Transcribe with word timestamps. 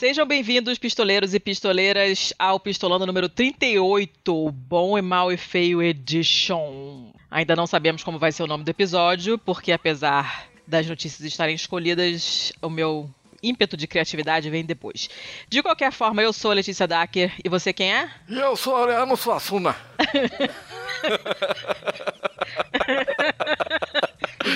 Sejam 0.00 0.24
bem-vindos, 0.24 0.78
pistoleiros 0.78 1.34
e 1.34 1.38
pistoleiras, 1.38 2.32
ao 2.38 2.58
Pistolando 2.58 3.06
número 3.06 3.28
38, 3.28 4.50
Bom 4.50 4.96
e 4.96 5.02
Mal 5.02 5.30
e 5.30 5.36
Feio 5.36 5.82
Edition. 5.82 7.12
Ainda 7.30 7.54
não 7.54 7.66
sabemos 7.66 8.02
como 8.02 8.18
vai 8.18 8.32
ser 8.32 8.42
o 8.42 8.46
nome 8.46 8.64
do 8.64 8.70
episódio, 8.70 9.36
porque 9.36 9.72
apesar 9.72 10.46
das 10.66 10.86
notícias 10.86 11.20
estarem 11.20 11.54
escolhidas, 11.54 12.50
o 12.62 12.70
meu 12.70 13.10
ímpeto 13.42 13.76
de 13.76 13.86
criatividade 13.86 14.48
vem 14.48 14.64
depois. 14.64 15.10
De 15.50 15.62
qualquer 15.62 15.92
forma, 15.92 16.22
eu 16.22 16.32
sou 16.32 16.50
a 16.50 16.54
Letícia 16.54 16.88
Dacker, 16.88 17.34
e 17.44 17.50
você 17.50 17.70
quem 17.70 17.92
é? 17.92 18.10
Eu 18.26 18.56
sou 18.56 18.76
Areano 18.76 19.18
Suassuna. 19.18 19.76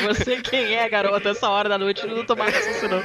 Você 0.06 0.40
quem 0.40 0.74
é, 0.74 0.88
garota? 0.88 1.30
Essa 1.30 1.48
hora 1.48 1.68
da 1.68 1.78
noite 1.78 2.06
não 2.06 2.24
tô 2.24 2.34
mais 2.34 2.54
raciocinando. 2.54 3.04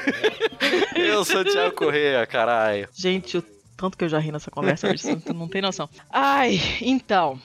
Eu 0.96 1.26
sou 1.26 1.42
o 1.42 1.46
Thiago 1.46 1.76
Correia, 1.76 2.26
caralho. 2.26 2.88
Gente, 2.94 3.38
o 3.38 3.44
tanto 3.76 3.98
que 3.98 4.04
eu 4.04 4.10
já 4.10 4.20
ri 4.20 4.32
nessa 4.32 4.52
conversa 4.52 4.88
hoje, 4.90 5.02
você 5.02 5.34
não 5.34 5.48
tem 5.48 5.62
noção. 5.62 5.90
Ai, 6.10 6.60
então. 6.82 7.40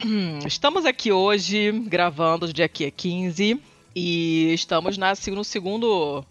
Estamos 0.46 0.84
aqui 0.84 1.12
hoje 1.12 1.72
gravando, 1.86 2.46
o 2.46 2.52
dia 2.52 2.64
aqui 2.64 2.84
é 2.84 2.90
15, 2.90 3.60
e 3.94 4.52
estamos 4.54 4.96
na, 4.96 5.12
no 5.28 5.44
segundo 5.44 6.24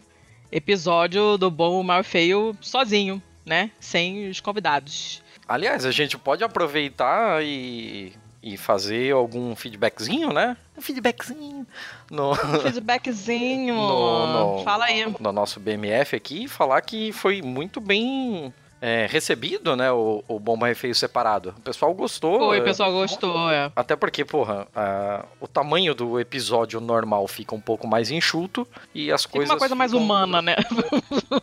episódio 0.52 1.38
do 1.38 1.52
Bom, 1.52 1.84
Mal 1.84 2.02
e 2.02 2.04
Feio 2.04 2.58
sozinho, 2.62 3.22
né? 3.46 3.72
Sem 3.80 4.30
os 4.30 4.40
convidados. 4.40 5.22
Aliás, 5.48 5.86
a 5.86 5.92
gente 5.92 6.18
pode 6.18 6.44
aproveitar 6.44 7.44
e, 7.44 8.14
e 8.42 8.56
fazer 8.58 9.14
algum 9.14 9.56
feedbackzinho, 9.56 10.32
né? 10.32 10.56
Um 10.78 10.82
feedbackzinho. 10.82 11.68
No, 12.10 12.34
Feedbackzinho. 12.36 13.76
No- 13.76 14.58
no- 14.58 14.64
Fala 14.64 14.86
aí. 14.86 15.06
no 15.20 15.32
nosso 15.32 15.60
BMF 15.60 16.16
aqui 16.16 16.44
e 16.46 16.48
falar 16.48 16.82
que 16.82 17.12
foi 17.12 17.42
muito 17.42 17.82
bem 17.82 18.54
é, 18.82 19.06
recebido, 19.10 19.76
né? 19.76 19.92
O, 19.92 20.24
o 20.26 20.40
Bomba 20.40 20.72
e 20.72 20.74
Feio 20.76 20.96
separado. 20.96 21.54
O 21.58 21.62
pessoal 21.62 21.94
gostou. 21.94 22.40
Foi, 22.40 22.60
é, 22.60 22.62
o 22.62 22.64
pessoal 22.64 22.90
gostou, 22.94 23.52
é. 23.52 23.70
Até 23.76 23.94
porque, 23.98 24.24
porra, 24.24 24.66
a- 24.74 25.26
o 25.42 25.46
tamanho 25.48 25.94
do 25.94 26.18
episódio 26.18 26.80
normal 26.80 27.28
fica 27.28 27.54
um 27.54 27.60
pouco 27.60 27.86
mais 27.86 28.10
enxuto 28.10 28.66
e 28.96 29.12
as 29.12 29.24
Fica 29.24 29.34
coisas. 29.34 29.54
uma 29.54 29.60
coisa 29.60 29.76
mais 29.76 29.92
ficam- 29.92 30.06
humana, 30.06 30.42
né? 30.42 30.56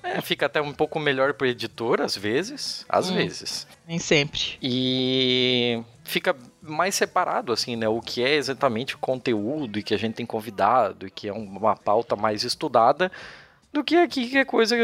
É, 0.02 0.20
fica 0.22 0.46
até 0.46 0.62
um 0.62 0.72
pouco 0.72 0.98
melhor 0.98 1.34
pro 1.34 1.46
editor, 1.46 2.00
às 2.00 2.16
vezes. 2.16 2.86
Às 2.88 3.10
Hum. 3.10 3.14
vezes. 3.16 3.66
Nem 3.86 3.98
sempre. 3.98 4.40
E 4.62 5.82
fica 6.06 6.34
mais 6.62 6.94
separado, 6.94 7.52
assim, 7.52 7.76
né? 7.76 7.88
O 7.88 8.00
que 8.00 8.22
é 8.22 8.34
exatamente 8.34 8.94
o 8.94 8.98
conteúdo 8.98 9.78
e 9.78 9.82
que 9.82 9.94
a 9.94 9.98
gente 9.98 10.14
tem 10.14 10.26
convidado 10.26 11.06
e 11.06 11.10
que 11.10 11.28
é 11.28 11.32
uma 11.32 11.76
pauta 11.76 12.16
mais 12.16 12.44
estudada 12.44 13.10
do 13.72 13.84
que 13.84 13.96
aqui 13.96 14.28
que 14.28 14.38
é 14.38 14.44
coisa 14.44 14.76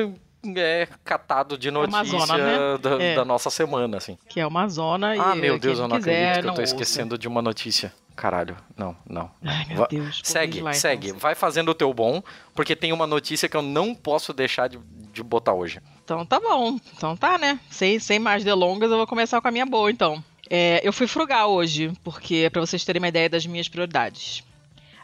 é 0.57 0.89
catado 1.05 1.57
de 1.57 1.71
uma 1.71 1.87
notícia 1.87 2.19
zona, 2.19 2.37
né? 2.39 2.79
da, 2.79 3.03
É. 3.03 3.15
da 3.15 3.25
nossa 3.25 3.49
semana, 3.49 3.97
assim. 3.97 4.19
Que 4.29 4.41
é 4.41 4.47
uma 4.47 4.69
zona 4.69 5.15
e. 5.15 5.19
ah, 5.19 5.35
meu 5.37 5.59
Deus, 5.59 5.79
eu 5.79 5.87
não 5.87 5.99
quiser, 5.99 6.31
acredito 6.31 6.43
que 6.43 6.49
eu 6.49 6.55
tô 6.55 6.61
ouça. 6.61 6.75
esquecendo 6.75 7.17
de 7.17 7.29
uma 7.29 7.41
notícia. 7.41 7.93
Caralho, 8.17 8.57
não, 8.77 8.95
não. 9.09 9.31
Ai, 9.43 9.65
meu 9.69 9.87
Deus. 9.87 10.21
Segue, 10.23 10.61
lá, 10.61 10.73
segue. 10.75 11.09
Então. 11.09 11.19
Vai 11.19 11.35
fazendo 11.35 11.71
o 11.71 11.75
teu 11.75 11.95
bom, 11.95 12.23
porque 12.55 12.77
tem 12.77 12.93
uma 12.93 13.07
notícia 13.07 13.49
que 13.49 13.57
eu 13.57 13.63
não 13.63 13.95
posso 13.95 14.33
deixar 14.35 14.69
de, 14.69 14.79
de 15.13 15.23
botar 15.23 15.55
hoje. 15.55 15.81
Então 16.05 16.27
tá 16.27 16.39
bom. 16.39 16.77
Então 16.95 17.17
tá, 17.17 17.39
né? 17.39 17.59
Sem, 17.71 17.99
sem 17.99 18.19
mais 18.19 18.45
delongas, 18.45 18.91
eu 18.91 18.99
vou 18.99 19.07
começar 19.07 19.41
com 19.41 19.49
a 19.49 19.51
minha 19.51 19.65
boa, 19.65 19.91
então. 19.91 20.23
É, 20.55 20.87
eu 20.87 20.93
fui 20.93 21.07
frugal 21.07 21.51
hoje, 21.51 21.91
porque 22.05 22.51
para 22.51 22.61
vocês 22.61 22.85
terem 22.85 23.01
uma 23.01 23.09
ideia 23.09 23.27
das 23.27 23.47
minhas 23.47 23.71
prioridades. 23.71 24.45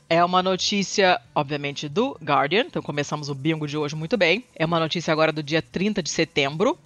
É 0.07 0.23
uma 0.23 0.43
notícia, 0.43 1.19
obviamente, 1.35 1.89
do 1.89 2.19
Guardian. 2.23 2.67
Então 2.67 2.83
começamos 2.83 3.31
o 3.31 3.35
bingo 3.35 3.67
de 3.67 3.75
hoje 3.75 3.97
muito 3.97 4.15
bem. 4.19 4.45
É 4.55 4.67
uma 4.67 4.79
notícia 4.79 5.11
agora 5.11 5.33
do 5.33 5.43
dia 5.43 5.63
30 5.63 6.03
de 6.03 6.11
setembro. 6.11 6.79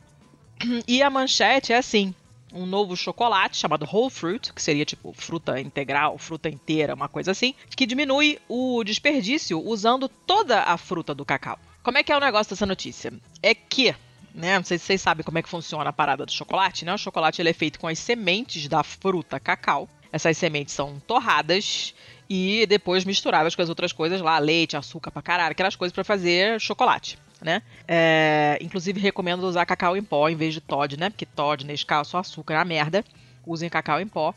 E 0.86 1.02
a 1.02 1.10
manchete 1.10 1.72
é 1.72 1.76
assim: 1.76 2.14
um 2.54 2.64
novo 2.64 2.96
chocolate 2.96 3.56
chamado 3.56 3.84
Whole 3.84 4.10
Fruit, 4.10 4.52
que 4.52 4.62
seria 4.62 4.84
tipo 4.84 5.12
fruta 5.12 5.60
integral, 5.60 6.16
fruta 6.16 6.48
inteira, 6.48 6.94
uma 6.94 7.08
coisa 7.08 7.32
assim, 7.32 7.56
que 7.74 7.84
diminui 7.84 8.38
o 8.48 8.84
desperdício 8.84 9.60
usando 9.60 10.08
toda 10.08 10.62
a 10.62 10.76
fruta 10.76 11.12
do 11.12 11.24
cacau. 11.24 11.58
Como 11.82 11.98
é 11.98 12.04
que 12.04 12.12
é 12.12 12.16
o 12.16 12.20
negócio 12.20 12.50
dessa 12.50 12.64
notícia? 12.64 13.12
É 13.42 13.56
que, 13.56 13.92
né, 14.34 14.56
não 14.56 14.64
sei 14.64 14.78
se 14.78 14.84
vocês 14.84 15.00
sabem 15.00 15.24
como 15.24 15.38
é 15.38 15.42
que 15.42 15.48
funciona 15.48 15.90
a 15.90 15.92
parada 15.92 16.24
do 16.24 16.32
chocolate, 16.32 16.84
né? 16.84 16.94
O 16.94 16.98
chocolate 16.98 17.40
ele 17.40 17.50
é 17.50 17.52
feito 17.52 17.78
com 17.78 17.86
as 17.86 17.98
sementes 17.98 18.68
da 18.68 18.82
fruta 18.82 19.38
cacau. 19.38 19.88
Essas 20.12 20.36
sementes 20.36 20.74
são 20.74 21.00
torradas 21.00 21.94
e 22.28 22.66
depois 22.66 23.04
misturadas 23.04 23.54
com 23.54 23.62
as 23.62 23.68
outras 23.68 23.92
coisas 23.92 24.20
lá, 24.20 24.38
leite, 24.38 24.76
açúcar 24.76 25.10
pra 25.10 25.22
caralho, 25.22 25.52
aquelas 25.52 25.76
coisas 25.76 25.92
pra 25.92 26.04
fazer 26.04 26.60
chocolate, 26.60 27.18
né? 27.40 27.62
É, 27.88 28.58
inclusive 28.60 29.00
recomendo 29.00 29.42
usar 29.44 29.66
cacau 29.66 29.96
em 29.96 30.02
pó 30.02 30.28
em 30.28 30.36
vez 30.36 30.54
de 30.54 30.60
Todd, 30.60 30.98
né? 30.98 31.10
Porque 31.10 31.26
Todd, 31.26 31.64
Nescau, 31.64 32.04
só 32.04 32.18
açúcar 32.18 32.54
é 32.54 32.58
uma 32.58 32.64
merda. 32.64 33.04
Usem 33.46 33.68
cacau 33.68 34.00
em 34.00 34.06
pó. 34.06 34.34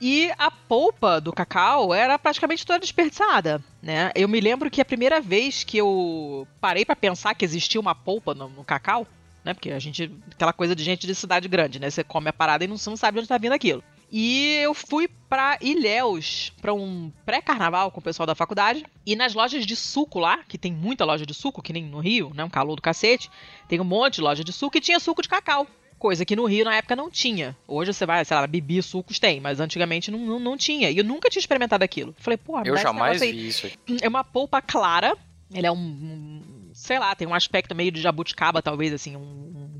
E 0.00 0.30
a 0.38 0.50
polpa 0.50 1.20
do 1.20 1.32
cacau 1.32 1.94
era 1.94 2.18
praticamente 2.18 2.66
toda 2.66 2.80
desperdiçada, 2.80 3.62
né? 3.82 4.10
Eu 4.14 4.28
me 4.28 4.40
lembro 4.40 4.70
que 4.70 4.80
a 4.80 4.84
primeira 4.84 5.20
vez 5.20 5.64
que 5.64 5.78
eu 5.78 6.46
parei 6.60 6.84
pra 6.84 6.96
pensar 6.96 7.34
que 7.34 7.44
existia 7.44 7.80
uma 7.80 7.94
polpa 7.94 8.34
no, 8.34 8.48
no 8.48 8.64
cacau, 8.64 9.06
né? 9.44 9.54
Porque 9.54 9.70
a 9.70 9.78
gente, 9.78 10.10
aquela 10.32 10.52
coisa 10.52 10.74
de 10.74 10.82
gente 10.82 11.06
de 11.06 11.14
cidade 11.14 11.46
grande, 11.48 11.78
né? 11.78 11.90
Você 11.90 12.02
come 12.02 12.28
a 12.28 12.32
parada 12.32 12.64
e 12.64 12.66
não, 12.68 12.76
não 12.86 12.96
sabe 12.96 13.16
de 13.16 13.20
onde 13.20 13.28
tá 13.28 13.38
vindo 13.38 13.52
aquilo. 13.52 13.82
E 14.10 14.58
eu 14.62 14.74
fui 14.74 15.08
pra 15.28 15.58
Ilhéus, 15.60 16.52
pra 16.62 16.72
um 16.72 17.10
pré-carnaval 17.26 17.90
com 17.90 17.98
o 17.98 18.02
pessoal 18.02 18.26
da 18.26 18.34
faculdade. 18.34 18.84
E 19.04 19.16
nas 19.16 19.34
lojas 19.34 19.66
de 19.66 19.74
suco 19.74 20.18
lá, 20.20 20.38
que 20.48 20.56
tem 20.56 20.72
muita 20.72 21.04
loja 21.04 21.26
de 21.26 21.34
suco, 21.34 21.60
que 21.62 21.72
nem 21.72 21.84
no 21.84 21.98
Rio, 21.98 22.30
né? 22.34 22.44
Um 22.44 22.48
calor 22.50 22.76
do 22.76 22.82
cacete. 22.82 23.28
Tem 23.68 23.80
um 23.80 23.84
monte 23.84 24.16
de 24.16 24.20
loja 24.20 24.44
de 24.44 24.52
suco 24.52 24.78
e 24.78 24.80
tinha 24.80 25.00
suco 25.00 25.20
de 25.22 25.28
cacau. 25.28 25.66
Coisa 25.98 26.24
que 26.24 26.36
no 26.36 26.44
Rio 26.44 26.64
na 26.64 26.76
época 26.76 26.94
não 26.94 27.10
tinha. 27.10 27.56
Hoje 27.66 27.92
você 27.92 28.04
vai, 28.06 28.24
sei 28.24 28.36
lá, 28.36 28.46
Bibi 28.46 28.82
Sucos 28.82 29.18
tem, 29.18 29.40
mas 29.40 29.58
antigamente 29.58 30.10
não, 30.10 30.18
não, 30.18 30.38
não 30.38 30.56
tinha. 30.56 30.90
E 30.90 30.98
eu 30.98 31.04
nunca 31.04 31.28
tinha 31.30 31.40
experimentado 31.40 31.82
aquilo. 31.82 32.14
Falei, 32.18 32.36
porra, 32.36 32.62
Eu 32.66 32.74
jamais 32.82 33.20
vi 33.32 33.48
isso 33.48 33.66
aí. 33.66 33.72
É 34.02 34.08
uma 34.08 34.22
polpa 34.22 34.60
clara. 34.60 35.16
Ele 35.52 35.66
é 35.66 35.72
um, 35.72 35.76
um- 35.76 36.42
sei 36.84 36.98
lá, 36.98 37.14
tem 37.14 37.26
um 37.26 37.32
aspecto 37.32 37.74
meio 37.74 37.90
de 37.90 37.98
jabuticaba, 37.98 38.60
talvez, 38.60 38.92
assim, 38.92 39.16
um, 39.16 39.20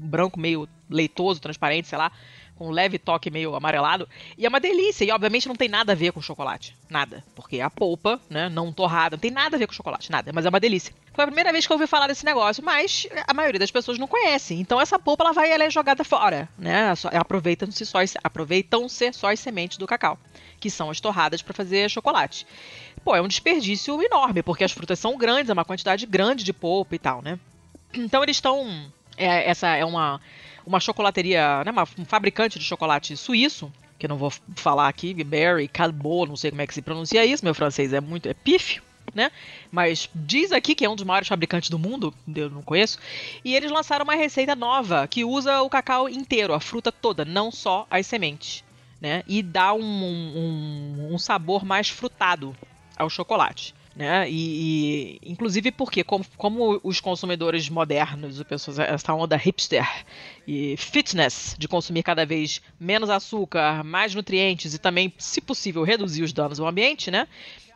um 0.02 0.08
branco 0.08 0.40
meio 0.40 0.66
leitoso, 0.88 1.38
transparente, 1.38 1.86
sei 1.86 1.98
lá, 1.98 2.10
com 2.56 2.68
um 2.68 2.70
leve 2.70 2.98
toque 2.98 3.30
meio 3.30 3.54
amarelado. 3.54 4.08
E 4.38 4.46
é 4.46 4.48
uma 4.48 4.58
delícia. 4.58 5.04
E 5.04 5.10
obviamente 5.10 5.46
não 5.46 5.54
tem 5.54 5.68
nada 5.68 5.92
a 5.92 5.94
ver 5.94 6.12
com 6.12 6.22
chocolate. 6.22 6.74
Nada. 6.88 7.22
Porque 7.34 7.60
a 7.60 7.68
polpa, 7.68 8.18
né, 8.30 8.48
não 8.48 8.72
torrada, 8.72 9.16
não 9.16 9.20
tem 9.20 9.30
nada 9.30 9.54
a 9.54 9.58
ver 9.58 9.66
com 9.66 9.74
chocolate, 9.74 10.10
nada. 10.10 10.32
Mas 10.32 10.46
é 10.46 10.48
uma 10.48 10.58
delícia. 10.58 10.94
Foi 11.12 11.24
a 11.24 11.26
primeira 11.26 11.52
vez 11.52 11.66
que 11.66 11.72
eu 11.72 11.74
ouvi 11.74 11.86
falar 11.86 12.06
desse 12.06 12.24
negócio, 12.24 12.64
mas 12.64 13.06
a 13.26 13.34
maioria 13.34 13.60
das 13.60 13.70
pessoas 13.70 13.98
não 13.98 14.06
conhece. 14.06 14.54
Então 14.54 14.80
essa 14.80 14.98
polpa 14.98 15.24
ela 15.24 15.32
vai 15.32 15.50
ela 15.50 15.64
é 15.64 15.70
jogada 15.70 16.04
fora, 16.04 16.48
né? 16.56 16.94
Aproveitam-se 17.12 17.84
só 17.84 17.98
aproveitam-se 18.22 19.12
só 19.12 19.30
as 19.30 19.40
sementes 19.40 19.76
do 19.76 19.86
cacau, 19.86 20.18
que 20.58 20.70
são 20.70 20.90
as 20.90 21.00
torradas 21.00 21.42
para 21.42 21.52
fazer 21.52 21.90
chocolate. 21.90 22.46
Pô, 23.04 23.14
é 23.14 23.20
um 23.20 23.28
desperdício 23.28 24.00
enorme, 24.02 24.42
porque 24.42 24.64
as 24.64 24.72
frutas 24.72 24.98
são 24.98 25.16
grandes, 25.18 25.50
é 25.50 25.52
uma 25.52 25.64
quantidade 25.64 26.06
grande 26.06 26.42
de 26.42 26.52
polpa 26.52 26.94
e 26.94 26.98
tal, 26.98 27.20
né? 27.22 27.38
Então 27.92 28.22
eles 28.22 28.36
estão. 28.36 28.90
é, 29.16 29.48
essa 29.48 29.68
é 29.76 29.84
uma, 29.84 30.20
uma 30.66 30.80
chocolateria, 30.80 31.62
né? 31.64 31.70
uma- 31.70 31.86
um 31.98 32.04
fabricante 32.04 32.58
de 32.58 32.64
chocolate 32.64 33.16
suíço, 33.16 33.70
que 33.98 34.06
eu 34.06 34.08
não 34.08 34.16
vou 34.16 34.32
falar 34.56 34.88
aqui, 34.88 35.12
Berry, 35.22 35.68
Calbo, 35.68 36.26
não 36.26 36.36
sei 36.36 36.50
como 36.50 36.62
é 36.62 36.66
que 36.66 36.74
se 36.74 36.82
pronuncia 36.82 37.24
isso, 37.24 37.44
meu 37.44 37.54
francês 37.54 37.92
é 37.92 38.00
muito. 38.00 38.28
é 38.28 38.34
pífio. 38.34 38.82
Né? 39.14 39.30
Mas 39.70 40.08
diz 40.14 40.50
aqui 40.50 40.74
que 40.74 40.84
é 40.84 40.88
um 40.90 40.96
dos 40.96 41.04
maiores 41.04 41.28
fabricantes 41.28 41.68
do 41.70 41.78
mundo, 41.78 42.12
eu 42.34 42.48
não 42.50 42.62
conheço, 42.62 42.98
e 43.44 43.54
eles 43.54 43.70
lançaram 43.70 44.02
uma 44.02 44.14
receita 44.16 44.56
nova 44.56 45.06
que 45.06 45.24
usa 45.24 45.60
o 45.60 45.68
cacau 45.68 46.08
inteiro, 46.08 46.54
a 46.54 46.58
fruta 46.58 46.90
toda, 46.90 47.22
não 47.24 47.52
só 47.52 47.86
as 47.90 48.06
sementes, 48.06 48.64
né? 49.00 49.22
E 49.28 49.42
dá 49.42 49.72
um, 49.74 49.82
um, 49.84 51.08
um 51.14 51.18
sabor 51.18 51.64
mais 51.66 51.88
frutado 51.90 52.56
ao 52.96 53.08
chocolate. 53.10 53.74
Né? 53.94 54.28
E, 54.28 55.20
e, 55.22 55.30
inclusive 55.30 55.70
porque 55.70 56.02
como, 56.02 56.24
como 56.36 56.80
os 56.82 57.00
consumidores 57.00 57.68
modernos, 57.68 58.40
as 58.40 58.46
pessoas, 58.46 58.78
essa 58.80 59.14
onda 59.14 59.36
hipster 59.36 59.88
e 60.48 60.76
fitness 60.76 61.54
de 61.56 61.68
consumir 61.68 62.02
cada 62.02 62.26
vez 62.26 62.60
menos 62.78 63.08
açúcar, 63.08 63.84
mais 63.84 64.12
nutrientes 64.12 64.74
e 64.74 64.78
também, 64.78 65.12
se 65.16 65.40
possível, 65.40 65.84
reduzir 65.84 66.24
os 66.24 66.32
danos 66.32 66.58
ao 66.58 66.66
ambiente, 66.66 67.08
né? 67.08 67.28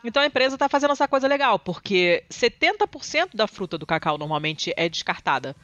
Então 0.03 0.21
a 0.21 0.25
empresa 0.25 0.55
está 0.55 0.67
fazendo 0.67 0.91
essa 0.91 1.07
coisa 1.07 1.27
legal, 1.27 1.57
porque 1.57 2.23
70% 2.29 3.29
da 3.33 3.47
fruta 3.47 3.77
do 3.77 3.85
cacau 3.85 4.17
normalmente 4.17 4.73
é 4.75 4.89
descartada 4.89 5.55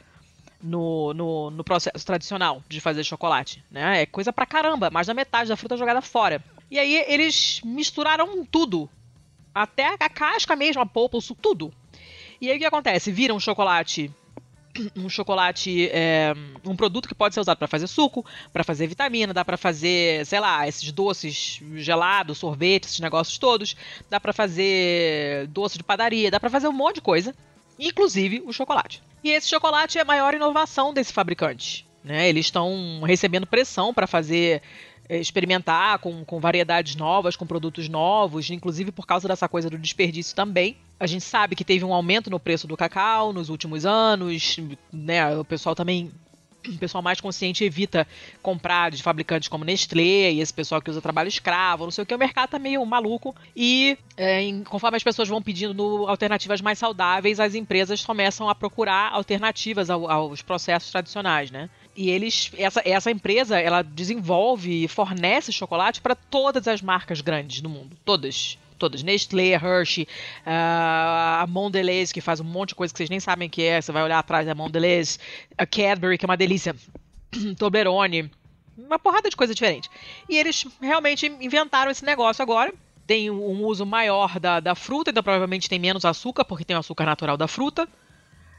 no, 0.62 1.12
no, 1.12 1.50
no 1.50 1.64
processo 1.64 2.04
tradicional 2.04 2.62
de 2.66 2.80
fazer 2.80 3.04
chocolate, 3.04 3.62
né? 3.70 4.02
É 4.02 4.06
coisa 4.06 4.32
pra 4.32 4.46
caramba, 4.46 4.90
mais 4.90 5.06
da 5.06 5.14
metade 5.14 5.50
da 5.50 5.56
fruta 5.56 5.74
é 5.74 5.78
jogada 5.78 6.00
fora. 6.00 6.42
E 6.70 6.78
aí 6.78 7.04
eles 7.08 7.60
misturaram 7.62 8.44
tudo 8.44 8.88
até 9.56 9.86
a 9.98 10.08
casca 10.10 10.54
mesmo, 10.54 10.82
a 10.82 10.86
polpa, 10.86 11.16
o 11.16 11.20
suco, 11.20 11.40
tudo. 11.40 11.72
E 12.38 12.50
aí 12.50 12.56
o 12.56 12.60
que 12.60 12.66
acontece? 12.66 13.10
Vira 13.10 13.32
um 13.32 13.40
chocolate. 13.40 14.10
Um 14.94 15.08
chocolate, 15.08 15.88
é, 15.90 16.34
um 16.62 16.76
produto 16.76 17.08
que 17.08 17.14
pode 17.14 17.32
ser 17.32 17.40
usado 17.40 17.56
para 17.56 17.66
fazer 17.66 17.86
suco, 17.86 18.22
para 18.52 18.62
fazer 18.62 18.86
vitamina, 18.86 19.32
dá 19.32 19.42
para 19.42 19.56
fazer, 19.56 20.26
sei 20.26 20.38
lá, 20.38 20.68
esses 20.68 20.92
doces 20.92 21.62
gelados, 21.76 22.36
sorvete, 22.36 22.84
esses 22.84 23.00
negócios 23.00 23.38
todos, 23.38 23.74
dá 24.10 24.20
para 24.20 24.34
fazer 24.34 25.46
doce 25.46 25.78
de 25.78 25.82
padaria, 25.82 26.30
dá 26.30 26.38
para 26.38 26.50
fazer 26.50 26.68
um 26.68 26.74
monte 26.74 26.96
de 26.96 27.00
coisa, 27.00 27.34
inclusive 27.78 28.42
o 28.44 28.52
chocolate. 28.52 29.02
E 29.24 29.30
esse 29.30 29.48
chocolate 29.48 29.96
é 29.96 30.02
a 30.02 30.04
maior 30.04 30.34
inovação 30.34 30.92
desse 30.92 31.10
fabricante. 31.10 31.86
né? 32.04 32.28
Eles 32.28 32.44
estão 32.44 33.00
recebendo 33.02 33.46
pressão 33.46 33.94
para 33.94 34.06
fazer 34.06 34.60
experimentar 35.08 35.98
com, 35.98 36.24
com 36.24 36.40
variedades 36.40 36.96
novas, 36.96 37.36
com 37.36 37.46
produtos 37.46 37.88
novos, 37.88 38.50
inclusive 38.50 38.90
por 38.92 39.06
causa 39.06 39.28
dessa 39.28 39.48
coisa 39.48 39.70
do 39.70 39.78
desperdício 39.78 40.34
também. 40.34 40.76
A 40.98 41.06
gente 41.06 41.24
sabe 41.24 41.54
que 41.54 41.64
teve 41.64 41.84
um 41.84 41.92
aumento 41.92 42.30
no 42.30 42.40
preço 42.40 42.66
do 42.66 42.76
cacau 42.76 43.32
nos 43.32 43.48
últimos 43.48 43.84
anos, 43.84 44.58
né? 44.92 45.36
O 45.36 45.44
pessoal 45.44 45.74
também 45.74 46.10
o 46.68 46.78
pessoal 46.78 47.02
mais 47.02 47.20
consciente 47.20 47.64
evita 47.64 48.06
comprar 48.42 48.90
de 48.90 49.02
fabricantes 49.02 49.48
como 49.48 49.64
Nestlé 49.64 50.32
e 50.32 50.40
esse 50.40 50.52
pessoal 50.52 50.80
que 50.80 50.90
usa 50.90 51.00
trabalho 51.00 51.28
escravo, 51.28 51.84
não 51.84 51.90
sei 51.90 52.02
o 52.02 52.06
que, 52.06 52.14
o 52.14 52.18
mercado 52.18 52.50
tá 52.50 52.58
meio 52.58 52.84
maluco. 52.84 53.34
E 53.54 53.96
é, 54.16 54.42
em, 54.42 54.64
conforme 54.64 54.96
as 54.96 55.02
pessoas 55.02 55.28
vão 55.28 55.42
pedindo 55.42 56.06
alternativas 56.08 56.60
mais 56.60 56.78
saudáveis, 56.78 57.40
as 57.40 57.54
empresas 57.54 58.04
começam 58.04 58.48
a 58.48 58.54
procurar 58.54 59.12
alternativas 59.12 59.90
ao, 59.90 60.10
aos 60.10 60.42
processos 60.42 60.90
tradicionais, 60.90 61.50
né? 61.50 61.70
E 61.96 62.10
eles, 62.10 62.52
essa, 62.58 62.82
essa 62.84 63.10
empresa, 63.10 63.58
ela 63.58 63.82
desenvolve 63.82 64.84
e 64.84 64.88
fornece 64.88 65.50
chocolate 65.50 66.00
para 66.00 66.14
todas 66.14 66.68
as 66.68 66.82
marcas 66.82 67.20
grandes 67.20 67.60
do 67.60 67.68
mundo. 67.68 67.96
Todas. 68.04 68.58
Todas. 68.78 69.02
Nestlé, 69.02 69.52
Hershey, 69.52 70.04
uh, 70.04 71.40
a 71.40 71.46
Mondelez, 71.48 72.12
que 72.12 72.20
faz 72.20 72.40
um 72.40 72.44
monte 72.44 72.70
de 72.70 72.74
coisa 72.74 72.92
que 72.92 72.98
vocês 72.98 73.08
nem 73.08 73.18
sabem 73.18 73.48
que 73.48 73.62
é. 73.62 73.80
Você 73.80 73.90
vai 73.90 74.02
olhar 74.02 74.18
atrás 74.18 74.46
da 74.46 74.54
Mondelez. 74.54 75.18
A 75.56 75.64
Cadbury, 75.64 76.18
que 76.18 76.26
é 76.26 76.28
uma 76.28 76.36
delícia. 76.36 76.76
Toblerone. 77.56 78.30
Uma 78.76 78.98
porrada 78.98 79.30
de 79.30 79.36
coisa 79.36 79.54
diferente. 79.54 79.88
E 80.28 80.36
eles 80.36 80.66
realmente 80.82 81.26
inventaram 81.40 81.90
esse 81.90 82.04
negócio 82.04 82.42
agora 82.42 82.74
tem 83.06 83.30
um 83.30 83.64
uso 83.64 83.86
maior 83.86 84.40
da, 84.40 84.58
da 84.58 84.74
fruta, 84.74 85.10
então 85.10 85.22
provavelmente 85.22 85.68
tem 85.68 85.78
menos 85.78 86.04
açúcar, 86.04 86.44
porque 86.44 86.64
tem 86.64 86.74
o 86.74 86.80
açúcar 86.80 87.06
natural 87.06 87.36
da 87.36 87.46
fruta. 87.46 87.88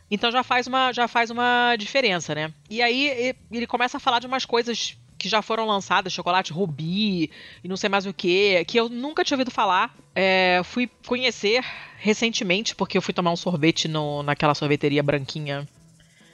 Então 0.09 0.31
já 0.31 0.44
faz 0.44 0.68
uma, 0.68 0.92
já 0.92 1.07
faz 1.07 1.30
uma 1.30 1.75
diferença, 1.77 2.33
né? 2.33 2.54
E 2.69 2.81
aí 2.81 3.36
ele 3.51 3.68
começa 3.68 3.98
a 3.98 4.00
falar 4.00 4.19
de 4.19 4.27
umas 4.27 4.45
coisas 4.45 4.98
que 5.18 5.27
já 5.27 5.42
foram 5.42 5.65
lançadas, 5.65 6.13
chocolate 6.13 6.54
rubi 6.54 7.31
e 7.63 7.68
não 7.68 7.75
sei 7.75 7.89
mais 7.89 8.06
o 8.06 8.13
que, 8.13 8.63
que 8.65 8.80
eu 8.80 8.88
nunca 8.88 9.24
tinha 9.24 9.36
ouvido 9.36 9.51
falar. 9.51 9.94
É, 10.15 10.62
fui 10.63 10.89
conhecer 11.06 11.63
recentemente, 11.98 12.75
porque 12.75 12.98
eu 12.98 13.01
fui 13.01 13.13
tomar 13.13 13.31
um 13.31 13.36
sorvete 13.36 13.88
no, 13.88 14.24
naquela 14.24 14.54
sorveteria 14.54 15.01
branquinha 15.04 15.68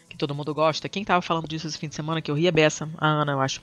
que 0.10 0.18
todo 0.18 0.36
mundo 0.36 0.54
gosta. 0.54 0.88
Quem 0.88 1.04
tava 1.04 1.22
falando 1.22 1.48
disso 1.48 1.66
esse 1.68 1.78
fim 1.78 1.88
de 1.88 1.96
semana 1.96 2.22
que 2.22 2.30
eu 2.30 2.36
ria 2.36 2.52
beça? 2.52 2.88
A 2.98 3.08
Ana, 3.08 3.32
eu 3.32 3.42
acho. 3.42 3.62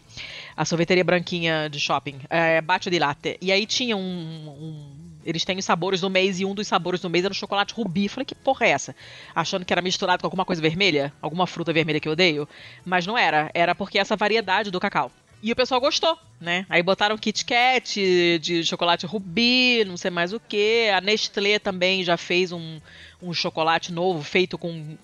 A 0.56 0.64
sorveteria 0.64 1.04
branquinha 1.04 1.68
de 1.70 1.78
shopping. 1.78 2.20
É, 2.28 2.60
Bate 2.60 2.90
de 2.90 2.98
latte. 2.98 3.38
E 3.40 3.52
aí 3.52 3.66
tinha 3.66 3.96
um, 3.96 4.00
um 4.00 5.09
eles 5.24 5.44
têm 5.44 5.58
os 5.58 5.64
sabores 5.64 6.00
do 6.00 6.10
mês 6.10 6.40
e 6.40 6.44
um 6.44 6.54
dos 6.54 6.66
sabores 6.66 7.00
do 7.00 7.10
mês 7.10 7.24
era 7.24 7.32
o 7.32 7.34
chocolate 7.34 7.74
rubi. 7.74 8.08
Falei, 8.08 8.24
que 8.24 8.34
porra 8.34 8.66
é 8.66 8.70
essa? 8.70 8.96
Achando 9.34 9.64
que 9.64 9.72
era 9.72 9.82
misturado 9.82 10.22
com 10.22 10.26
alguma 10.26 10.44
coisa 10.44 10.62
vermelha? 10.62 11.12
Alguma 11.20 11.46
fruta 11.46 11.72
vermelha 11.72 12.00
que 12.00 12.08
eu 12.08 12.12
odeio? 12.12 12.48
Mas 12.84 13.06
não 13.06 13.16
era. 13.16 13.50
Era 13.54 13.74
porque 13.74 13.98
essa 13.98 14.16
variedade 14.16 14.70
do 14.70 14.80
cacau. 14.80 15.10
E 15.42 15.50
o 15.52 15.56
pessoal 15.56 15.80
gostou, 15.80 16.18
né? 16.38 16.66
Aí 16.68 16.82
botaram 16.82 17.16
Kit 17.16 17.44
Kat 17.46 18.38
de 18.38 18.62
chocolate 18.64 19.06
rubi, 19.06 19.84
não 19.86 19.96
sei 19.96 20.10
mais 20.10 20.32
o 20.34 20.40
que. 20.40 20.90
A 20.94 21.00
Nestlé 21.00 21.58
também 21.58 22.04
já 22.04 22.18
fez 22.18 22.52
um, 22.52 22.78
um 23.22 23.32
chocolate 23.32 23.90
novo 23.90 24.22
feito 24.22 24.58
com 24.58 24.98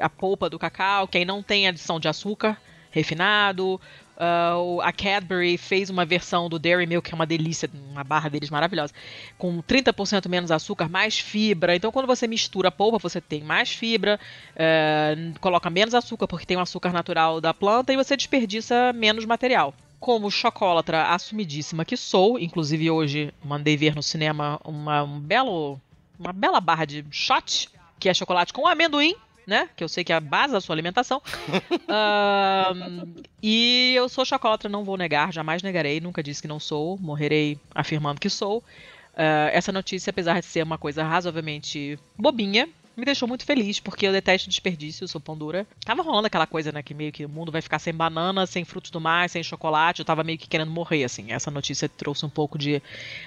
a 0.00 0.08
polpa 0.08 0.48
do 0.48 0.60
cacau, 0.60 1.08
que 1.08 1.18
aí 1.18 1.24
não 1.24 1.42
tem 1.42 1.66
adição 1.66 1.98
de 1.98 2.06
açúcar 2.06 2.56
refinado. 2.90 3.80
Uh, 4.20 4.82
a 4.82 4.92
Cadbury 4.92 5.56
fez 5.56 5.88
uma 5.88 6.04
versão 6.04 6.46
do 6.50 6.58
Dairy 6.58 6.86
Milk, 6.86 7.08
que 7.08 7.14
é 7.14 7.16
uma 7.16 7.24
delícia, 7.24 7.70
uma 7.90 8.04
barra 8.04 8.28
deles 8.28 8.50
maravilhosa, 8.50 8.92
com 9.38 9.62
30% 9.62 10.28
menos 10.28 10.50
açúcar, 10.50 10.90
mais 10.90 11.18
fibra. 11.18 11.74
Então, 11.74 11.90
quando 11.90 12.06
você 12.06 12.26
mistura 12.26 12.68
a 12.68 12.70
polpa, 12.70 12.98
você 12.98 13.18
tem 13.18 13.42
mais 13.42 13.70
fibra, 13.70 14.20
uh, 14.54 15.38
coloca 15.40 15.70
menos 15.70 15.94
açúcar, 15.94 16.26
porque 16.28 16.44
tem 16.44 16.58
o 16.58 16.60
açúcar 16.60 16.92
natural 16.92 17.40
da 17.40 17.54
planta, 17.54 17.94
e 17.94 17.96
você 17.96 18.14
desperdiça 18.14 18.92
menos 18.92 19.24
material. 19.24 19.72
Como 19.98 20.30
chocolatra 20.30 21.08
assumidíssima 21.08 21.86
que 21.86 21.96
sou, 21.96 22.38
inclusive 22.38 22.90
hoje 22.90 23.32
mandei 23.42 23.74
ver 23.74 23.94
no 23.94 24.02
cinema 24.02 24.60
uma, 24.64 25.02
um 25.02 25.18
belo, 25.18 25.80
uma 26.18 26.32
bela 26.32 26.60
barra 26.60 26.84
de 26.84 27.06
shot, 27.10 27.70
que 27.98 28.08
é 28.08 28.12
chocolate 28.12 28.52
com 28.52 28.66
amendoim, 28.66 29.14
né? 29.50 29.68
Que 29.74 29.82
eu 29.82 29.88
sei 29.88 30.04
que 30.04 30.12
é 30.12 30.16
a 30.16 30.20
base 30.20 30.52
da 30.52 30.60
sua 30.60 30.74
alimentação. 30.74 31.18
uh, 31.90 33.22
e 33.42 33.92
eu 33.96 34.08
sou 34.08 34.24
chocolatra, 34.24 34.68
não 34.68 34.84
vou 34.84 34.96
negar, 34.96 35.32
jamais 35.32 35.60
negarei, 35.60 36.00
nunca 36.00 36.22
disse 36.22 36.40
que 36.40 36.46
não 36.46 36.60
sou, 36.60 36.96
morrerei 36.96 37.58
afirmando 37.74 38.20
que 38.20 38.30
sou. 38.30 38.58
Uh, 38.58 39.50
essa 39.52 39.72
notícia, 39.72 40.10
apesar 40.10 40.38
de 40.38 40.46
ser 40.46 40.62
uma 40.62 40.78
coisa 40.78 41.02
razoavelmente 41.02 41.98
bobinha, 42.16 42.68
me 42.96 43.04
deixou 43.04 43.26
muito 43.26 43.44
feliz, 43.44 43.80
porque 43.80 44.06
eu 44.06 44.12
detesto 44.12 44.48
desperdício, 44.48 45.08
sou 45.08 45.20
pão 45.20 45.36
dura. 45.36 45.66
Tava 45.84 46.00
rolando 46.00 46.28
aquela 46.28 46.46
coisa, 46.46 46.70
né, 46.70 46.80
que 46.80 46.94
meio 46.94 47.10
que 47.10 47.24
o 47.24 47.28
mundo 47.28 47.50
vai 47.50 47.60
ficar 47.60 47.80
sem 47.80 47.92
banana, 47.92 48.46
sem 48.46 48.64
frutos 48.64 48.92
do 48.92 49.00
mar, 49.00 49.28
sem 49.28 49.42
chocolate, 49.42 49.98
eu 49.98 50.04
tava 50.04 50.22
meio 50.22 50.38
que 50.38 50.46
querendo 50.46 50.70
morrer, 50.70 51.02
assim. 51.02 51.32
Essa 51.32 51.50
notícia 51.50 51.88
trouxe 51.88 52.24
um 52.24 52.30
pouco 52.30 52.56
de 52.56 52.80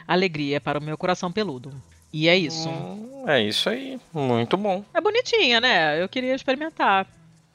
alegria 0.08 0.62
para 0.62 0.80
o 0.80 0.82
meu 0.82 0.98
coração 0.98 1.34
peludo. 1.34 1.74
E 2.14 2.30
é 2.30 2.38
isso. 2.38 2.70
Hum, 2.70 3.26
é 3.28 3.42
isso 3.42 3.68
aí. 3.68 4.00
Muito 4.14 4.56
bom. 4.56 4.86
É 4.94 5.02
bonitinha, 5.02 5.60
né? 5.60 6.02
Eu 6.02 6.08
queria 6.08 6.36
experimentar. 6.36 7.08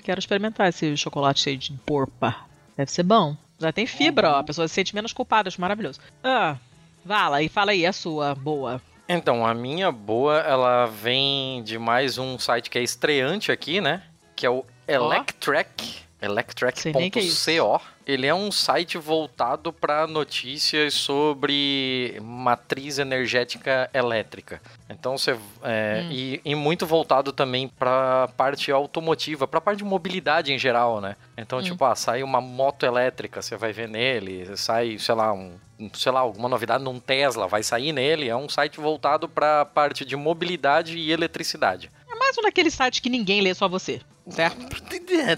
Quero 0.02 0.18
experimentar 0.18 0.68
esse 0.68 0.96
chocolate 0.96 1.40
cheio 1.40 1.56
de 1.56 1.72
porpa. 1.86 2.34
Deve 2.76 2.90
ser 2.90 3.04
bom. 3.04 3.36
Já 3.58 3.72
tem 3.72 3.86
fibra, 3.86 4.32
ó. 4.32 4.38
A 4.38 4.44
pessoa 4.44 4.66
se 4.66 4.74
sente 4.74 4.94
menos 4.94 5.12
culpada. 5.12 5.48
Acho 5.48 5.60
maravilhoso. 5.60 6.00
Ah, 6.22 6.56
Vala, 7.04 7.42
e 7.42 7.48
fala 7.48 7.70
aí 7.70 7.86
a 7.86 7.92
sua 7.92 8.34
boa. 8.34 8.82
Então, 9.08 9.46
a 9.46 9.54
minha 9.54 9.90
boa, 9.90 10.38
ela 10.40 10.86
vem 10.86 11.62
de 11.62 11.78
mais 11.78 12.18
um 12.18 12.38
site 12.38 12.68
que 12.68 12.78
é 12.78 12.82
estreante 12.82 13.50
aqui, 13.50 13.80
né? 13.80 14.02
Que 14.36 14.44
é 14.44 14.50
o 14.50 14.64
Electrek. 14.86 16.02
Electrek.co. 16.20 17.80
Ele 18.06 18.26
é 18.26 18.34
um 18.34 18.50
site 18.50 18.96
voltado 18.96 19.72
para 19.72 20.06
notícias 20.06 20.94
sobre 20.94 22.18
matriz 22.22 22.98
energética 22.98 23.88
elétrica. 23.92 24.60
Então 24.88 25.18
você 25.18 25.38
é, 25.62 26.02
hum. 26.02 26.08
e, 26.10 26.40
e, 26.44 26.54
muito 26.54 26.86
voltado 26.86 27.32
também 27.32 27.68
para 27.68 28.28
parte 28.36 28.72
automotiva, 28.72 29.46
para 29.46 29.60
parte 29.60 29.78
de 29.78 29.84
mobilidade 29.84 30.52
em 30.52 30.58
geral, 30.58 31.00
né? 31.00 31.16
Então 31.36 31.58
hum. 31.58 31.62
tipo, 31.62 31.84
ah, 31.84 31.94
sai 31.94 32.22
uma 32.22 32.40
moto 32.40 32.86
elétrica, 32.86 33.42
você 33.42 33.56
vai 33.56 33.72
ver 33.72 33.88
nele, 33.88 34.56
sai, 34.56 34.98
sei 34.98 35.14
lá, 35.14 35.32
um, 35.32 35.58
sei 35.92 36.10
lá, 36.10 36.20
alguma 36.20 36.48
novidade 36.48 36.82
num 36.82 36.98
Tesla 36.98 37.46
vai 37.46 37.62
sair 37.62 37.92
nele. 37.92 38.28
É 38.28 38.36
um 38.36 38.48
site 38.48 38.80
voltado 38.80 39.28
para 39.28 39.64
parte 39.66 40.04
de 40.04 40.16
mobilidade 40.16 40.96
e 40.96 41.12
eletricidade. 41.12 41.90
É 42.28 42.30
mais 42.30 42.38
um 42.38 42.42
daqueles 42.42 42.74
sites 42.74 43.00
que 43.00 43.08
ninguém 43.08 43.40
lê, 43.40 43.54
só 43.54 43.66
você 43.66 44.02
certo? 44.30 44.58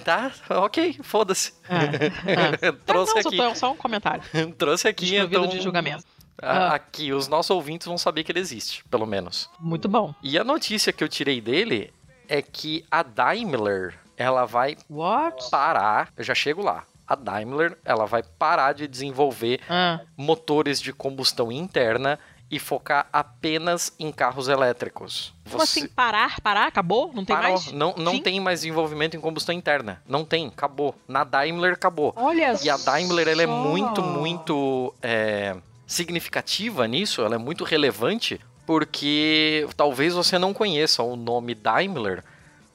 Tá, 0.04 0.32
ok, 0.50 0.98
foda-se. 1.02 1.52
É, 1.68 2.66
é. 2.66 2.72
Trouxe 2.84 3.14
não, 3.14 3.20
aqui. 3.20 3.58
Só 3.58 3.70
um 3.70 3.76
comentário. 3.76 4.22
Trouxe 4.58 4.88
aqui, 4.88 5.16
então... 5.16 5.46
de 5.46 5.60
julgamento. 5.60 6.04
Ah. 6.42 6.74
Aqui, 6.74 7.12
os 7.12 7.28
nossos 7.28 7.50
ouvintes 7.50 7.86
vão 7.86 7.96
saber 7.96 8.24
que 8.24 8.32
ele 8.32 8.40
existe, 8.40 8.82
pelo 8.90 9.06
menos. 9.06 9.48
Muito 9.60 9.88
bom. 9.88 10.12
E 10.22 10.36
a 10.36 10.42
notícia 10.42 10.92
que 10.92 11.04
eu 11.04 11.08
tirei 11.08 11.40
dele 11.40 11.92
é 12.28 12.42
que 12.42 12.84
a 12.90 13.04
Daimler, 13.04 13.94
ela 14.16 14.44
vai 14.44 14.76
What? 14.88 15.50
parar, 15.50 16.08
eu 16.16 16.24
já 16.24 16.34
chego 16.34 16.60
lá. 16.60 16.84
A 17.06 17.14
Daimler, 17.14 17.76
ela 17.84 18.06
vai 18.06 18.22
parar 18.22 18.72
de 18.72 18.88
desenvolver 18.88 19.60
ah. 19.68 20.00
motores 20.16 20.80
de 20.80 20.92
combustão 20.92 21.52
interna 21.52 22.18
e 22.50 22.58
focar 22.58 23.06
apenas 23.12 23.94
em 23.98 24.10
carros 24.10 24.48
elétricos. 24.48 25.32
Como 25.48 25.64
Você... 25.64 25.80
assim, 25.80 25.88
parar, 25.88 26.40
parar, 26.40 26.66
acabou? 26.66 27.12
Não 27.14 27.24
tem 27.24 27.36
Parou. 27.36 27.52
mais? 27.52 27.72
Não, 27.72 27.94
não 27.96 28.18
tem 28.18 28.40
mais 28.40 28.60
desenvolvimento 28.60 29.16
em 29.16 29.20
combustão 29.20 29.54
interna. 29.54 30.02
Não 30.08 30.24
tem, 30.24 30.48
acabou. 30.48 30.94
Na 31.06 31.22
Daimler, 31.22 31.74
acabou. 31.74 32.12
Olha 32.16 32.56
E 32.62 32.68
a 32.68 32.76
Daimler, 32.76 33.28
ela 33.28 33.42
é 33.42 33.46
muito, 33.46 34.02
muito 34.02 34.92
é, 35.00 35.56
significativa 35.86 36.88
nisso, 36.88 37.22
ela 37.22 37.36
é 37.36 37.38
muito 37.38 37.62
relevante, 37.62 38.40
porque 38.66 39.68
talvez 39.76 40.14
você 40.14 40.36
não 40.36 40.52
conheça 40.52 41.04
o 41.04 41.14
nome 41.14 41.54
Daimler, 41.54 42.24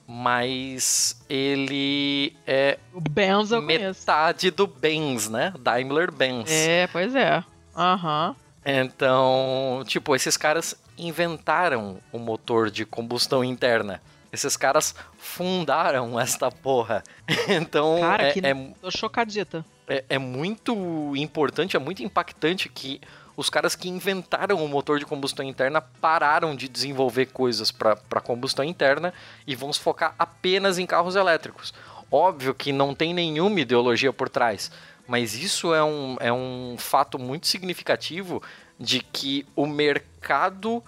mas 0.08 1.22
ele 1.28 2.34
é 2.48 2.78
o 2.94 3.02
Benz 3.02 3.52
eu 3.52 3.62
metade 3.62 4.52
conheço. 4.52 4.56
do 4.56 4.68
Benz, 4.68 5.30
né? 5.30 5.54
Daimler 5.60 6.14
Benz. 6.14 6.50
É, 6.50 6.88
pois 6.88 7.14
é. 7.14 7.44
Aham. 7.76 8.30
Uhum. 8.30 8.45
Então, 8.66 9.84
tipo, 9.86 10.16
esses 10.16 10.36
caras 10.36 10.76
inventaram 10.98 12.00
o 12.12 12.18
motor 12.18 12.72
de 12.72 12.86
combustão 12.86 13.44
interna. 13.44 14.02
Esses 14.32 14.58
caras 14.58 14.96
fundaram 15.18 16.20
esta 16.20 16.52
porra. 16.52 17.04
Então, 17.48 18.00
Cara, 18.02 18.24
é, 18.24 18.32
que 18.32 18.40
é, 18.40 18.54
tô 18.82 18.92
chocadita. 18.92 19.64
É, 19.88 20.04
é 20.10 20.18
muito 20.18 21.14
importante, 21.16 21.78
é 21.78 21.80
muito 21.80 22.02
impactante 22.02 22.68
que 22.68 23.00
os 23.38 23.50
caras 23.50 23.76
que 23.76 23.90
inventaram 23.90 24.64
o 24.64 24.68
motor 24.68 24.98
de 24.98 25.06
combustão 25.06 25.46
interna 25.46 25.82
pararam 25.82 26.56
de 26.56 26.68
desenvolver 26.68 27.28
coisas 27.28 27.72
para 27.72 28.22
combustão 28.22 28.64
interna 28.64 29.14
e 29.46 29.56
vão 29.56 29.72
se 29.72 29.80
focar 29.80 30.16
apenas 30.18 30.80
em 30.80 30.86
carros 30.86 31.16
elétricos. 31.16 31.74
Óbvio 32.10 32.54
que 32.54 32.72
não 32.72 32.96
tem 32.96 33.14
nenhuma 33.14 33.60
ideologia 33.60 34.14
por 34.14 34.30
trás, 34.30 34.72
mas 35.08 35.36
isso 35.36 35.74
é 35.74 35.84
um, 35.84 36.18
é 36.20 36.32
um 36.32 36.76
fato 36.78 37.20
muito 37.20 37.48
significativo 37.48 38.42
de 38.80 39.02
que 39.02 39.46
o 39.56 39.66
mercado 39.66 40.84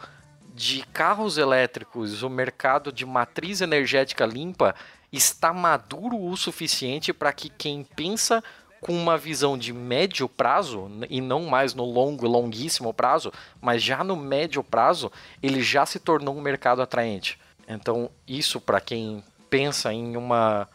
de 0.53 0.83
carros 0.87 1.37
elétricos, 1.37 2.23
o 2.23 2.29
mercado 2.29 2.91
de 2.91 3.05
matriz 3.05 3.61
energética 3.61 4.25
limpa, 4.25 4.73
está 5.11 5.53
maduro 5.53 6.19
o 6.19 6.35
suficiente 6.35 7.13
para 7.13 7.31
que 7.31 7.49
quem 7.49 7.83
pensa 7.83 8.43
com 8.81 8.93
uma 8.93 9.17
visão 9.17 9.57
de 9.57 9.73
médio 9.73 10.27
prazo 10.27 10.89
e 11.09 11.21
não 11.21 11.45
mais 11.45 11.73
no 11.73 11.85
longo 11.85 12.27
longuíssimo 12.27 12.93
prazo, 12.93 13.31
mas 13.61 13.81
já 13.81 14.03
no 14.03 14.15
médio 14.15 14.63
prazo, 14.63 15.11
ele 15.41 15.61
já 15.61 15.85
se 15.85 15.99
tornou 15.99 16.35
um 16.35 16.41
mercado 16.41 16.81
atraente. 16.81 17.39
Então, 17.67 18.09
isso 18.27 18.61
para 18.61 18.79
quem 18.79 19.23
pensa 19.49 19.93
em 19.93 20.15
uma 20.15 20.67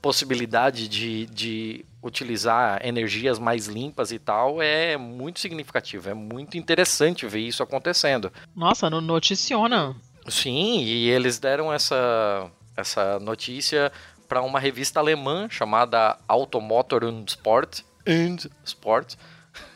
possibilidade 0.00 0.88
de, 0.88 1.26
de 1.26 1.84
utilizar 2.02 2.80
energias 2.86 3.38
mais 3.38 3.66
limpas 3.66 4.12
e 4.12 4.18
tal 4.18 4.62
é 4.62 4.96
muito 4.96 5.40
significativo, 5.40 6.08
é 6.08 6.14
muito 6.14 6.56
interessante 6.56 7.26
ver 7.26 7.40
isso 7.40 7.62
acontecendo. 7.62 8.32
Nossa, 8.54 8.88
no 8.88 9.00
noticiona. 9.00 9.96
Sim, 10.28 10.80
e 10.82 11.08
eles 11.08 11.38
deram 11.38 11.72
essa, 11.72 12.50
essa 12.76 13.18
notícia 13.18 13.90
para 14.28 14.42
uma 14.42 14.60
revista 14.60 15.00
alemã 15.00 15.48
chamada 15.50 16.18
Automotor 16.28 17.04
und 17.04 17.28
Sport. 17.28 17.80
And 18.06 18.36
Sport. 18.64 19.14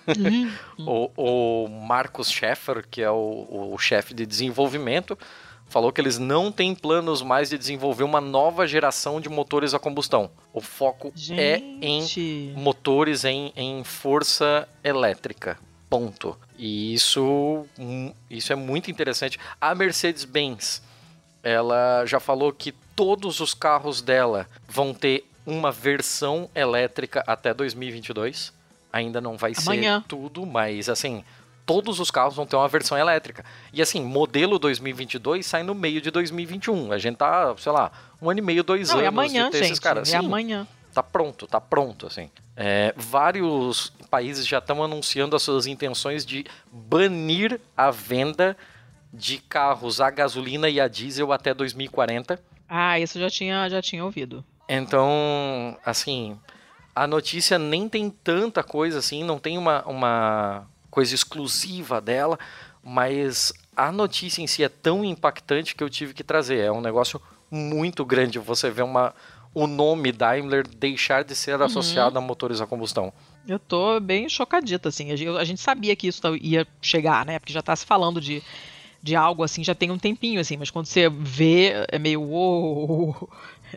Uhum. 0.07 0.53
o, 1.17 1.65
o 1.65 1.69
Markus 1.69 2.31
Schäfer, 2.31 2.87
que 2.89 3.03
é 3.03 3.11
o, 3.11 3.73
o 3.73 3.79
chefe 3.79 4.13
de 4.15 4.27
desenvolvimento, 4.27 5.19
falou 5.73 5.91
que 5.91 6.01
eles 6.01 6.19
não 6.19 6.53
têm 6.53 6.75
planos 6.75 7.23
mais 7.23 7.49
de 7.49 7.57
desenvolver 7.57 8.05
uma 8.05 8.21
nova 8.21 8.67
geração 8.67 9.21
de 9.21 9.29
motores 9.29 9.73
a 9.73 9.79
combustão. 9.79 10.31
O 10.53 10.61
foco 10.61 11.11
Gente. 11.17 11.41
é 11.41 11.57
em 11.81 12.53
motores 12.55 13.25
em, 13.25 13.53
em 13.57 13.83
força 13.83 14.69
elétrica. 14.85 15.59
Ponto. 15.89 16.39
E 16.59 16.95
isso, 16.95 17.67
hum, 17.79 18.13
isso 18.31 18.53
é 18.53 18.57
muito 18.57 18.91
interessante. 18.91 19.39
A 19.61 19.75
Mercedes-Benz, 19.75 20.83
ela 21.43 22.05
já 22.07 22.21
falou 22.21 22.53
que 22.53 22.73
todos 22.95 23.41
os 23.41 23.55
carros 23.55 24.03
dela 24.03 24.47
vão 24.69 24.93
ter 24.93 25.25
uma 25.47 25.73
versão 25.73 26.49
elétrica 26.55 27.25
até 27.27 27.53
2022. 27.53 28.53
Ainda 28.93 29.21
não 29.23 29.39
vai 29.39 29.53
Amanhã. 29.57 30.01
ser 30.01 30.07
tudo, 30.07 30.45
mas 30.45 30.89
assim, 30.91 31.25
todos 31.73 31.99
os 31.99 32.11
carros 32.11 32.37
vão 32.37 32.45
ter 32.45 32.55
uma 32.55 32.69
versão 32.69 32.99
elétrica. 32.99 33.43
E 33.73 33.81
assim, 33.81 34.03
modelo 34.03 34.59
2022 34.59 35.47
sai 35.47 35.63
no 35.63 35.75
meio 35.75 36.03
de 36.03 36.11
2021. 36.11 36.93
A 36.93 36.99
gente 36.99 37.17
tá, 37.17 37.55
sei 37.57 37.73
lá, 37.73 37.91
um 38.21 38.29
ano 38.29 38.41
e 38.41 38.43
meio, 38.43 38.63
dois 38.63 38.89
Não, 38.89 38.97
anos 38.97 39.05
é 39.05 39.09
amanhã, 39.09 39.45
de 39.47 39.53
ter 39.53 39.59
gente, 39.59 39.67
esses 39.69 39.79
caras. 39.79 40.13
É 40.13 40.19
Sim, 40.19 40.27
amanhã. 40.27 40.67
Tá 40.93 41.03
pronto, 41.03 41.47
tá 41.47 41.59
pronto, 41.59 42.07
assim. 42.07 42.29
É, 42.55 42.93
vários 42.95 43.91
países 44.11 44.47
já 44.47 44.59
estão 44.59 44.85
anunciando 44.85 45.35
as 45.35 45.43
suas 45.43 45.67
intenções 45.67 46.27
de 46.27 46.45
banir 46.71 47.59
a 47.75 47.91
venda 47.91 48.55
de 49.11 49.39
carros 49.39 49.99
a 50.01 50.11
gasolina 50.11 50.69
e 50.69 50.79
a 50.79 50.87
diesel 50.89 51.33
até 51.33 51.55
2040. 51.55 52.39
Ah, 52.69 53.01
isso 53.01 53.17
eu 53.17 53.23
já 53.23 53.31
tinha, 53.31 53.69
já 53.71 53.81
tinha 53.81 54.05
ouvido. 54.05 54.45
Então, 54.69 55.77
assim, 55.85 56.39
a 56.95 57.07
notícia 57.07 57.59
nem 57.59 57.89
tem 57.89 58.11
tanta 58.11 58.63
coisa 58.63 58.99
assim, 58.99 59.25
não 59.25 59.39
tem 59.39 59.57
uma, 59.57 59.83
uma 59.87 60.67
coisa 60.93 61.15
exclusiva 61.15 62.03
dela, 62.03 62.39
mas 62.85 63.51
a 63.75 63.91
notícia 63.91 64.43
em 64.43 64.47
si 64.47 64.63
é 64.63 64.69
tão 64.69 65.03
impactante 65.03 65.75
que 65.75 65.83
eu 65.83 65.89
tive 65.89 66.13
que 66.13 66.23
trazer. 66.23 66.59
É 66.59 66.71
um 66.71 66.83
negócio 66.83 67.21
muito 67.51 68.05
grande 68.05 68.39
você 68.39 68.71
ver 68.71 68.83
uma, 68.83 69.15
o 69.55 69.67
nome 69.67 70.13
Daimler 70.13 70.69
deixar 70.69 71.25
de 71.25 71.35
ser 71.35 71.59
uhum. 71.59 71.65
associado 71.65 72.19
a 72.19 72.21
motores 72.21 72.61
a 72.61 72.67
combustão. 72.67 73.11
Eu 73.49 73.59
tô 73.59 73.99
bem 73.99 74.29
chocadita, 74.29 74.91
assim. 74.91 75.11
A 75.11 75.45
gente 75.45 75.61
sabia 75.61 75.97
que 75.97 76.07
isso 76.07 76.21
ia 76.37 76.67
chegar, 76.83 77.25
né? 77.25 77.39
Porque 77.39 77.55
já 77.55 77.63
tá 77.63 77.75
se 77.75 77.87
falando 77.87 78.21
de, 78.21 78.43
de 79.03 79.17
algo 79.17 79.43
assim 79.43 79.65
já 79.65 79.75
tem 79.75 79.91
um 79.91 79.99
tempinho, 79.99 80.41
assim. 80.41 80.59
Mas 80.59 80.71
quando 80.71 80.87
você 80.87 81.09
vê, 81.09 81.87
é 81.89 81.99
meio. 81.99 82.21
Uou? 82.23 83.31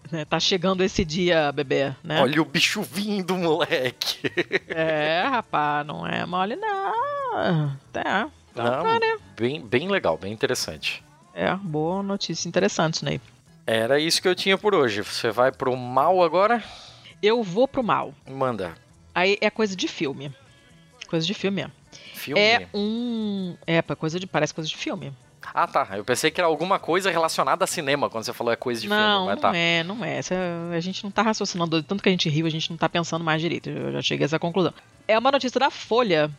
Tá 0.30 0.40
chegando 0.40 0.84
esse 0.84 1.04
dia, 1.04 1.52
bebê, 1.52 1.94
né? 2.04 2.22
Olha 2.22 2.42
o 2.42 2.46
bicho 2.46 2.82
vindo, 2.82 3.36
moleque. 3.36 4.32
É, 4.68 5.24
rapaz, 5.30 5.86
não 5.86 6.06
é 6.06 6.25
mole 6.25 6.56
não. 6.56 6.94
É. 7.40 7.72
Então, 7.90 8.32
não, 8.56 8.84
tá, 8.84 9.00
né? 9.00 9.18
bem, 9.38 9.66
bem 9.66 9.88
legal, 9.88 10.18
bem 10.18 10.34
interessante. 10.34 11.04
É, 11.34 11.54
boa 11.56 12.02
notícia 12.02 12.48
interessante, 12.48 13.04
Ney. 13.04 13.20
Era 13.68 14.00
isso 14.00 14.22
que 14.22 14.28
eu 14.28 14.36
tinha 14.36 14.58
por 14.58 14.75
hoje. 14.75 15.02
Você 15.02 15.32
vai 15.32 15.52
pro 15.52 15.75
mal 15.75 16.24
agora? 16.24 16.64
Eu 17.22 17.42
vou 17.42 17.68
pro 17.68 17.84
mal. 17.84 18.14
Manda. 18.30 18.75
Aí 19.14 19.38
é 19.42 19.50
coisa 19.50 19.75
de 19.75 19.88
filme. 19.88 20.32
Coisa 21.08 21.25
de 21.25 21.34
filme 21.34 21.58
mesmo. 21.58 21.74
Filme? 22.14 22.40
É 22.40 22.68
um. 22.74 23.56
É, 23.66 23.82
coisa 23.82 24.20
de. 24.20 24.28
Parece 24.28 24.54
coisa 24.54 24.70
de 24.70 24.75
filme. 24.75 25.12
Ah, 25.54 25.68
tá. 25.68 25.88
Eu 25.94 26.04
pensei 26.04 26.32
que 26.32 26.40
era 26.40 26.48
alguma 26.48 26.80
coisa 26.80 27.10
relacionada 27.10 27.64
a 27.64 27.68
cinema, 27.68 28.10
quando 28.10 28.24
você 28.24 28.34
falou 28.34 28.52
é 28.52 28.56
coisa 28.56 28.82
de 28.82 28.88
não, 28.88 28.96
filme. 28.96 29.12
Não, 29.14 29.25
não 29.28 29.38
tá. 29.38 29.56
é, 29.56 29.84
não 29.84 30.04
é. 30.04 30.20
A 30.75 30.80
gente 30.80 31.04
não 31.04 31.12
tá 31.12 31.22
raciocinando, 31.22 31.82
tanto 31.84 32.04
que 32.04 32.10
a 32.10 32.12
gente 32.12 32.30
riu, 32.30 32.46
a 32.46 32.50
gente 32.50 32.70
não 32.70 32.78
tá 32.78 32.90
pensando 32.90 33.24
mais 33.24 33.42
direito. 33.42 33.70
Eu 33.70 33.92
já 33.92 34.02
cheguei 34.02 34.24
a 34.24 34.28
essa 34.28 34.40
conclusão. 34.40 34.74
É 35.08 35.18
uma 35.18 35.32
notícia 35.32 35.60
da 35.60 35.70
Folha 35.70 36.32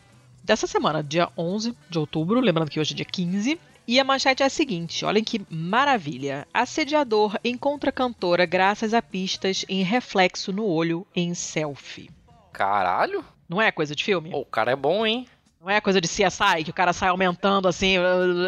dessa 0.42 0.66
semana, 0.66 1.02
dia 1.02 1.28
11 1.36 1.76
de 1.90 1.98
outubro, 1.98 2.40
lembrando 2.40 2.70
que 2.70 2.78
hoje 2.78 2.92
é 2.92 2.96
dia 2.96 3.04
15. 3.04 3.58
E 3.88 4.00
a 4.00 4.04
manchete 4.04 4.42
é 4.42 4.46
a 4.46 4.50
seguinte: 4.50 5.04
olhem 5.04 5.22
que 5.22 5.46
maravilha. 5.48 6.46
Assediador 6.52 7.38
encontra 7.44 7.92
cantora 7.92 8.44
graças 8.44 8.92
a 8.92 9.00
pistas 9.00 9.64
em 9.68 9.82
reflexo 9.82 10.52
no 10.52 10.64
olho 10.64 11.06
em 11.14 11.34
selfie. 11.34 12.10
Caralho? 12.52 13.25
Não 13.48 13.62
é 13.62 13.70
coisa 13.70 13.94
de 13.94 14.02
filme? 14.02 14.30
o 14.32 14.44
cara 14.44 14.72
é 14.72 14.76
bom, 14.76 15.06
hein? 15.06 15.28
Não 15.60 15.70
é 15.70 15.80
coisa 15.80 16.00
de 16.00 16.06
CSI, 16.06 16.64
que 16.64 16.70
o 16.70 16.75
cara 16.75 16.92
sai 16.92 17.08
aumentando 17.08 17.66
assim, 17.66 17.94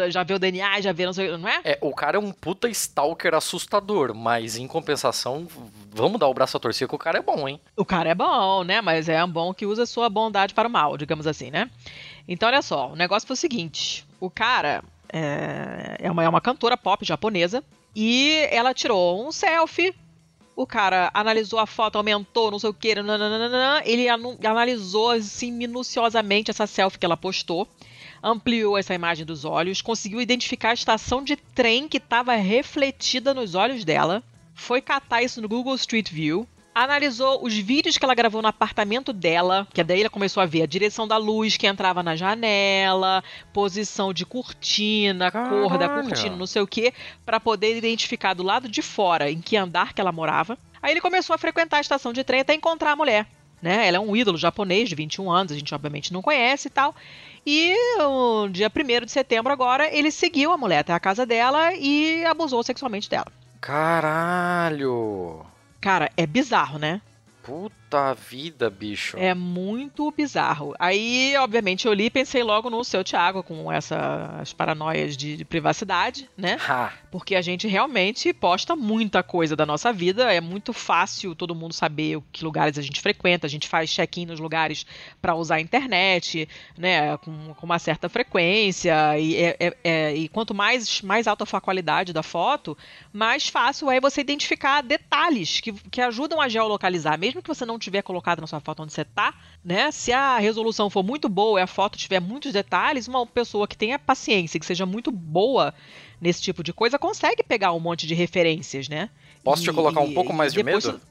já 0.09 0.23
vê 0.23 0.33
o 0.33 0.39
DNA, 0.39 0.81
já 0.81 0.93
vê 0.93 1.05
não 1.05 1.13
sei, 1.13 1.35
não 1.37 1.49
é? 1.49 1.59
É, 1.63 1.77
o 1.81 1.93
cara 1.93 2.17
é 2.17 2.19
um 2.19 2.31
puta 2.31 2.69
stalker 2.69 3.33
assustador, 3.33 4.13
mas 4.15 4.55
em 4.55 4.67
compensação, 4.67 5.47
vamos 5.91 6.19
dar 6.19 6.27
o 6.27 6.33
braço 6.33 6.55
a 6.55 6.59
torcer 6.59 6.87
que 6.87 6.95
o 6.95 6.99
cara 6.99 7.17
é 7.17 7.21
bom, 7.21 7.47
hein? 7.47 7.59
O 7.75 7.83
cara 7.83 8.09
é 8.09 8.15
bom, 8.15 8.63
né? 8.63 8.79
Mas 8.81 9.09
é 9.09 9.23
um 9.23 9.29
bom 9.29 9.53
que 9.53 9.65
usa 9.65 9.85
sua 9.85 10.09
bondade 10.09 10.53
para 10.53 10.67
o 10.67 10.71
mal, 10.71 10.95
digamos 10.97 11.27
assim, 11.27 11.51
né? 11.51 11.69
Então, 12.27 12.47
olha 12.47 12.61
só, 12.61 12.91
o 12.91 12.95
negócio 12.95 13.27
foi 13.27 13.33
o 13.33 13.37
seguinte: 13.37 14.05
o 14.19 14.29
cara 14.29 14.83
é, 15.11 15.97
é, 15.99 16.11
uma, 16.11 16.23
é 16.23 16.29
uma 16.29 16.39
cantora 16.39 16.77
pop 16.77 17.03
japonesa 17.03 17.63
e 17.95 18.47
ela 18.51 18.73
tirou 18.73 19.27
um 19.27 19.31
selfie 19.31 19.93
o 20.61 20.67
cara 20.67 21.09
analisou 21.13 21.57
a 21.57 21.65
foto, 21.65 21.95
aumentou, 21.95 22.51
não 22.51 22.59
sei 22.59 22.69
o 22.69 22.73
que, 22.73 22.89
ele 22.89 24.09
analisou 24.09 25.11
assim 25.11 25.53
minuciosamente 25.53 26.51
essa 26.51 26.67
selfie 26.67 26.99
que 26.99 27.05
ela 27.05 27.15
postou, 27.15 27.65
ampliou 28.21 28.77
essa 28.77 28.93
imagem 28.93 29.25
dos 29.25 29.45
olhos, 29.45 29.81
conseguiu 29.81 30.19
identificar 30.19 30.71
a 30.71 30.73
estação 30.73 31.23
de 31.23 31.37
trem 31.37 31.87
que 31.87 31.95
estava 31.95 32.35
refletida 32.35 33.33
nos 33.33 33.55
olhos 33.55 33.85
dela, 33.85 34.21
foi 34.53 34.81
catar 34.81 35.23
isso 35.23 35.41
no 35.41 35.47
Google 35.47 35.75
Street 35.75 36.11
View, 36.11 36.45
analisou 36.83 37.43
os 37.43 37.55
vídeos 37.55 37.97
que 37.97 38.05
ela 38.05 38.15
gravou 38.15 38.41
no 38.41 38.47
apartamento 38.47 39.11
dela, 39.11 39.67
que 39.73 39.83
daí 39.83 40.01
ela 40.01 40.09
começou 40.09 40.41
a 40.41 40.45
ver 40.45 40.63
a 40.63 40.65
direção 40.65 41.07
da 41.07 41.17
luz 41.17 41.57
que 41.57 41.67
entrava 41.67 42.01
na 42.03 42.15
janela, 42.15 43.23
posição 43.53 44.13
de 44.13 44.25
cortina, 44.25 45.31
cor 45.31 45.77
da 45.77 45.89
cortina, 45.89 46.35
não 46.35 46.47
sei 46.47 46.61
o 46.61 46.67
que, 46.67 46.93
para 47.25 47.39
poder 47.39 47.77
identificar 47.77 48.33
do 48.33 48.43
lado 48.43 48.67
de 48.67 48.81
fora 48.81 49.29
em 49.29 49.41
que 49.41 49.57
andar 49.57 49.93
que 49.93 50.01
ela 50.01 50.11
morava. 50.11 50.57
Aí 50.81 50.91
ele 50.91 51.01
começou 51.01 51.33
a 51.33 51.37
frequentar 51.37 51.77
a 51.77 51.81
estação 51.81 52.13
de 52.13 52.23
trem 52.23 52.41
até 52.41 52.53
encontrar 52.53 52.91
a 52.91 52.95
mulher. 52.95 53.27
Né? 53.61 53.87
Ela 53.87 53.97
é 53.97 53.99
um 53.99 54.15
ídolo 54.15 54.37
japonês 54.37 54.87
de 54.87 54.95
21 54.95 55.29
anos, 55.29 55.51
a 55.51 55.55
gente 55.55 55.75
obviamente 55.75 56.13
não 56.13 56.21
conhece 56.21 56.69
e 56.69 56.71
tal. 56.71 56.95
E 57.45 57.75
no 57.97 58.47
dia 58.49 58.71
1 58.73 59.05
de 59.05 59.11
setembro 59.11 59.51
agora, 59.51 59.93
ele 59.93 60.11
seguiu 60.11 60.51
a 60.51 60.57
mulher 60.57 60.79
até 60.79 60.93
a 60.93 60.99
casa 60.99 61.25
dela 61.25 61.73
e 61.73 62.23
abusou 62.25 62.63
sexualmente 62.63 63.09
dela. 63.09 63.27
Caralho! 63.59 65.45
Cara, 65.81 66.11
é 66.17 66.25
bizarro, 66.25 66.77
né? 66.77 67.01
Puta 67.41 68.13
vida, 68.13 68.69
bicho. 68.69 69.17
É 69.17 69.33
muito 69.33 70.11
bizarro. 70.11 70.75
Aí, 70.77 71.33
obviamente, 71.37 71.87
eu 71.87 71.93
li 71.93 72.05
e 72.05 72.09
pensei 72.11 72.43
logo 72.43 72.69
no 72.69 72.83
seu 72.83 73.03
Thiago, 73.03 73.41
com 73.41 73.71
essas 73.71 74.53
paranoias 74.53 75.17
de, 75.17 75.35
de 75.35 75.43
privacidade, 75.43 76.29
né? 76.37 76.59
Ha. 76.67 76.93
Porque 77.09 77.33
a 77.33 77.41
gente 77.41 77.67
realmente 77.67 78.31
posta 78.33 78.75
muita 78.75 79.23
coisa 79.23 79.55
da 79.55 79.65
nossa 79.65 79.91
vida. 79.91 80.31
É 80.31 80.39
muito 80.39 80.73
fácil 80.73 81.33
todo 81.33 81.55
mundo 81.55 81.73
saber 81.73 82.21
que 82.31 82.43
lugares 82.43 82.77
a 82.77 82.83
gente 82.83 83.01
frequenta. 83.01 83.47
A 83.47 83.49
gente 83.49 83.67
faz 83.67 83.89
check-in 83.89 84.27
nos 84.27 84.39
lugares 84.39 84.85
para 85.19 85.33
usar 85.33 85.55
a 85.55 85.61
internet, 85.61 86.47
né? 86.77 87.17
Com, 87.17 87.55
com 87.55 87.65
uma 87.65 87.79
certa 87.79 88.07
frequência. 88.07 89.17
E, 89.17 89.35
é, 89.35 89.57
é, 89.59 89.77
é, 89.83 90.15
e 90.15 90.27
quanto 90.27 90.53
mais, 90.53 91.01
mais 91.01 91.25
alta 91.25 91.47
for 91.47 91.57
a 91.57 91.61
qualidade 91.61 92.13
da 92.13 92.21
foto, 92.21 92.77
mais 93.11 93.47
fácil 93.49 93.89
é 93.89 93.99
você 93.99 94.21
identificar 94.21 94.81
detalhes 94.81 95.59
que, 95.59 95.73
que 95.73 96.01
ajudam 96.01 96.39
a 96.39 96.47
geolocalizar. 96.47 97.17
Mesmo 97.17 97.41
que 97.41 97.47
você 97.47 97.65
não 97.65 97.79
tiver 97.79 98.01
colocado 98.01 98.39
na 98.39 98.47
sua 98.47 98.59
foto 98.59 98.83
onde 98.83 98.93
você 98.93 99.01
está, 99.01 99.33
né? 99.63 99.91
Se 99.91 100.11
a 100.11 100.37
resolução 100.37 100.89
for 100.89 101.03
muito 101.03 101.27
boa 101.27 101.59
e 101.59 101.63
a 101.63 101.67
foto 101.67 101.97
tiver 101.97 102.19
muitos 102.19 102.53
detalhes, 102.53 103.07
uma 103.07 103.25
pessoa 103.25 103.67
que 103.67 103.77
tenha 103.77 103.97
paciência, 103.97 104.59
que 104.59 104.65
seja 104.65 104.85
muito 104.85 105.11
boa 105.11 105.73
nesse 106.21 106.41
tipo 106.41 106.63
de 106.63 106.71
coisa, 106.71 106.99
consegue 106.99 107.43
pegar 107.43 107.73
um 107.73 107.79
monte 107.79 108.05
de 108.05 108.13
referências, 108.13 108.87
né? 108.87 109.09
Posso 109.43 109.63
e, 109.63 109.65
te 109.65 109.73
colocar 109.73 110.01
um 110.01 110.13
pouco 110.13 110.33
mais 110.33 110.53
de 110.53 110.61
medo? 110.61 111.01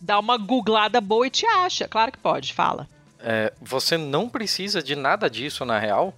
Dá 0.00 0.18
uma 0.18 0.36
googlada 0.36 1.00
boa 1.00 1.26
e 1.26 1.30
te 1.30 1.46
acha. 1.46 1.88
Claro 1.88 2.12
que 2.12 2.18
pode, 2.18 2.52
fala. 2.52 2.88
É, 3.18 3.52
você 3.60 3.96
não 3.96 4.28
precisa 4.28 4.82
de 4.82 4.94
nada 4.94 5.30
disso 5.30 5.64
na 5.64 5.78
real, 5.78 6.14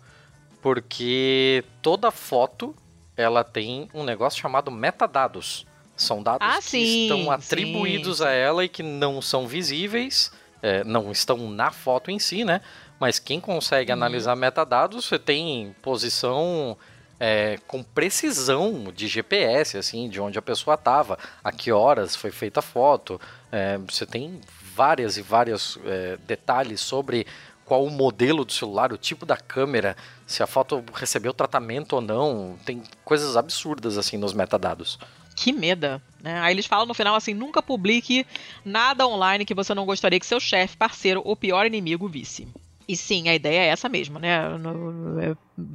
porque 0.61 1.65
toda 1.81 2.11
foto 2.11 2.75
ela 3.17 3.43
tem 3.45 3.89
um 3.95 4.05
negócio 4.05 4.41
chamado 4.41 4.71
metadados. 4.71 5.67
São 5.97 6.23
dados 6.23 6.59
Ah, 6.59 6.61
que 6.61 6.63
sim, 6.63 6.83
estão 6.83 7.31
atribuídos 7.31 8.21
sim, 8.21 8.25
a 8.25 8.31
ela 8.31 8.65
e 8.65 8.69
que 8.69 8.83
não 8.83 9.23
são 9.23 9.47
visíveis, 9.49 10.31
é, 10.63 10.85
não 10.85 11.11
estão 11.11 11.51
na 11.51 11.71
foto 11.71 12.11
em 12.11 12.19
si, 12.19 12.45
né? 12.45 12.61
Mas 13.01 13.19
quem 13.19 13.41
consegue 13.41 13.91
Uhum. 13.91 13.95
analisar 13.95 14.37
metadados, 14.37 15.07
você 15.07 15.19
tem 15.19 15.75
posição 15.83 16.77
é, 17.19 17.59
com 17.67 17.83
precisão 17.83 18.93
de 18.95 19.09
GPS, 19.09 19.79
assim, 19.79 20.09
de 20.09 20.21
onde 20.21 20.39
a 20.39 20.43
pessoa 20.43 20.75
estava, 20.75 21.19
a 21.43 21.51
que 21.51 21.73
horas 21.73 22.15
foi 22.15 22.31
feita 22.31 22.61
a 22.61 22.63
foto. 22.63 23.19
É, 23.51 23.79
você 23.79 24.05
tem 24.05 24.39
várias 24.75 25.17
e 25.17 25.23
vários 25.23 25.79
é, 25.87 26.19
detalhes 26.27 26.81
sobre 26.83 27.27
qual 27.67 27.85
o 27.85 27.91
modelo 27.91 28.45
do 28.45 28.53
celular, 28.53 28.93
o 28.93 28.97
tipo 28.97 29.27
da 29.27 29.37
câmera, 29.37 29.97
se 30.25 30.41
a 30.43 30.47
foto 30.47 30.83
recebeu 30.95 31.35
tratamento 31.35 31.95
ou 31.95 32.01
não. 32.01 32.57
Tem 32.65 32.83
coisas 33.05 33.37
absurdas 33.37 33.99
assim 33.99 34.17
nos 34.17 34.33
metadados. 34.33 34.99
Que 35.35 35.53
meda, 35.53 36.01
né? 36.23 36.41
Aí 36.41 36.55
eles 36.55 36.65
falam 36.65 36.87
no 36.87 36.95
final 36.95 37.17
assim: 37.17 37.35
nunca 37.35 37.61
publique 37.61 38.25
nada 38.65 39.07
online 39.07 39.45
que 39.45 39.53
você 39.53 39.75
não 39.75 39.85
gostaria 39.85 40.19
que 40.19 40.25
seu 40.25 40.41
chefe, 40.41 40.77
parceiro 40.77 41.21
ou 41.25 41.37
pior 41.37 41.67
inimigo 41.67 42.09
visse. 42.09 42.49
E 42.89 42.97
sim, 42.97 43.29
a 43.29 43.35
ideia 43.35 43.63
é 43.63 43.67
essa 43.67 43.89
mesmo, 43.89 44.21
né? 44.21 44.39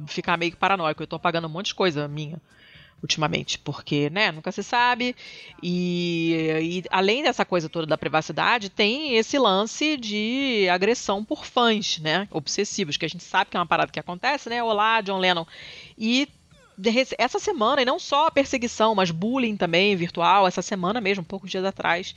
Ficar 0.06 0.38
meio 0.38 0.50
que 0.50 0.56
paranoico. 0.56 1.02
Eu 1.02 1.06
tô 1.06 1.18
pagando 1.18 1.46
um 1.46 1.50
monte 1.50 1.66
de 1.66 1.74
coisa 1.74 2.08
minha 2.08 2.40
ultimamente, 3.02 3.58
porque, 3.58 4.08
né, 4.10 4.30
nunca 4.30 4.52
se 4.52 4.62
sabe. 4.62 5.16
E, 5.62 6.34
e 6.62 6.84
além 6.90 7.22
dessa 7.22 7.44
coisa 7.44 7.68
toda 7.68 7.86
da 7.86 7.98
privacidade, 7.98 8.70
tem 8.70 9.16
esse 9.16 9.36
lance 9.38 9.96
de 9.96 10.68
agressão 10.70 11.24
por 11.24 11.44
fãs, 11.44 11.98
né? 11.98 12.28
Obsessivos, 12.30 12.96
que 12.96 13.04
a 13.04 13.08
gente 13.08 13.24
sabe 13.24 13.50
que 13.50 13.56
é 13.56 13.60
uma 13.60 13.66
parada 13.66 13.90
que 13.90 14.00
acontece, 14.00 14.48
né? 14.48 14.62
Olá, 14.62 15.00
John 15.00 15.18
Lennon. 15.18 15.44
E 15.98 16.28
essa 17.18 17.38
semana, 17.38 17.82
e 17.82 17.84
não 17.84 17.98
só 17.98 18.30
perseguição, 18.30 18.94
mas 18.94 19.10
bullying 19.10 19.56
também 19.56 19.94
virtual, 19.96 20.46
essa 20.46 20.62
semana 20.62 21.00
mesmo, 21.00 21.24
poucos 21.24 21.50
dias 21.50 21.64
atrás, 21.64 22.14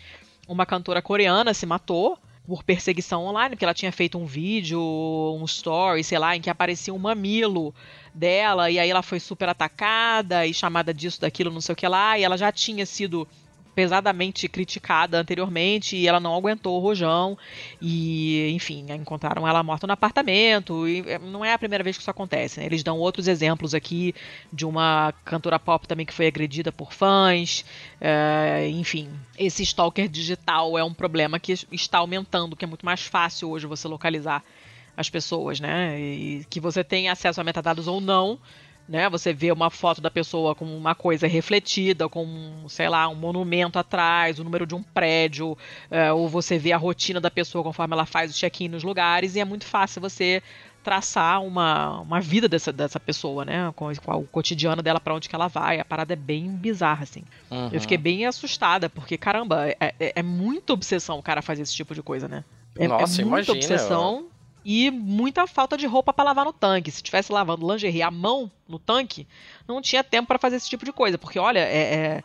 uma 0.47 0.65
cantora 0.65 1.01
coreana 1.01 1.53
se 1.53 1.65
matou 1.65 2.17
por 2.47 2.63
perseguição 2.63 3.25
online, 3.25 3.51
porque 3.55 3.65
ela 3.65 3.73
tinha 3.73 3.91
feito 3.91 4.17
um 4.17 4.25
vídeo, 4.25 4.79
um 4.79 5.43
story, 5.45 6.03
sei 6.03 6.19
lá, 6.19 6.35
em 6.35 6.41
que 6.41 6.49
aparecia 6.49 6.93
um 6.93 6.99
mamilo 6.99 7.73
dela, 8.13 8.69
e 8.69 8.77
aí 8.77 8.89
ela 8.89 9.01
foi 9.01 9.19
super 9.19 9.49
atacada 9.49 10.45
e 10.45 10.53
chamada 10.53 10.93
disso, 10.93 11.21
daquilo, 11.21 11.51
não 11.51 11.61
sei 11.61 11.73
o 11.73 11.75
que 11.75 11.87
lá, 11.87 12.17
e 12.17 12.23
ela 12.23 12.37
já 12.37 12.51
tinha 12.51 12.85
sido 12.85 13.27
pesadamente 13.75 14.47
criticada 14.47 15.19
anteriormente 15.19 15.97
e 15.97 16.07
ela 16.07 16.19
não 16.19 16.33
aguentou 16.33 16.77
o 16.77 16.79
rojão. 16.79 17.37
E 17.81 18.49
enfim 18.51 18.85
encontraram 18.91 19.47
ela 19.47 19.61
morta 19.61 19.85
no 19.85 19.93
apartamento. 19.93 20.87
E 20.87 21.03
eh, 21.05 21.19
não 21.19 21.43
é 21.43 21.53
a 21.53 21.59
primeira 21.59 21.83
vez 21.83 21.97
que 21.97 22.01
isso 22.01 22.09
acontece 22.09 22.59
né? 22.59 22.65
eles 22.65 22.81
dão 22.81 22.97
outros 22.97 23.27
exemplos 23.27 23.73
aqui 23.73 24.15
de 24.51 24.65
uma 24.65 25.13
cantora 25.25 25.59
pop 25.59 25.87
também 25.87 26.05
que 26.05 26.13
foi 26.13 26.27
agredida 26.27 26.71
por 26.71 26.93
fãs. 26.93 27.65
Eh, 27.99 28.69
enfim 28.69 29.09
esse 29.37 29.63
stalker 29.63 30.07
digital 30.07 30.77
é 30.77 30.83
um 30.83 30.93
problema 30.93 31.39
que 31.39 31.53
está 31.71 31.97
aumentando 31.97 32.55
que 32.55 32.63
é 32.63 32.67
muito 32.67 32.85
mais 32.85 33.01
fácil 33.01 33.49
hoje 33.49 33.67
você 33.67 33.87
localizar 33.87 34.41
as 34.95 35.09
pessoas 35.09 35.59
né? 35.59 35.99
E 35.99 36.45
que 36.49 36.61
você 36.61 36.83
tem 36.83 37.09
acesso 37.09 37.41
a 37.41 37.43
metadados 37.43 37.87
ou 37.87 37.99
não 37.99 38.39
né? 38.87 39.09
Você 39.09 39.33
vê 39.33 39.51
uma 39.51 39.69
foto 39.69 39.99
da 39.99 40.11
pessoa 40.11 40.53
com 40.53 40.65
uma 40.65 40.93
coisa 40.93 41.27
refletida, 41.27 42.07
com, 42.07 42.65
sei 42.67 42.87
lá, 42.87 43.07
um 43.07 43.15
monumento 43.15 43.79
atrás, 43.79 44.39
o 44.39 44.43
número 44.43 44.65
de 44.65 44.75
um 44.75 44.83
prédio, 44.83 45.57
é, 45.89 46.11
ou 46.11 46.29
você 46.29 46.57
vê 46.57 46.71
a 46.71 46.77
rotina 46.77 47.19
da 47.19 47.31
pessoa 47.31 47.63
conforme 47.63 47.93
ela 47.93 48.05
faz 48.05 48.31
o 48.31 48.37
check-in 48.37 48.67
nos 48.67 48.83
lugares, 48.83 49.35
e 49.35 49.39
é 49.39 49.45
muito 49.45 49.65
fácil 49.65 50.01
você 50.01 50.41
traçar 50.83 51.41
uma, 51.41 52.01
uma 52.01 52.21
vida 52.21 52.47
dessa, 52.47 52.71
dessa 52.71 52.99
pessoa, 52.99 53.43
né? 53.43 53.73
Com, 53.75 53.91
com 53.95 54.11
o 54.19 54.27
cotidiano 54.27 54.83
dela, 54.83 54.99
para 54.99 55.15
onde 55.15 55.27
que 55.27 55.33
ela 55.33 55.47
vai. 55.47 55.79
A 55.79 55.85
parada 55.85 56.13
é 56.13 56.15
bem 56.15 56.47
bizarra, 56.47 57.01
assim. 57.01 57.23
Uhum. 57.49 57.69
Eu 57.73 57.81
fiquei 57.81 57.97
bem 57.97 58.27
assustada, 58.27 58.87
porque, 58.87 59.17
caramba, 59.17 59.67
é, 59.67 59.95
é, 59.99 60.13
é 60.17 60.21
muita 60.21 60.73
obsessão 60.73 61.17
o 61.17 61.23
cara 61.23 61.41
fazer 61.41 61.63
esse 61.63 61.75
tipo 61.75 61.95
de 61.95 62.03
coisa, 62.03 62.27
né? 62.27 62.43
É, 62.77 62.87
Nossa, 62.87 63.21
é 63.21 63.25
muita 63.25 63.51
imagina, 63.51 63.53
obsessão 63.53 64.27
e 64.65 64.89
muita 64.89 65.45
falta 65.45 65.77
de 65.77 65.85
roupa 65.85 66.11
para 66.11 66.25
lavar 66.25 66.45
no 66.45 66.51
tanque. 66.51 66.89
Se 66.89 67.03
tivesse 67.03 67.31
lavando 67.31 67.71
lingerie 67.71 68.01
à 68.01 68.09
mão 68.09 68.51
no 68.67 68.79
tanque, 68.79 69.27
não 69.67 69.79
tinha 69.79 70.03
tempo 70.03 70.27
para 70.27 70.39
fazer 70.39 70.55
esse 70.55 70.67
tipo 70.67 70.83
de 70.83 70.91
coisa, 70.91 71.19
porque 71.19 71.37
olha, 71.37 71.59
é, 71.59 72.23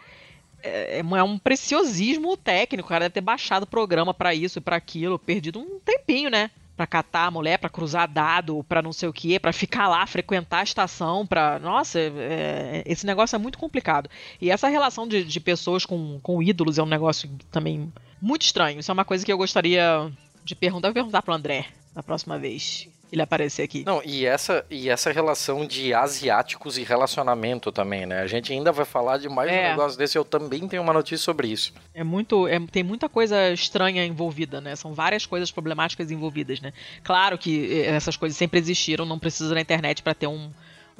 é, 0.62 0.98
é, 0.98 0.98
é 1.00 1.22
um 1.22 1.38
preciosismo 1.38 2.34
técnico. 2.38 2.88
Cara 2.88 3.04
deve 3.04 3.12
ter 3.12 3.20
baixado 3.20 3.64
o 3.64 3.66
programa 3.66 4.14
para 4.14 4.34
isso 4.34 4.58
e 4.58 4.62
para 4.62 4.74
aquilo, 4.74 5.18
perdido 5.18 5.60
um 5.60 5.78
tempinho, 5.80 6.30
né? 6.30 6.50
Pra 6.74 6.86
catar 6.86 7.26
a 7.26 7.30
mulher, 7.30 7.58
pra 7.58 7.68
cruzar 7.68 8.08
dado, 8.08 8.64
pra 8.66 8.80
não 8.80 8.90
sei 8.90 9.06
o 9.06 9.12
que, 9.12 9.38
pra 9.38 9.52
ficar 9.52 9.86
lá, 9.86 10.06
frequentar 10.06 10.60
a 10.60 10.64
estação, 10.64 11.26
pra. 11.26 11.58
Nossa, 11.58 12.00
é, 12.00 12.82
esse 12.86 13.04
negócio 13.04 13.36
é 13.36 13.38
muito 13.38 13.58
complicado. 13.58 14.08
E 14.40 14.50
essa 14.50 14.66
relação 14.66 15.06
de, 15.06 15.22
de 15.22 15.40
pessoas 15.40 15.84
com, 15.84 16.18
com 16.22 16.42
ídolos 16.42 16.78
é 16.78 16.82
um 16.82 16.86
negócio 16.86 17.28
também 17.50 17.92
muito 18.18 18.42
estranho. 18.46 18.80
Isso 18.80 18.90
é 18.90 18.94
uma 18.94 19.04
coisa 19.04 19.26
que 19.26 19.30
eu 19.30 19.36
gostaria 19.36 20.10
de 20.42 20.54
perguntar. 20.54 20.88
Vou 20.88 20.94
perguntar 20.94 21.20
pro 21.20 21.34
André 21.34 21.66
na 21.94 22.02
próxima 22.02 22.38
vez 22.38 22.88
ele 23.12 23.20
aparecer 23.22 23.62
aqui. 23.62 23.82
Não, 23.84 24.00
e 24.04 24.24
essa, 24.24 24.64
e 24.70 24.88
essa 24.88 25.10
relação 25.10 25.66
de 25.66 25.92
asiáticos 25.92 26.78
e 26.78 26.84
relacionamento 26.84 27.72
também, 27.72 28.06
né? 28.06 28.20
A 28.20 28.26
gente 28.28 28.52
ainda 28.52 28.70
vai 28.70 28.84
falar 28.84 29.18
de 29.18 29.28
mais 29.28 29.50
É. 29.50 29.66
um 29.66 29.70
negócio 29.70 29.98
desse, 29.98 30.16
eu 30.16 30.24
também 30.24 30.68
tenho 30.68 30.80
uma 30.80 30.92
notícia 30.92 31.18
sobre 31.24 31.48
isso. 31.48 31.72
É 31.92 32.04
muito. 32.04 32.46
é- 32.46 32.60
tem 32.70 32.84
muita 32.84 33.08
coisa 33.08 33.50
estranha 33.52 34.04
envolvida, 34.06 34.60
né? 34.60 34.76
São 34.76 34.94
várias 34.94 35.26
coisas 35.26 35.50
problemáticas 35.50 36.10
envolvidas, 36.12 36.60
né? 36.60 36.72
Claro 37.02 37.36
que 37.36 37.82
eh, 37.82 37.86
essas 37.86 38.16
coisas 38.16 38.36
sempre 38.38 38.60
existiram, 38.60 39.04
não 39.04 39.18
precisa 39.18 39.52
na 39.54 39.60
internet 39.60 40.04
pra 40.04 40.14
ter 40.14 40.28
um, 40.28 40.48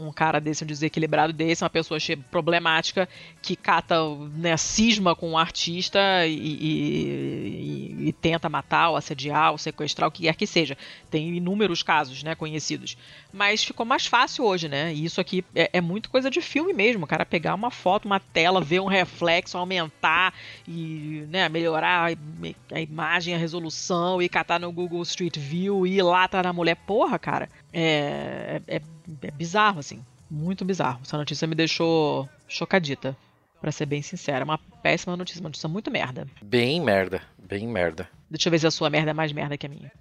um 0.01 0.13
cara 0.13 0.41
desse, 0.41 0.65
um 0.65 0.67
desequilibrado 0.67 1.33
desse, 1.33 1.63
uma 1.63 1.71
pessoa 1.71 1.99
problemática 2.31 3.09
que 3.43 3.55
cata, 3.57 3.97
né, 4.35 4.57
cisma 4.57 5.15
com 5.15 5.31
um 5.31 5.39
artista 5.39 5.99
e, 6.27 6.35
e- 6.35 8.01
e- 8.05 8.09
e 8.09 8.13
tenta 8.13 8.49
matar, 8.49 8.91
ou 8.91 8.97
assediar, 8.97 9.53
ou 9.53 9.59
sequestrar, 9.59 10.09
o 10.09 10.13
que 10.13 10.23
quer 10.23 10.35
que 10.35 10.47
seja. 10.47 10.77
Tem 11.11 11.35
inúmeros 11.37 11.83
casos, 11.83 12.23
né, 12.23 12.35
conhecidos. 12.35 12.97
Mas 13.33 13.63
ficou 13.63 13.85
mais 13.87 14.07
fácil 14.07 14.45
hoje, 14.45 14.69
né? 14.69 14.93
E 14.95 15.05
isso 15.05 15.21
aqui 15.21 15.45
é, 15.55 15.71
é 15.75 15.81
muito 15.81 16.11
coisa 16.11 16.31
de 16.31 16.41
filme 16.41 16.73
mesmo. 16.73 17.05
O 17.05 17.07
cara 17.07 17.25
pegar 17.25 17.55
uma 17.55 17.71
foto, 17.71 18.07
uma 18.07 18.19
tela, 18.21 18.61
ver 18.61 18.81
um 18.81 18.87
reflexo, 18.87 19.57
aumentar 19.57 20.35
e 20.67 21.25
né, 21.29 21.49
melhorar 21.49 22.11
a, 22.13 22.75
a 22.77 22.81
imagem, 22.81 23.35
a 23.35 23.39
resolução 23.39 24.21
e 24.21 24.29
catar 24.29 24.59
no 24.59 24.73
Google 24.73 25.03
Street 25.03 25.37
View 25.39 25.87
e 25.87 25.97
ir 25.99 26.03
lá 26.03 26.27
tá 26.27 26.43
na 26.43 26.53
mulher. 26.53 26.77
Porra, 26.77 27.19
cara. 27.19 27.49
É, 27.73 28.61
é, 28.67 28.81
é 29.23 29.31
bizarro, 29.31 29.79
assim. 29.79 30.05
Muito 30.31 30.65
bizarro. 30.65 31.01
Essa 31.03 31.17
notícia 31.17 31.47
me 31.47 31.55
deixou 31.55 32.29
chocadita. 32.49 33.17
Pra 33.61 33.71
ser 33.71 33.87
bem 33.87 34.01
sincera. 34.01 34.41
É 34.41 34.45
Uma 34.45 34.59
péssima 34.83 35.17
notícia, 35.17 35.41
uma 35.41 35.51
notícia 35.51 35.69
muito 35.69 35.91
merda. 35.91 36.27
Bem 36.43 36.81
merda, 36.81 37.21
bem 37.39 37.67
merda. 37.67 38.09
Deixa 38.31 38.49
eu 38.49 38.51
ver 38.51 38.59
se 38.59 38.67
a 38.67 38.71
sua 38.71 38.89
merda 38.89 39.11
é 39.11 39.15
mais 39.15 39.33
merda 39.33 39.59
que 39.59 39.67
a 39.67 39.69
minha. 39.69 39.93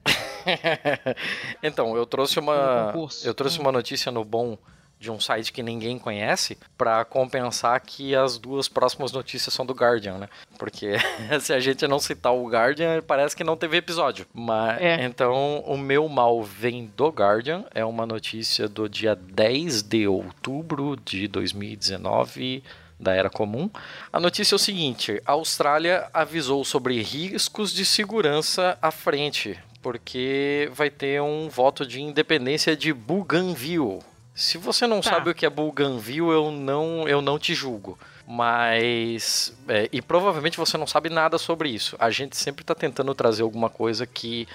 então, 1.61 1.97
eu 1.97 2.05
trouxe 2.05 2.39
uma 2.39 2.93
eu 3.23 3.33
trouxe 3.33 3.59
uma 3.59 3.71
notícia 3.71 4.11
no 4.11 4.23
bom 4.23 4.57
de 4.99 5.09
um 5.09 5.19
site 5.19 5.53
que 5.53 5.63
ninguém 5.63 5.97
conhece 5.97 6.57
pra 6.77 7.05
compensar 7.05 7.79
que 7.79 8.13
as 8.13 8.37
duas 8.37 8.67
próximas 8.67 9.13
notícias 9.13 9.53
são 9.53 9.65
do 9.65 9.73
Guardian, 9.73 10.17
né? 10.17 10.29
Porque 10.57 10.95
se 11.39 11.53
a 11.53 11.59
gente 11.61 11.87
não 11.87 11.99
citar 11.99 12.33
o 12.33 12.47
Guardian, 12.49 13.01
parece 13.01 13.33
que 13.35 13.43
não 13.43 13.55
teve 13.55 13.77
episódio. 13.77 14.25
Mas 14.33 14.81
É. 14.81 15.05
então 15.05 15.59
o 15.65 15.77
meu 15.77 16.09
mal 16.09 16.43
vem 16.43 16.91
do 16.97 17.07
Guardian, 17.07 17.63
é 17.73 17.85
uma 17.85 18.05
notícia 18.05 18.67
do 18.67 18.89
dia 18.89 19.15
10 19.15 19.83
de 19.83 20.05
outubro 20.05 20.97
de 21.05 21.27
2019 21.29 22.63
da 22.99 23.13
Era 23.15 23.29
Comum. 23.29 23.69
A 24.11 24.19
notícia 24.19 24.55
é 24.55 24.57
o 24.57 24.59
seguinte: 24.59 25.21
a 25.25 25.31
Austrália 25.31 26.09
avisou 26.13 26.65
sobre 26.65 27.01
riscos 27.01 27.71
de 27.71 27.85
segurança 27.85 28.77
à 28.81 28.91
frente, 28.91 29.57
porque 29.81 30.69
vai 30.73 30.89
ter 30.89 31.21
um 31.21 31.47
voto 31.47 31.85
de 31.85 32.01
independência 32.01 32.75
de 32.75 32.91
Bougainville. 32.93 33.99
Se 34.39 34.57
você 34.57 34.87
não 34.87 35.01
Tá. 35.01 35.09
sabe 35.09 35.29
o 35.31 35.35
que 35.35 35.45
é 35.45 35.49
Bougainville, 35.49 36.29
eu 36.29 36.49
não, 36.49 37.05
eu 37.07 37.21
não 37.21 37.37
te 37.37 37.53
julgo. 37.53 37.99
Mas. 38.25 39.53
é, 39.67 39.89
e 39.91 40.01
provavelmente 40.01 40.57
você 40.57 40.77
não 40.77 40.87
sabe 40.87 41.09
nada 41.09 41.37
sobre 41.37 41.69
isso. 41.69 41.97
A 41.99 42.09
gente 42.09 42.37
sempre 42.37 42.63
está 42.63 42.73
tentando 42.73 43.13
trazer 43.13 43.43
alguma 43.43 43.69
coisa 43.69 44.05
que 44.07 44.47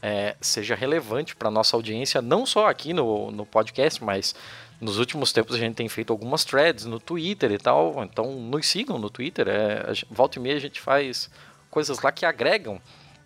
é, 0.00 0.36
seja 0.40 0.74
relevante 0.76 1.34
para 1.34 1.50
nossa 1.50 1.74
audiência, 1.76 2.22
não 2.22 2.46
só 2.46 2.68
aqui 2.68 2.92
no, 2.92 3.32
no 3.32 3.44
podcast, 3.44 4.02
mas 4.04 4.32
nos 4.80 4.98
últimos 4.98 5.32
tempos 5.32 5.56
a 5.56 5.58
gente 5.58 5.74
tem 5.74 5.88
feito 5.88 6.12
algumas 6.12 6.44
threads 6.44 6.84
no 6.84 7.00
Twitter 7.00 7.50
e 7.50 7.58
tal. 7.58 8.04
Então 8.04 8.32
nos 8.32 8.66
sigam 8.66 8.96
no 8.98 9.10
Twitter. 9.10 9.48
É, 9.48 9.84
a 9.88 9.92
gente- 9.92 10.06
volta 10.10 10.38
e 10.38 10.42
meia 10.42 10.56
a 10.56 10.60
gente 10.60 10.80
faz 10.80 11.28
coisas 11.68 12.00
lá 12.00 12.12
que 12.12 12.24
agregam. 12.24 12.80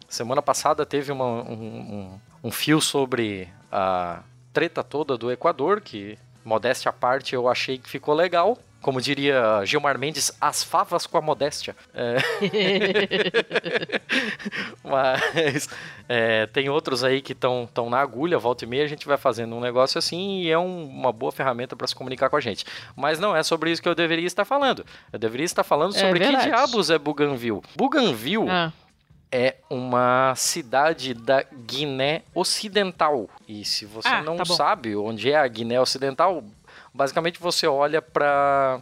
Semana 0.09 0.41
passada 0.41 0.87
teve 0.87 1.13
uma- 1.13 1.43
um, 1.43 1.53
um, 1.53 2.21
um 2.45 2.51
fio 2.51 2.81
sobre 2.81 3.49
a 3.71 4.23
treta 4.57 4.83
toda 4.83 5.19
do 5.19 5.31
Equador, 5.31 5.83
que, 5.83 6.19
modéstia 6.43 6.89
à 6.89 6.93
parte, 6.93 7.35
eu 7.35 7.47
achei 7.47 7.77
que 7.77 7.91
ficou 7.91 8.15
legal. 8.15 8.57
como 8.81 9.03
diria 9.03 9.63
Gilmar 9.67 9.99
Mendes, 9.99 10.33
as 10.41 10.63
favas 10.63 11.07
com 11.07 11.19
a 11.19 11.21
modéstia. 11.21 11.77
É... 11.93 12.17
Mas 14.83 15.69
é, 16.09 16.47
tem 16.47 16.71
outros 16.71 17.05
aí 17.05 17.21
que 17.21 17.33
estão 17.33 17.69
na 17.91 17.99
agulha, 17.99 18.39
volta 18.39 18.65
e 18.65 18.67
meia 18.67 18.85
a 18.85 18.87
gente 18.87 19.07
vai 19.07 19.19
fazendo 19.19 19.55
um 19.55 19.61
negócio 19.61 19.99
assim 19.99 20.41
e 20.41 20.51
é 20.51 20.59
um, 20.59 20.87
uma 20.87 21.13
boa 21.13 21.33
ferramenta 21.33 21.77
para 21.77 21.87
se 21.87 21.95
comunicar 21.95 22.31
com 22.31 22.37
a 22.37 22.41
gente. 22.41 22.65
Mas 22.95 23.19
não 23.19 23.37
é 23.37 23.43
sobre 23.43 23.71
isso 23.71 23.83
que 23.83 23.89
eu 23.89 23.95
deveria 23.95 24.27
estar 24.27 24.47
falando. 24.47 24.87
Eu 25.13 25.19
deveria 25.19 25.45
estar 25.45 25.65
falando 25.65 25.95
é 25.95 25.99
sobre 25.99 26.21
que 26.21 26.35
diabos 26.35 26.89
é 26.89 26.99
Bougainville. 26.99 27.61
Bougainville 27.77 28.49
ah. 28.49 28.73
É 29.31 29.57
uma 29.69 30.35
cidade 30.37 31.15
da 31.15 31.43
Guiné 31.43 32.23
Ocidental. 32.35 33.29
E 33.49 33.65
se 33.65 33.85
você 33.85 34.09
ah, 34.09 34.23
não 34.23 34.37
tá 34.37 34.45
sabe 34.45 34.95
onde 34.97 35.31
é 35.31 35.37
a 35.37 35.47
Guiné 35.47 35.81
Ocidental, 35.81 36.45
Basicamente 36.97 37.39
você 37.39 37.67
olha 37.67 38.01
para 38.01 38.81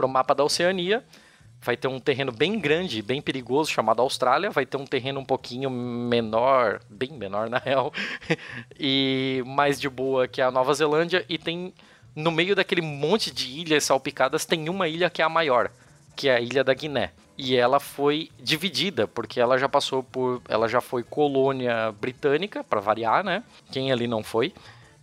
o 0.00 0.06
mapa 0.06 0.32
da 0.32 0.44
Oceania, 0.44 1.02
vai 1.60 1.76
ter 1.76 1.88
um 1.88 1.98
terreno 1.98 2.30
bem 2.30 2.56
grande, 2.60 3.02
bem 3.02 3.20
perigoso, 3.20 3.68
chamado 3.68 4.00
Austrália, 4.00 4.48
vai 4.48 4.64
ter 4.64 4.76
um 4.76 4.86
terreno 4.86 5.18
um 5.18 5.24
pouquinho 5.24 5.68
menor, 5.68 6.80
bem 6.88 7.10
menor 7.10 7.50
na 7.50 7.58
real, 7.58 7.92
e 8.78 9.42
mais 9.44 9.80
de 9.80 9.88
boa 9.88 10.28
que 10.28 10.40
a 10.40 10.52
Nova 10.52 10.72
Zelândia, 10.72 11.26
e 11.28 11.36
tem 11.36 11.74
no 12.14 12.30
meio 12.30 12.54
daquele 12.54 12.80
monte 12.80 13.32
de 13.32 13.48
ilhas 13.48 13.82
salpicadas 13.82 14.44
tem 14.44 14.68
uma 14.68 14.86
ilha 14.86 15.10
que 15.10 15.20
é 15.20 15.24
a 15.24 15.28
maior, 15.28 15.68
que 16.14 16.28
é 16.28 16.36
a 16.36 16.40
ilha 16.40 16.62
da 16.62 16.72
Guiné. 16.74 17.10
E 17.38 17.56
ela 17.56 17.78
foi 17.78 18.30
dividida, 18.38 19.06
porque 19.06 19.40
ela 19.40 19.56
já 19.56 19.68
passou 19.68 20.02
por. 20.02 20.42
Ela 20.48 20.68
já 20.68 20.80
foi 20.80 21.04
colônia 21.04 21.92
britânica, 21.92 22.64
para 22.64 22.80
variar, 22.80 23.24
né? 23.24 23.44
Quem 23.70 23.92
ali 23.92 24.08
não 24.08 24.24
foi 24.24 24.52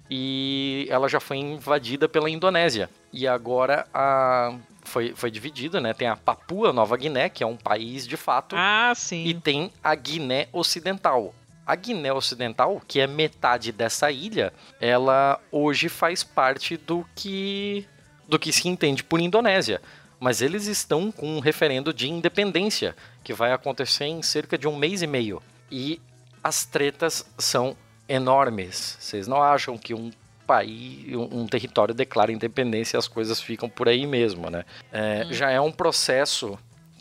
e 0.10 0.88
ela 0.90 1.10
já 1.10 1.20
foi 1.20 1.38
invadida 1.38 2.08
pela 2.08 2.30
Indonésia. 2.30 2.90
E 3.12 3.28
agora 3.28 3.88
a 3.94 4.54
foi, 4.84 5.14
foi 5.16 5.32
dividida, 5.32 5.82
né? 5.82 5.94
Tem 5.94 6.08
a 6.08 6.16
Papua 6.16 6.72
Nova 6.72 6.96
Guiné, 6.96 7.28
que 7.28 7.44
é 7.44 7.48
um 7.48 7.58
país 7.58 8.08
de 8.08 8.16
fato. 8.16 8.56
Ah, 8.58 8.94
sim. 8.96 9.26
E 9.26 9.34
tem 9.34 9.72
a 9.84 9.96
Guiné 9.96 10.48
Ocidental. 10.54 11.34
A 11.66 11.76
Guiné 11.76 12.14
Ocidental, 12.14 12.80
que 12.88 13.00
é 13.00 13.08
metade 13.08 13.72
dessa 13.72 14.12
ilha, 14.12 14.54
ela 14.80 15.40
hoje 15.52 15.90
faz 15.90 16.24
parte 16.24 16.78
do 16.78 17.04
que 17.16 17.88
do 18.28 18.40
que 18.40 18.52
se 18.52 18.68
entende 18.68 19.04
por 19.04 19.20
Indonésia. 19.20 19.82
Mas 20.20 20.42
eles 20.42 20.66
estão 20.68 21.12
com 21.12 21.38
um 21.38 21.40
referendo 21.40 21.94
de 21.94 22.10
independência 22.10 22.96
que 23.24 23.34
vai 23.34 23.52
acontecer 23.52 24.06
em 24.06 24.22
cerca 24.22 24.58
de 24.58 24.68
um 24.68 24.76
mês 24.76 25.02
e 25.02 25.08
meio. 25.08 25.42
E 25.70 26.02
as 26.44 26.66
tretas 26.66 27.26
são 27.38 27.76
enormes. 28.08 28.98
Vocês 29.00 29.28
não 29.28 29.42
acham 29.42 29.78
que 29.78 29.94
um 29.94 30.12
país, 30.46 31.14
um, 31.16 31.48
território 31.48 31.94
declara 31.94 32.32
independência 32.32 32.98
e 32.98 33.00
as 33.00 33.08
coisas 33.08 33.42
ficam 33.42 33.68
por 33.68 33.90
aí 33.90 34.06
mesmo, 34.06 34.50
né? 34.50 34.64
É, 34.92 35.26
hum. 35.26 35.34
Já 35.34 35.50
é 35.50 35.60
um 35.60 35.72
processo 35.72 36.58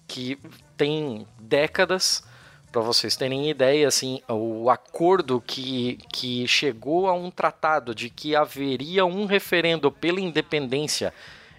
que 0.06 0.38
tem 0.76 1.26
décadas. 1.38 2.24
Para 2.72 2.82
vocês 2.82 3.14
terem 3.14 3.48
ideia, 3.48 3.86
assim, 3.86 4.20
o 4.28 4.68
acordo 4.68 5.40
que, 5.40 5.96
que 6.12 6.48
chegou 6.48 7.06
a 7.06 7.12
um 7.12 7.30
tratado 7.30 7.94
de 7.94 8.10
que 8.10 8.34
haveria 8.34 9.04
um 9.04 9.26
referendo 9.26 9.92
pela 9.92 10.20
independência, 10.20 11.14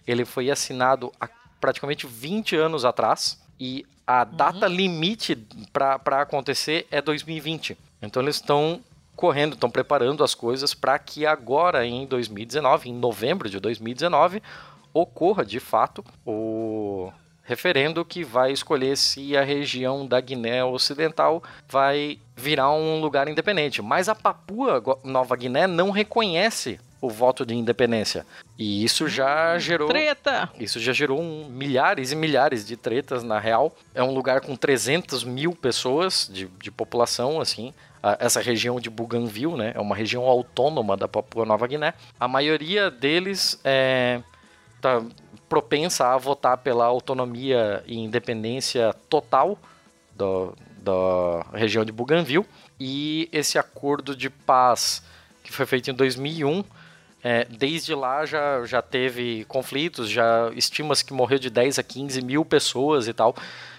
ele 0.06 0.26
foi 0.26 0.52
assinado 0.52 1.14
há 1.22 1.30
praticamente 1.66 2.06
20 2.06 2.56
anos 2.56 2.86
atrás 2.86 3.42
e 3.60 3.84
a 4.06 4.24
data 4.24 4.68
uhum. 4.68 4.76
limite 4.76 5.36
para 5.74 6.22
acontecer 6.22 6.86
é 6.92 7.02
2020. 7.02 7.76
Então 8.04 8.22
eles 8.22 8.36
estão 8.36 8.82
correndo, 9.16 9.54
estão 9.54 9.72
preparando 9.72 10.24
as 10.24 10.36
coisas 10.36 10.76
para 10.76 11.00
que 11.00 11.26
agora 11.26 11.84
em 11.84 12.06
2019, 12.06 12.90
em 12.90 12.94
novembro 12.94 13.50
de 13.50 13.60
2019, 13.60 14.44
ocorra 14.94 15.44
de 15.44 15.60
fato 15.60 16.06
o 16.24 17.12
referendo 17.46 18.04
que 18.04 18.24
vai 18.24 18.52
escolher 18.52 18.98
se 18.98 19.38
a 19.38 19.44
região 19.44 20.06
da 20.06 20.20
Guiné 20.20 20.64
Ocidental 20.64 21.42
vai 21.70 22.20
virar 22.36 22.72
um 22.72 23.00
lugar 23.00 23.28
independente. 23.28 23.82
Mas 23.82 24.10
a 24.10 24.16
Papua 24.16 24.84
Nova 25.04 25.36
Guiné 25.36 25.68
não 25.68 25.92
reconhece 25.92 26.80
o 27.00 27.10
voto 27.10 27.46
de 27.46 27.54
independência. 27.54 28.26
E 28.58 28.84
isso 28.84 29.08
já 29.08 29.56
hum, 29.56 29.60
gerou. 29.60 29.88
Treta! 29.88 30.50
Isso 30.60 30.80
já 30.80 30.92
gerou 30.92 31.22
um, 31.22 31.48
milhares 31.48 32.12
e 32.12 32.16
milhares 32.16 32.66
de 32.66 32.76
tretas, 32.76 33.24
na 33.24 33.40
real. 33.40 33.76
É 33.94 34.02
um 34.02 34.14
lugar 34.14 34.42
com 34.42 34.56
300 34.56 35.24
mil 35.24 35.54
pessoas 35.54 36.30
de, 36.32 36.48
de 36.60 36.72
população, 36.72 37.40
assim 37.40 37.74
essa 38.20 38.40
região 38.40 38.80
de 38.80 38.88
Bougainville, 38.88 39.56
né? 39.56 39.72
É 39.74 39.80
uma 39.80 39.96
região 39.96 40.26
autônoma 40.26 40.96
da 40.96 41.08
Papua 41.08 41.44
Nova 41.44 41.66
Guiné. 41.66 41.96
A 42.20 42.28
maioria 42.28 42.92
deles 42.92 43.60
é 43.64 44.22
tá 44.80 45.02
propensa 45.48 46.08
a 46.08 46.18
votar 46.18 46.58
pela 46.58 46.86
autonomia 46.86 47.84
e 47.86 47.98
independência 47.98 48.94
total 49.10 49.58
do, 50.16 50.54
da 50.78 51.46
região 51.54 51.86
de 51.86 51.92
Bougainville. 51.92 52.46
E 52.80 53.30
esse 53.32 53.58
acordo 53.58 54.16
de 54.16 54.30
paz 54.30 55.04
que 55.44 55.52
foi 55.52 55.66
feito 55.66 55.90
em 55.90 55.94
2001 55.94 56.64
é, 57.28 57.44
desde 57.46 57.96
lá 57.96 58.24
já, 58.24 58.64
já 58.66 58.84
teve 58.84 59.46
conflitos, 59.46 60.08
já 60.08 60.52
estima-se 60.56 61.04
que 61.04 61.12
morreu 61.12 61.40
de 61.40 61.50
10 61.50 61.80
a 61.80 61.84
15 61.84 62.22
mil 62.22 62.46
pessoas 62.46 63.08
e 63.08 63.14
tal. 63.14 63.36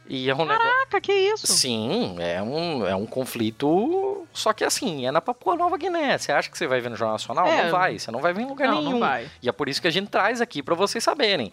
E 0.08 0.30
é 0.30 0.34
um 0.34 0.46
Caraca, 0.46 0.64
negócio... 0.64 1.00
que 1.00 1.12
isso? 1.12 1.46
Sim, 1.46 2.16
é 2.20 2.40
um, 2.40 2.86
é 2.86 2.94
um 2.94 3.06
conflito. 3.06 4.26
Só 4.32 4.52
que 4.52 4.64
assim, 4.64 5.06
é 5.06 5.10
na 5.10 5.20
Papua 5.20 5.56
Nova 5.56 5.76
Guiné. 5.76 6.16
Você 6.16 6.30
acha 6.30 6.48
que 6.48 6.56
você 6.56 6.66
vai 6.66 6.80
ver 6.80 6.90
no 6.90 6.96
Jornal 6.96 7.14
Nacional? 7.14 7.46
É. 7.46 7.64
Não 7.64 7.70
vai, 7.70 7.98
você 7.98 8.10
não 8.10 8.20
vai 8.20 8.32
ver 8.32 8.42
em 8.42 8.46
lugar 8.46 8.68
não, 8.68 8.78
nenhum. 8.78 8.90
Não 8.92 9.00
vai. 9.00 9.28
E 9.42 9.48
é 9.48 9.52
por 9.52 9.68
isso 9.68 9.80
que 9.80 9.88
a 9.88 9.90
gente 9.90 10.08
traz 10.08 10.40
aqui 10.40 10.62
para 10.62 10.74
vocês 10.74 11.02
saberem. 11.02 11.48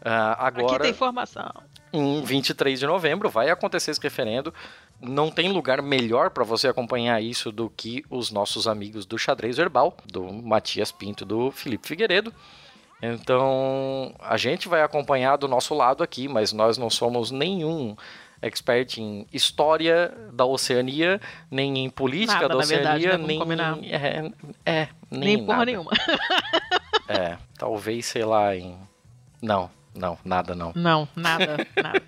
Uh, 0.00 0.36
agora, 0.38 0.66
aqui 0.66 0.78
tem 0.80 0.90
informação. 0.90 1.50
Em 1.92 2.22
23 2.22 2.78
de 2.78 2.86
novembro 2.86 3.30
vai 3.30 3.48
acontecer 3.48 3.90
esse 3.90 4.00
referendo. 4.00 4.52
Não 5.00 5.30
tem 5.30 5.50
lugar 5.50 5.80
melhor 5.80 6.30
para 6.30 6.44
você 6.44 6.68
acompanhar 6.68 7.22
isso 7.22 7.50
do 7.50 7.70
que 7.70 8.04
os 8.10 8.30
nossos 8.30 8.68
amigos 8.68 9.06
do 9.06 9.18
Xadrez 9.18 9.56
Verbal, 9.56 9.96
do 10.04 10.24
Matias 10.32 10.92
Pinto, 10.92 11.24
do 11.24 11.50
Felipe 11.50 11.88
Figueiredo. 11.88 12.34
Então, 13.12 14.14
a 14.20 14.36
gente 14.36 14.68
vai 14.68 14.82
acompanhar 14.82 15.36
do 15.36 15.46
nosso 15.46 15.74
lado 15.74 16.02
aqui, 16.02 16.28
mas 16.28 16.52
nós 16.52 16.78
não 16.78 16.88
somos 16.88 17.30
nenhum 17.30 17.96
expert 18.40 18.98
em 18.98 19.26
história 19.32 20.12
da 20.32 20.44
Oceania, 20.44 21.20
nem 21.50 21.84
em 21.84 21.90
política 21.90 22.42
nada, 22.42 22.48
da 22.48 22.56
Oceania, 22.56 22.98
verdade, 22.98 23.06
né? 23.06 23.26
nem 23.26 23.38
combinar. 23.38 23.78
é, 23.82 24.30
é 24.64 24.88
nem, 25.10 25.36
nem 25.36 25.44
porra 25.44 25.64
nenhuma. 25.64 25.90
é, 27.08 27.36
talvez 27.58 28.06
sei 28.06 28.24
lá 28.24 28.54
em 28.56 28.76
não, 29.44 29.70
não, 29.94 30.18
nada 30.24 30.54
não. 30.54 30.72
Não, 30.74 31.06
nada, 31.14 31.58
nada. 31.76 32.02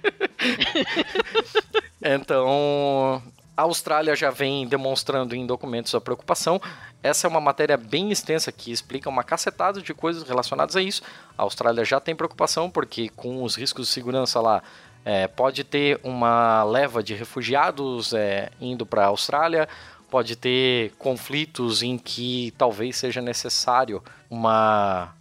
então, 2.02 3.22
a 3.56 3.62
Austrália 3.62 4.14
já 4.14 4.30
vem 4.30 4.66
demonstrando 4.66 5.34
em 5.34 5.46
documentos 5.46 5.94
a 5.94 6.00
preocupação. 6.00 6.60
Essa 7.02 7.26
é 7.26 7.30
uma 7.30 7.40
matéria 7.40 7.76
bem 7.76 8.10
extensa 8.10 8.52
que 8.52 8.70
explica 8.70 9.08
uma 9.08 9.24
cacetada 9.24 9.80
de 9.80 9.94
coisas 9.94 10.22
relacionadas 10.24 10.76
a 10.76 10.82
isso. 10.82 11.02
A 11.38 11.42
Austrália 11.42 11.84
já 11.84 11.98
tem 11.98 12.14
preocupação 12.14 12.70
porque 12.70 13.08
com 13.08 13.42
os 13.42 13.56
riscos 13.56 13.86
de 13.86 13.92
segurança 13.94 14.40
lá 14.40 14.62
é, 15.04 15.26
pode 15.26 15.64
ter 15.64 15.98
uma 16.02 16.64
leva 16.64 17.02
de 17.02 17.14
refugiados 17.14 18.12
é, 18.12 18.50
indo 18.60 18.84
para 18.84 19.04
a 19.04 19.06
Austrália, 19.06 19.68
pode 20.10 20.36
ter 20.36 20.92
conflitos 20.98 21.82
em 21.82 21.96
que 21.96 22.52
talvez 22.58 22.96
seja 22.96 23.22
necessário 23.22 24.02
uma 24.28 25.14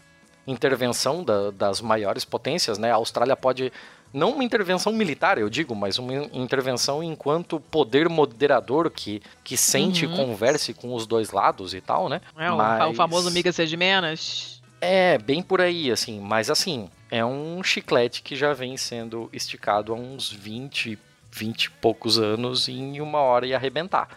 intervenção 0.48 1.24
da, 1.24 1.52
das 1.52 1.82
maiores 1.82 2.26
potências, 2.26 2.78
né? 2.78 2.92
A 2.92 2.96
Austrália 2.96 3.36
pode 3.36 3.72
não 4.16 4.32
uma 4.32 4.44
intervenção 4.44 4.94
militar, 4.94 5.38
eu 5.38 5.50
digo, 5.50 5.76
mas 5.76 6.00
uma 6.00 6.14
intervenção 6.32 7.04
enquanto 7.04 7.60
poder 7.60 8.08
moderador 8.08 8.90
que, 8.90 9.22
que 9.44 9.58
sente 9.58 10.06
e 10.06 10.08
uhum. 10.08 10.16
converse 10.16 10.74
com 10.74 10.96
os 10.96 11.06
dois 11.06 11.32
lados 11.32 11.74
e 11.74 11.82
tal, 11.82 12.08
né? 12.08 12.22
É, 12.38 12.50
mas... 12.50 12.90
o 12.90 12.94
famoso 12.94 13.30
miga 13.30 13.52
de 13.52 13.78
menos. 13.78 14.64
É, 14.80 15.18
bem 15.18 15.44
por 15.44 15.60
aí, 15.60 15.92
assim, 15.92 16.20
mas 16.22 16.50
assim, 16.50 16.90
é 17.12 17.26
um 17.26 17.62
chiclete 17.62 18.22
que 18.22 18.38
já 18.38 18.54
vem 18.54 18.78
sendo 18.78 19.30
esticado 19.34 19.92
há 19.92 19.96
uns 19.98 20.32
20, 20.32 20.98
20 21.30 21.66
e 21.66 21.70
poucos 21.72 22.18
anos 22.18 22.70
e 22.70 22.72
em 22.72 23.02
uma 23.02 23.20
hora 23.20 23.46
ia 23.46 23.58
arrebentar. 23.58 24.08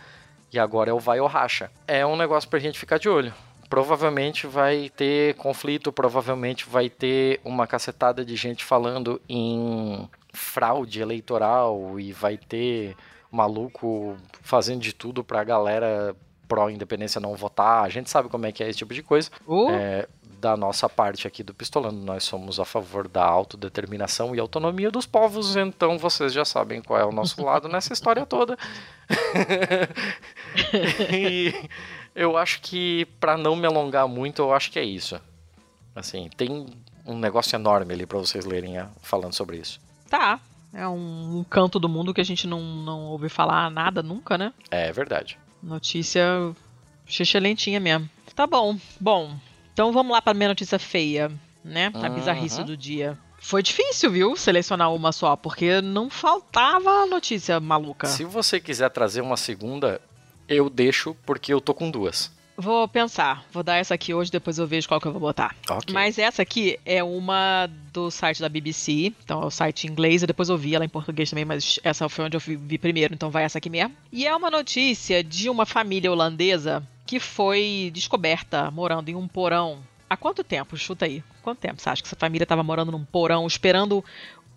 E 0.53 0.59
agora 0.61 0.91
é 0.91 0.93
o 0.93 1.01
vai 1.01 1.19
ou 1.19 1.27
racha. 1.27 1.71
É 1.87 2.07
um 2.07 2.17
negócio 2.17 2.49
pra 2.49 2.59
gente 2.61 2.79
ficar 2.79 2.99
de 2.99 3.09
olho 3.09 3.35
provavelmente 3.69 4.47
vai 4.47 4.91
ter 4.91 5.35
conflito, 5.35 5.93
provavelmente 5.93 6.69
vai 6.69 6.89
ter 6.89 7.41
uma 7.45 7.67
cacetada 7.67 8.25
de 8.25 8.35
gente 8.37 8.65
falando 8.65 9.21
em 9.29 10.09
fraude 10.33 11.01
eleitoral 11.01 11.99
e 11.99 12.13
vai 12.13 12.37
ter 12.37 12.97
maluco 13.31 14.17
fazendo 14.43 14.81
de 14.81 14.93
tudo 14.93 15.23
pra 15.23 15.45
galera 15.45 16.17
pró-independência 16.47 17.21
não 17.21 17.35
votar. 17.35 17.85
A 17.85 17.89
gente 17.89 18.09
sabe 18.09 18.29
como 18.29 18.47
é 18.47 18.53
que 18.53 18.65
é 18.65 18.69
esse 18.69 18.79
tipo 18.79 18.95
de 18.95 19.03
coisa. 19.03 19.31
Uh. 19.47 19.71
É, 19.71 20.09
da 20.41 20.57
nossa 20.57 20.89
parte 20.89 21.27
aqui 21.27 21.43
do 21.43 21.53
Pistolando, 21.53 21.99
nós 21.99 22.23
somos 22.25 22.61
a 22.61 22.65
favor 22.65 23.09
da 23.09 23.25
autodeterminação 23.25 24.35
e 24.35 24.41
autonomia 24.41 24.91
dos 24.91 25.05
povos, 25.05 25.57
então 25.57 25.99
vocês 25.99 26.33
já 26.33 26.45
sabem 26.45 26.81
qual 26.81 26.99
é 26.99 27.05
o 27.05 27.11
nosso 27.11 27.43
lado 27.45 27.69
nessa 27.69 27.93
história 27.93 28.25
toda. 28.25 28.57
e 31.13 31.53
eu 32.19 32.37
acho 32.37 32.61
que, 32.61 33.07
para 33.21 33.37
não 33.37 33.55
me 33.55 33.65
alongar 33.65 34.09
muito, 34.09 34.43
eu 34.43 34.53
acho 34.53 34.73
que 34.73 34.79
é 34.79 34.85
isso. 34.85 35.21
Assim, 35.95 36.29
tem 36.37 36.67
um 37.07 37.17
negócio 37.17 37.55
enorme 37.55 37.95
ali 37.95 38.05
para 38.05 38.19
vocês 38.19 38.45
lerem 38.45 38.77
ah, 38.77 38.91
falando 39.01 39.33
sobre 39.33 39.57
isso. 39.57 39.81
Tá. 40.11 40.41
É 40.75 40.87
um, 40.87 41.39
um, 41.39 41.45
canto 41.45 41.79
do 41.79 41.89
mundo 41.89 42.13
que 42.13 42.21
a 42.21 42.25
gente 42.25 42.47
não, 42.47 42.61
não 42.61 43.07
ouve 43.07 43.29
falar 43.29 43.71
nada 43.71 44.03
nunca, 44.03 44.37
né? 44.37 44.53
É 44.69 44.91
verdade. 44.93 45.39
Notícia 45.63 46.21
lentinha 47.41 47.79
mesmo. 47.79 48.11
Tá 48.35 48.47
bom. 48.49 48.77
Bom, 49.01 49.35
então 49.73 49.93
vamos 49.93 50.13
lá 50.13 50.21
para 50.21 50.35
minha 50.35 50.49
notícia 50.49 50.79
feia, 50.79 51.31
né? 51.65 51.91
A 51.95 51.99
uhum. 51.99 52.15
bizarrice 52.17 52.65
do 52.65 52.77
dia. 52.77 53.17
Foi 53.39 53.63
difícil, 53.63 54.11
viu, 54.11 54.37
selecionar 54.37 54.93
uma 54.93 55.13
só, 55.13 55.37
porque 55.37 55.81
não 55.81 56.11
faltava 56.11 57.07
notícia 57.07 57.61
maluca. 57.61 58.09
Se 58.09 58.25
você 58.25 58.59
quiser 58.59 58.91
trazer 58.91 59.21
uma 59.21 59.37
segunda, 59.37 60.01
eu 60.49 60.71
deixo 60.71 61.17
porque 61.27 61.53
eu 61.53 61.61
tô 61.61 61.75
com 61.75 61.91
duas. 61.91 62.31
Vou 62.61 62.89
pensar. 62.89 63.45
Vou 63.53 63.63
dar 63.63 63.77
essa 63.77 63.95
aqui 63.95 64.13
hoje, 64.13 64.33
depois 64.33 64.59
eu 64.59 64.67
vejo 64.67 64.89
qual 64.89 65.01
que 65.01 65.07
eu 65.07 65.13
vou 65.13 65.21
botar. 65.21 65.55
Okay. 65.71 65.95
Mas 65.95 66.19
essa 66.19 66.43
aqui 66.43 66.77
é 66.85 67.05
uma 67.05 67.71
do 67.93 68.11
site 68.11 68.41
da 68.41 68.49
BBC. 68.49 69.13
Então 69.23 69.43
é 69.43 69.47
o 69.47 69.51
site 69.51 69.87
em 69.87 69.91
inglês. 69.91 70.23
Eu 70.23 70.27
depois 70.27 70.51
ouvi 70.51 70.75
ela 70.75 70.85
em 70.85 70.89
português 70.89 71.31
também, 71.31 71.45
mas 71.45 71.79
essa 71.85 72.09
foi 72.09 72.25
onde 72.25 72.37
eu 72.37 72.41
vi 72.41 72.77
primeiro, 72.77 73.15
então 73.15 73.31
vai 73.31 73.45
essa 73.45 73.59
aqui 73.59 73.71
mesmo. 73.71 73.95
E 74.11 74.27
é 74.27 74.35
uma 74.35 74.51
notícia 74.51 75.23
de 75.23 75.49
uma 75.49 75.65
família 75.65 76.11
holandesa 76.11 76.83
que 77.07 77.21
foi 77.21 77.93
descoberta 77.95 78.73
morando 78.73 79.09
em 79.09 79.15
um 79.15 79.29
porão. 79.29 79.79
Há 80.11 80.17
quanto 80.17 80.43
tempo? 80.43 80.77
Chuta 80.77 81.05
aí. 81.05 81.23
Quanto 81.43 81.61
tempo 81.61 81.81
você 81.81 81.89
acha 81.89 82.03
que 82.03 82.09
essa 82.09 82.17
família 82.17 82.43
estava 82.43 82.65
morando 82.65 82.91
num 82.91 83.05
porão 83.05 83.47
esperando 83.47 84.05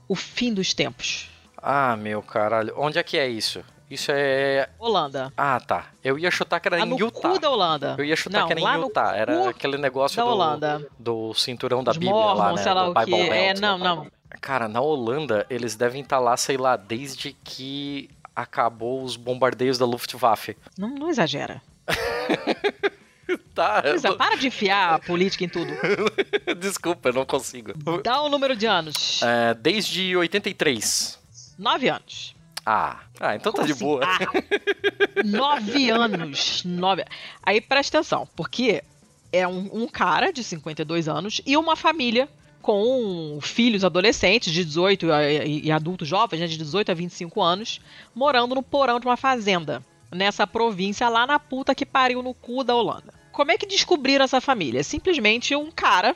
o 0.08 0.16
fim 0.16 0.52
dos 0.52 0.74
tempos? 0.74 1.30
Ah, 1.56 1.96
meu 1.96 2.24
caralho. 2.24 2.74
Onde 2.76 2.98
é 2.98 3.04
que 3.04 3.16
é 3.16 3.30
isso? 3.30 3.64
Isso 3.92 4.10
é. 4.10 4.70
Holanda. 4.80 5.34
Ah, 5.36 5.60
tá. 5.60 5.88
Eu 6.02 6.18
ia 6.18 6.32
chutar 6.32 6.62
que 6.62 6.70
era 6.70 6.78
ah, 6.78 6.88
em 6.88 6.98
Utah. 6.98 7.30
Cu 7.30 7.38
da 7.38 7.50
Holanda. 7.50 7.96
Eu 7.98 8.06
ia 8.06 8.16
chutar 8.16 8.40
Não, 8.40 8.48
que 8.48 8.54
era 8.54 8.62
em 8.62 8.82
Utah. 8.82 9.14
Era 9.14 9.50
aquele 9.50 9.78
negócio 9.78 10.16
da 10.16 10.24
do, 10.24 10.30
Holanda. 10.30 10.88
do 10.98 11.34
cinturão 11.34 11.84
da 11.84 11.92
Os 11.92 11.98
Bíblia 11.98 12.14
Mormon, 12.14 12.38
lá, 12.38 12.54
né? 12.54 12.64
Sei 12.64 12.74
lá 12.74 12.90
o 12.90 12.94
que. 12.94 13.14
É, 13.14 13.54
não, 13.54 13.78
não. 13.78 14.08
Cara, 14.40 14.70
na 14.70 14.80
Holanda, 14.80 15.46
eles 15.50 15.76
devem 15.76 16.04
estar 16.04 16.16
tá 16.16 16.22
lá, 16.22 16.38
sei 16.38 16.56
lá, 16.56 16.78
desde 16.78 17.34
que 17.44 18.10
acabou 18.34 19.04
os 19.04 19.18
bombardeios 19.18 19.78
da 19.78 19.86
Luftwaffe. 19.86 20.56
Não, 20.78 20.88
não 20.88 21.10
exagera. 21.10 21.62
tá. 23.54 23.84
Luísa, 23.86 24.16
para 24.16 24.38
de 24.38 24.48
enfiar 24.48 24.94
a 24.94 25.00
política 25.00 25.44
em 25.44 25.50
tudo. 25.50 25.74
Desculpa, 26.58 27.10
eu 27.10 27.14
não 27.14 27.26
consigo. 27.26 27.74
Dá 28.02 28.22
o 28.22 28.28
um 28.28 28.30
número 28.30 28.56
de 28.56 28.66
anos. 28.66 29.22
É, 29.22 29.54
desde 29.54 30.16
83. 30.16 31.20
Nove 31.60 31.90
anos. 31.90 32.34
Ah, 32.66 33.00
ah 33.20 33.36
então 33.36 33.52
tá 33.52 33.60
Como 33.60 33.62
tá 33.62 33.66
de 33.66 33.72
assim? 33.72 33.84
boa. 33.84 34.02
Ah, 34.04 35.24
nove 35.26 35.90
anos. 35.92 36.64
Nove. 36.64 37.06
Aí 37.44 37.60
presta 37.60 38.00
atenção, 38.00 38.28
porque 38.36 38.84
é 39.32 39.48
um, 39.48 39.70
um, 39.84 39.88
cara 39.88 40.32
de 40.32 40.44
52 40.44 41.08
anos 41.08 41.42
e 41.46 41.58
uma 41.58 41.76
família 41.76 42.30
com 42.62 43.40
filhos 43.42 43.84
adolescentes 43.84 44.54
de 44.54 44.64
18 44.64 45.08
e, 45.08 45.66
e 45.66 45.72
adultos 45.72 46.08
jovens, 46.08 46.40
né, 46.40 46.48
de 46.48 46.58
18 46.58 46.92
a 46.92 46.94
25 46.94 47.42
anos, 47.42 47.82
morando 48.14 48.54
no 48.54 48.62
porão 48.62 49.00
de 49.00 49.08
uma 49.08 49.18
fazenda, 49.18 49.84
nessa 50.12 50.46
província 50.46 51.10
lá 51.10 51.26
na 51.26 51.40
puta 51.40 51.74
que 51.74 51.86
pariu 51.86 52.22
no 52.22 52.36
cu 52.36 52.64
da 52.64 52.76
Holanda. 52.76 53.14
Como 53.32 53.52
é 53.52 53.58
que 53.58 53.66
descobriram 53.66 54.26
essa 54.26 54.40
família? 54.40 54.84
Simplesmente 54.84 55.56
um 55.56 55.72
cara 55.72 56.16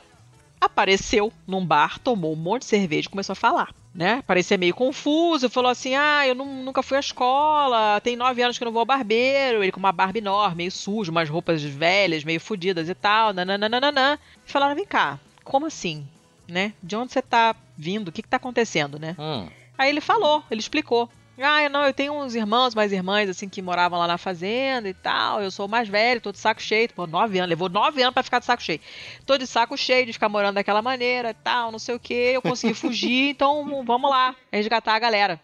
apareceu 0.60 1.32
num 1.46 1.66
bar, 1.66 1.98
tomou 1.98 2.32
um 2.32 2.36
monte 2.36 2.62
de 2.62 2.68
cerveja 2.68 3.08
e 3.08 3.10
começou 3.10 3.32
a 3.32 3.36
falar 3.36 3.74
né? 3.96 4.22
Parecia 4.26 4.58
meio 4.58 4.74
confuso, 4.74 5.48
falou 5.48 5.70
assim: 5.70 5.94
Ah, 5.94 6.26
eu 6.26 6.34
não, 6.34 6.46
nunca 6.62 6.82
fui 6.82 6.98
à 6.98 7.00
escola, 7.00 8.00
tem 8.02 8.14
nove 8.14 8.42
anos 8.42 8.58
que 8.58 8.62
eu 8.62 8.66
não 8.66 8.72
vou 8.72 8.80
ao 8.80 8.86
barbeiro. 8.86 9.62
Ele 9.62 9.72
com 9.72 9.80
uma 9.80 9.92
barba 9.92 10.18
enorme, 10.18 10.58
meio 10.58 10.70
sujo, 10.70 11.10
umas 11.10 11.28
roupas 11.28 11.62
velhas, 11.62 12.22
meio 12.22 12.38
fodidas 12.38 12.88
e 12.88 12.94
tal. 12.94 13.32
Nananana. 13.32 14.20
Falaram: 14.44 14.74
Vem 14.74 14.84
cá, 14.84 15.18
como 15.42 15.66
assim? 15.66 16.06
Né? 16.46 16.74
De 16.82 16.94
onde 16.94 17.12
você 17.12 17.22
tá 17.22 17.56
vindo? 17.76 18.08
O 18.08 18.12
que, 18.12 18.22
que 18.22 18.28
tá 18.28 18.36
acontecendo, 18.36 18.98
né? 18.98 19.16
Hum. 19.18 19.48
Aí 19.78 19.90
ele 19.90 20.00
falou, 20.00 20.44
ele 20.50 20.60
explicou. 20.60 21.10
Ah, 21.38 21.68
não, 21.68 21.84
eu 21.84 21.92
tenho 21.92 22.14
uns 22.14 22.34
irmãos, 22.34 22.74
mais 22.74 22.92
irmãs, 22.92 23.28
assim, 23.28 23.48
que 23.48 23.60
moravam 23.60 23.98
lá 23.98 24.06
na 24.06 24.16
fazenda 24.16 24.88
e 24.88 24.94
tal. 24.94 25.42
Eu 25.42 25.50
sou 25.50 25.66
o 25.66 25.68
mais 25.68 25.88
velho, 25.88 26.20
tô 26.20 26.32
de 26.32 26.38
saco 26.38 26.62
cheio. 26.62 26.88
Pô, 26.94 27.06
nove 27.06 27.38
anos, 27.38 27.50
levou 27.50 27.68
nove 27.68 28.02
anos 28.02 28.14
pra 28.14 28.22
ficar 28.22 28.38
de 28.38 28.46
saco 28.46 28.62
cheio. 28.62 28.80
Tô 29.26 29.36
de 29.36 29.46
saco 29.46 29.76
cheio 29.76 30.06
de 30.06 30.12
ficar 30.14 30.28
morando 30.28 30.54
daquela 30.54 30.80
maneira 30.80 31.30
e 31.30 31.34
tal, 31.34 31.70
não 31.70 31.78
sei 31.78 31.94
o 31.94 32.00
que. 32.00 32.14
Eu 32.14 32.40
consegui 32.42 32.72
fugir, 32.74 33.30
então 33.30 33.84
vamos 33.84 34.10
lá, 34.10 34.34
resgatar 34.50 34.94
a 34.94 34.98
galera. 34.98 35.40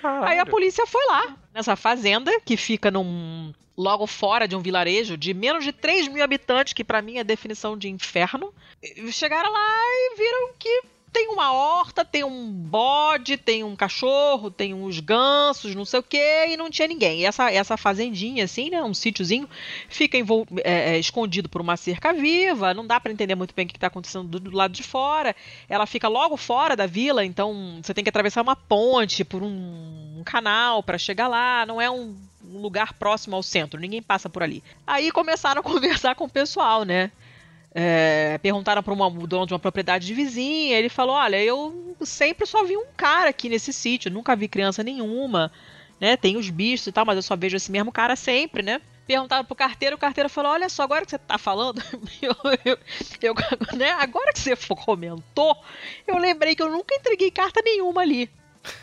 Caralho. 0.00 0.26
Aí 0.26 0.38
a 0.38 0.44
polícia 0.46 0.86
foi 0.86 1.04
lá, 1.06 1.36
nessa 1.54 1.76
fazenda, 1.76 2.30
que 2.44 2.56
fica 2.56 2.90
num. 2.90 3.52
logo 3.76 4.06
fora 4.06 4.46
de 4.46 4.54
um 4.56 4.60
vilarejo 4.60 5.16
de 5.16 5.32
menos 5.32 5.64
de 5.64 5.72
3 5.72 6.08
mil 6.08 6.22
habitantes, 6.22 6.72
que 6.72 6.84
para 6.84 7.00
mim 7.00 7.18
é 7.18 7.24
definição 7.24 7.78
de 7.78 7.88
inferno. 7.88 8.52
Chegaram 9.12 9.50
lá 9.50 9.70
e 9.78 10.16
viram 10.16 10.54
que 10.58 10.82
tem 11.12 11.28
uma 11.28 11.52
horta, 11.52 12.04
tem 12.04 12.24
um 12.24 12.50
bode, 12.50 13.36
tem 13.36 13.62
um 13.62 13.76
cachorro, 13.76 14.50
tem 14.50 14.72
uns 14.72 14.98
gansos, 14.98 15.74
não 15.74 15.84
sei 15.84 16.00
o 16.00 16.02
que, 16.02 16.46
e 16.48 16.56
não 16.56 16.70
tinha 16.70 16.88
ninguém. 16.88 17.20
E 17.20 17.24
essa, 17.26 17.50
essa 17.50 17.76
fazendinha, 17.76 18.44
assim, 18.44 18.70
né, 18.70 18.82
um 18.82 18.94
sítiozinho, 18.94 19.48
fica 19.88 20.16
é, 20.64 20.94
é, 20.94 20.98
escondido 20.98 21.48
por 21.50 21.60
uma 21.60 21.76
cerca 21.76 22.14
viva, 22.14 22.72
não 22.72 22.86
dá 22.86 22.98
para 22.98 23.12
entender 23.12 23.34
muito 23.34 23.54
bem 23.54 23.66
o 23.66 23.68
que 23.68 23.76
está 23.76 23.88
acontecendo 23.88 24.26
do, 24.26 24.40
do, 24.40 24.56
lado 24.56 24.72
de 24.72 24.82
fora. 24.82 25.36
Ela 25.68 25.84
fica 25.84 26.08
logo 26.08 26.36
fora 26.36 26.74
da 26.74 26.86
vila, 26.86 27.24
então 27.24 27.80
você 27.82 27.92
tem 27.92 28.02
que 28.02 28.10
atravessar 28.10 28.40
uma 28.40 28.56
ponte 28.56 29.22
por 29.22 29.42
um, 29.42 30.18
um 30.18 30.22
canal 30.24 30.82
para 30.82 30.96
chegar 30.96 31.28
lá, 31.28 31.66
não 31.66 31.78
é 31.78 31.90
um, 31.90 32.16
um 32.42 32.58
lugar 32.58 32.94
próximo 32.94 33.36
ao 33.36 33.42
centro, 33.42 33.78
ninguém 33.78 34.02
passa 34.02 34.30
por 34.30 34.42
ali. 34.42 34.64
Aí 34.86 35.10
começaram 35.10 35.60
a 35.60 35.62
conversar 35.64 36.14
com 36.14 36.24
o 36.24 36.28
pessoal, 36.28 36.84
né? 36.84 37.12
É, 37.74 38.38
perguntaram 38.42 38.82
para 38.82 38.92
um 38.92 39.26
dono 39.26 39.46
de 39.46 39.54
uma 39.54 39.58
propriedade 39.58 40.06
de 40.06 40.12
vizinha. 40.12 40.78
Ele 40.78 40.88
falou: 40.88 41.16
Olha, 41.16 41.42
eu 41.42 41.96
sempre 42.02 42.46
só 42.46 42.62
vi 42.64 42.76
um 42.76 42.84
cara 42.96 43.30
aqui 43.30 43.48
nesse 43.48 43.72
sítio, 43.72 44.10
nunca 44.10 44.36
vi 44.36 44.46
criança 44.46 44.82
nenhuma, 44.82 45.50
né? 45.98 46.16
Tem 46.16 46.36
os 46.36 46.50
bichos 46.50 46.86
e 46.86 46.92
tal, 46.92 47.06
mas 47.06 47.16
eu 47.16 47.22
só 47.22 47.34
vejo 47.34 47.56
esse 47.56 47.72
mesmo 47.72 47.90
cara 47.90 48.14
sempre, 48.14 48.62
né? 48.62 48.80
Perguntaram 49.06 49.44
pro 49.44 49.56
carteiro, 49.56 49.96
o 49.96 49.98
carteiro 49.98 50.28
falou: 50.28 50.52
Olha 50.52 50.68
só, 50.68 50.82
agora 50.82 51.04
que 51.04 51.10
você 51.10 51.18
tá 51.18 51.38
falando, 51.38 51.82
eu, 52.20 52.36
eu, 52.64 52.78
eu, 53.22 53.34
né? 53.76 53.90
agora 53.92 54.32
que 54.32 54.40
você 54.40 54.54
comentou, 54.56 55.56
eu 56.06 56.18
lembrei 56.18 56.54
que 56.54 56.62
eu 56.62 56.70
nunca 56.70 56.94
entreguei 56.94 57.30
carta 57.30 57.62
nenhuma 57.64 58.02
ali. 58.02 58.30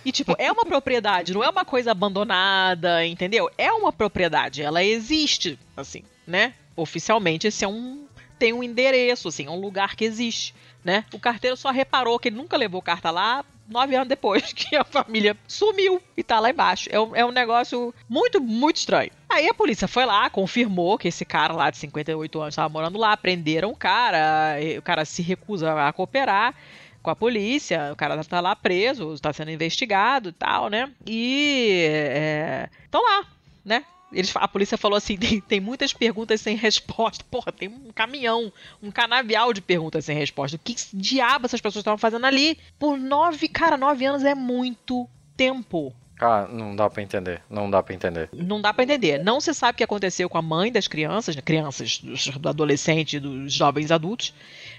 E, 0.04 0.12
tipo, 0.12 0.36
é 0.38 0.52
uma 0.52 0.66
propriedade, 0.66 1.34
não 1.34 1.44
é 1.44 1.50
uma 1.50 1.64
coisa 1.64 1.92
abandonada, 1.92 3.06
entendeu? 3.06 3.50
É 3.58 3.72
uma 3.72 3.94
propriedade, 3.94 4.62
ela 4.62 4.84
existe, 4.84 5.58
assim, 5.78 6.04
né? 6.28 6.54
Oficialmente, 6.76 7.48
esse 7.48 7.64
é 7.64 7.68
um 7.68 8.06
tem 8.40 8.54
um 8.54 8.64
endereço, 8.64 9.28
assim, 9.28 9.46
é 9.46 9.52
um 9.52 9.60
lugar 9.60 9.96
que 9.96 10.06
existe, 10.06 10.56
né? 10.84 11.06
O 11.14 11.20
carteiro 11.20 11.58
só 11.58 11.70
reparou 11.70 12.18
que 12.18 12.30
ele 12.30 12.38
nunca 12.38 12.58
levou 12.58 12.82
carta 12.82 13.12
lá 13.12 13.44
nove 13.70 13.96
anos 13.96 14.08
depois 14.08 14.52
que 14.54 14.76
a 14.76 14.84
família 14.84 15.38
sumiu 15.48 16.02
e 16.18 16.24
tá 16.24 16.40
lá 16.40 16.50
embaixo. 16.50 16.90
É 16.92 17.00
um, 17.00 17.16
é 17.16 17.24
um 17.24 17.32
negócio 17.32 17.94
muito, 18.10 18.42
muito 18.42 18.78
estranho. 18.78 19.12
Aí 19.30 19.48
a 19.48 19.54
polícia 19.54 19.88
foi 19.88 20.06
lá, 20.06 20.30
confirmou 20.30 20.98
que 20.98 21.08
esse 21.08 21.24
cara 21.24 21.54
lá 21.54 21.70
de 21.70 21.78
58 21.78 22.42
anos 22.42 22.54
estava 22.54 22.70
morando 22.70 22.98
lá, 22.98 23.16
prenderam 23.16 23.70
o 23.70 23.76
cara, 23.76 24.58
o 24.78 24.82
cara 24.82 25.06
se 25.06 25.22
recusa 25.22 25.88
a 25.88 25.94
cooperar 25.94 26.56
com 27.02 27.10
a 27.10 27.16
polícia, 27.16 27.92
o 27.94 27.96
cara 27.96 28.22
tá 28.24 28.42
lá 28.42 28.56
preso, 28.56 29.18
tá 29.20 29.32
sendo 29.32 29.52
investigado 29.52 30.30
e 30.30 30.34
tal, 30.34 30.70
né? 30.70 30.92
E 31.06 32.70
estão 32.86 33.02
é, 33.02 33.10
lá, 33.10 33.28
né? 33.64 33.86
Eles, 34.12 34.32
a 34.36 34.48
polícia 34.48 34.78
falou 34.78 34.98
assim: 34.98 35.16
tem, 35.20 35.42
tem, 35.42 35.60
muitas 35.60 35.94
perguntas 35.94 36.42
sem 36.42 36.56
resposta. 36.56 37.24
Porra, 37.30 37.52
tem 37.52 37.70
um 37.70 37.92
caminhão, 37.94 38.52
um 38.82 38.92
canavial 38.92 39.54
de 39.54 39.62
perguntas 39.62 40.06
sem 40.06 40.18
resposta. 40.18 40.58
O 40.58 40.60
que 40.60 40.76
diabo 40.94 41.46
essas 41.46 41.62
pessoas 41.62 41.82
estavam 41.82 41.98
fazendo 41.98 42.26
ali? 42.26 42.58
Por 42.78 42.98
nove. 42.98 43.48
Cara, 43.48 43.78
nove 43.78 44.06
anos 44.06 44.24
é 44.24 44.36
muito 44.36 45.08
tempo. 45.38 45.94
Ah, 46.20 46.48
não 46.52 46.76
dá 46.76 46.90
para 46.90 47.02
entender. 47.02 47.42
Não 47.50 47.70
dá 47.70 47.82
para 47.82 47.96
entender. 47.96 48.30
Não 48.34 48.62
dá 48.62 48.74
para 48.74 48.84
entender. 48.84 49.24
Não 49.24 49.40
se 49.40 49.54
sabe 49.54 49.76
o 49.76 49.78
que 49.78 49.84
aconteceu 49.84 50.30
com 50.30 50.38
a 50.38 50.42
mãe 50.42 50.72
das 50.72 50.88
crianças, 50.88 51.36
né? 51.36 51.42
crianças, 51.42 52.02
do 52.40 52.50
adolescente, 52.50 53.20
dos 53.20 53.54
jovens 53.54 53.90
adultos. 53.90 54.34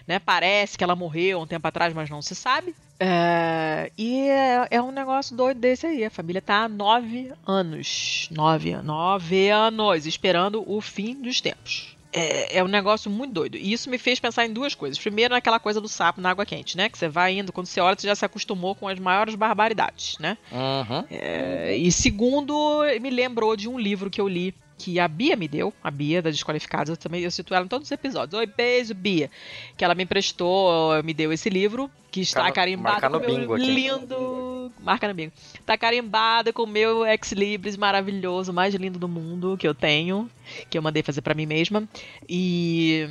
Né? 0.06 0.18
Parece 0.18 0.76
que 0.76 0.84
ela 0.84 0.94
morreu 0.94 1.40
um 1.40 1.46
tempo 1.46 1.66
atrás, 1.66 1.94
mas 1.94 2.10
não 2.10 2.20
se 2.20 2.34
sabe. 2.34 2.74
É... 2.98 3.90
E 3.96 4.28
é, 4.28 4.68
é, 4.70 4.82
um 4.82 4.92
negócio 4.92 5.34
doido 5.34 5.58
desse 5.58 5.86
aí. 5.86 6.04
A 6.04 6.10
família 6.10 6.42
tá 6.42 6.64
há 6.64 6.68
nove 6.68 7.32
anos. 7.46 8.28
Nove, 8.30 8.76
nove 8.76 9.48
anos 9.48 10.04
esperando 10.06 10.62
o 10.70 10.80
fim 10.82 11.14
dos 11.22 11.40
tempos 11.40 11.99
é, 12.12 12.58
é, 12.58 12.64
um 12.64 12.68
negócio 12.68 13.10
muito 13.10 13.32
doido. 13.32 13.56
E 13.56 13.72
isso 13.72 13.88
me 13.88 13.98
fez 13.98 14.18
pensar 14.18 14.46
em 14.46 14.52
duas 14.52 14.74
coisas. 14.74 14.98
Primeiro, 14.98 15.34
naquela 15.34 15.58
coisa 15.58 15.80
do 15.80 15.88
sapo 15.88 16.20
na 16.20 16.30
água 16.30 16.46
quente, 16.46 16.76
né? 16.76 16.88
Que 16.88 16.98
você 16.98 17.08
vai 17.08 17.38
indo, 17.38 17.52
quando 17.52 17.66
você 17.66 17.80
olha, 17.80 17.96
você 17.98 18.06
já 18.06 18.14
se 18.14 18.24
acostumou 18.24 18.74
com 18.74 18.88
as 18.88 18.98
maiores 18.98 19.34
barbaridades, 19.34 20.16
né? 20.18 20.36
Uhum. 20.50 21.04
É, 21.10 21.76
e 21.76 21.90
segundo, 21.92 22.82
me 23.00 23.10
lembrou 23.10 23.56
de 23.56 23.68
um 23.68 23.78
livro 23.78 24.10
que 24.10 24.20
eu 24.20 24.28
li 24.28 24.54
que 24.80 24.98
a 24.98 25.06
Bia 25.06 25.36
me 25.36 25.46
deu, 25.46 25.74
a 25.84 25.90
Bia 25.90 26.22
da 26.22 26.30
Desqualificados, 26.30 26.88
eu 26.88 26.96
também 26.96 27.22
eu 27.22 27.30
cito 27.30 27.54
ela 27.54 27.66
em 27.66 27.68
todos 27.68 27.86
os 27.86 27.92
episódios. 27.92 28.40
Oi, 28.40 28.46
beijo, 28.46 28.94
Bia. 28.94 29.30
Que 29.76 29.84
ela 29.84 29.94
me 29.94 30.04
emprestou, 30.04 31.02
me 31.02 31.12
deu 31.12 31.30
esse 31.34 31.50
livro, 31.50 31.90
que 32.10 32.22
está 32.22 32.44
Marca 32.44 32.54
carimbado 32.54 33.10
no, 33.10 33.20
com 33.20 33.30
meu 33.30 33.56
lindo. 33.56 34.72
Marca 34.80 35.06
no 35.06 35.12
bingo. 35.12 35.32
Está 35.52 35.76
carimbado 35.76 36.50
com 36.54 36.62
o 36.62 36.66
meu 36.66 37.04
Ex 37.04 37.32
Libris 37.32 37.76
maravilhoso, 37.76 38.54
mais 38.54 38.74
lindo 38.74 38.98
do 38.98 39.06
mundo 39.06 39.54
que 39.58 39.68
eu 39.68 39.74
tenho, 39.74 40.30
que 40.70 40.78
eu 40.78 40.82
mandei 40.82 41.02
fazer 41.02 41.20
para 41.20 41.34
mim 41.34 41.44
mesma. 41.44 41.86
E 42.26 43.06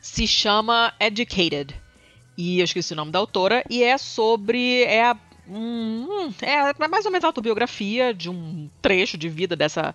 se 0.00 0.26
chama 0.26 0.94
Educated. 0.98 1.74
E 2.34 2.60
eu 2.60 2.64
esqueci 2.64 2.94
o 2.94 2.96
nome 2.96 3.12
da 3.12 3.18
autora. 3.18 3.62
E 3.68 3.82
é 3.82 3.98
sobre. 3.98 4.84
É, 4.84 5.14
hum, 5.46 6.32
é 6.40 6.88
mais 6.88 7.04
ou 7.04 7.12
menos 7.12 7.24
a 7.24 7.28
autobiografia 7.28 8.14
de 8.14 8.30
um 8.30 8.70
trecho 8.80 9.18
de 9.18 9.28
vida 9.28 9.54
dessa 9.54 9.94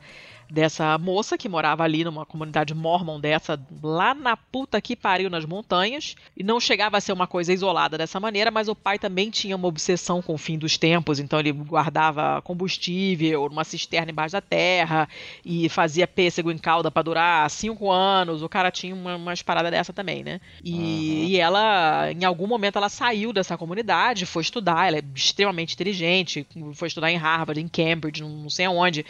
dessa 0.50 0.98
moça 0.98 1.38
que 1.38 1.50
morava 1.50 1.84
ali 1.84 2.04
numa 2.04 2.26
comunidade 2.26 2.74
mormon 2.74 3.20
dessa, 3.20 3.60
lá 3.82 4.14
na 4.14 4.38
puta 4.38 4.80
que 4.82 4.96
pariu 4.96 5.30
nas 5.30 5.46
montanhas, 5.46 6.16
e 6.36 6.44
não 6.44 6.60
chegava 6.60 6.98
a 6.98 7.02
ser 7.02 7.14
uma 7.14 7.28
coisa 7.28 7.54
isolada 7.54 7.98
dessa 7.98 8.20
maneira, 8.20 8.52
mas 8.52 8.68
o 8.68 8.76
pai 8.76 9.00
também 9.00 9.30
tinha 9.30 9.56
uma 9.56 9.68
obsessão 9.68 10.22
com 10.22 10.34
o 10.34 10.38
fim 10.38 10.58
dos 10.58 10.78
tempos, 10.78 11.20
então 11.20 11.40
ele 11.40 11.52
guardava 11.52 12.42
combustível 12.42 13.48
numa 13.50 13.64
cisterna 13.64 14.12
embaixo 14.12 14.34
da 14.34 14.42
terra 14.42 15.08
e 15.44 15.68
fazia 15.70 16.08
pêssego 16.08 16.52
em 16.52 16.58
calda 16.58 16.92
para 16.92 17.04
durar 17.04 17.50
cinco 17.50 17.92
anos. 17.92 18.42
O 18.42 18.50
cara 18.50 18.72
tinha 18.72 18.94
uma, 18.94 19.16
umas 19.16 19.42
paradas 19.42 19.72
dessa 19.72 19.94
também, 19.94 20.24
né? 20.24 20.40
E, 20.64 20.74
uhum. 20.74 20.80
e 20.80 21.38
ela, 21.38 22.12
em 22.12 22.24
algum 22.24 22.48
momento, 22.48 22.78
ela 22.78 22.90
saiu 22.90 23.34
dessa 23.34 23.58
comunidade, 23.58 24.26
foi 24.26 24.42
estudar, 24.42 24.88
ela 24.88 24.98
é 24.98 25.04
extremamente 25.14 25.74
inteligente, 25.74 26.46
foi 26.74 26.88
estudar 26.88 27.12
em 27.12 27.18
Harvard, 27.18 27.60
em 27.60 27.68
Cambridge, 27.68 28.24
não 28.24 28.50
sei 28.50 28.66
aonde, 28.66 29.06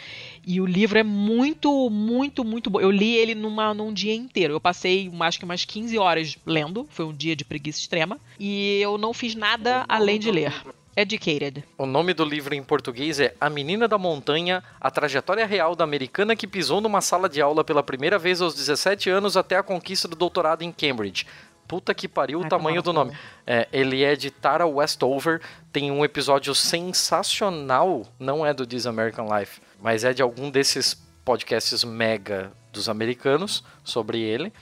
e 0.46 0.60
o 0.60 0.66
livro 0.66 0.98
é 0.98 1.02
muito, 1.02 1.25
muito, 1.90 2.44
muito 2.44 2.70
bom. 2.70 2.80
Eu 2.80 2.90
li 2.90 3.14
ele 3.14 3.34
numa, 3.34 3.72
num 3.74 3.92
dia 3.92 4.14
inteiro. 4.14 4.54
Eu 4.54 4.60
passei 4.60 5.10
acho 5.20 5.38
que 5.38 5.44
umas 5.44 5.64
15 5.64 5.98
horas 5.98 6.38
lendo. 6.44 6.86
Foi 6.90 7.04
um 7.04 7.14
dia 7.14 7.34
de 7.34 7.44
preguiça 7.44 7.80
extrema. 7.80 8.18
E 8.38 8.80
eu 8.80 8.96
não 8.98 9.12
fiz 9.12 9.34
nada 9.34 9.84
além 9.88 10.18
de 10.18 10.30
ler. 10.30 10.52
Educated. 10.96 11.62
O 11.76 11.84
nome 11.84 12.14
do 12.14 12.24
livro 12.24 12.54
em 12.54 12.62
português 12.62 13.20
é 13.20 13.34
A 13.38 13.50
Menina 13.50 13.86
da 13.86 13.98
Montanha, 13.98 14.64
a 14.80 14.90
trajetória 14.90 15.44
real 15.44 15.76
da 15.76 15.84
americana 15.84 16.34
que 16.34 16.46
pisou 16.46 16.80
numa 16.80 17.02
sala 17.02 17.28
de 17.28 17.38
aula 17.38 17.62
pela 17.62 17.82
primeira 17.82 18.18
vez 18.18 18.40
aos 18.40 18.54
17 18.54 19.10
anos 19.10 19.36
até 19.36 19.56
a 19.56 19.62
conquista 19.62 20.08
do 20.08 20.16
doutorado 20.16 20.62
em 20.62 20.72
Cambridge. 20.72 21.26
Puta 21.68 21.92
que 21.92 22.08
pariu 22.08 22.40
o 22.40 22.48
tamanho 22.48 22.80
do 22.80 22.94
nome. 22.94 23.12
É, 23.46 23.68
ele 23.72 24.02
é 24.04 24.16
de 24.16 24.30
Tara 24.30 24.66
Westover, 24.66 25.42
tem 25.70 25.90
um 25.90 26.02
episódio 26.02 26.54
sensacional, 26.54 28.06
não 28.18 28.46
é 28.46 28.54
do 28.54 28.66
This 28.66 28.86
American 28.86 29.28
Life, 29.36 29.60
mas 29.82 30.02
é 30.02 30.14
de 30.14 30.22
algum 30.22 30.48
desses 30.48 31.05
podcasts 31.26 31.82
mega 31.82 32.52
dos 32.72 32.88
americanos 32.88 33.64
sobre 33.82 34.20
ele, 34.20 34.52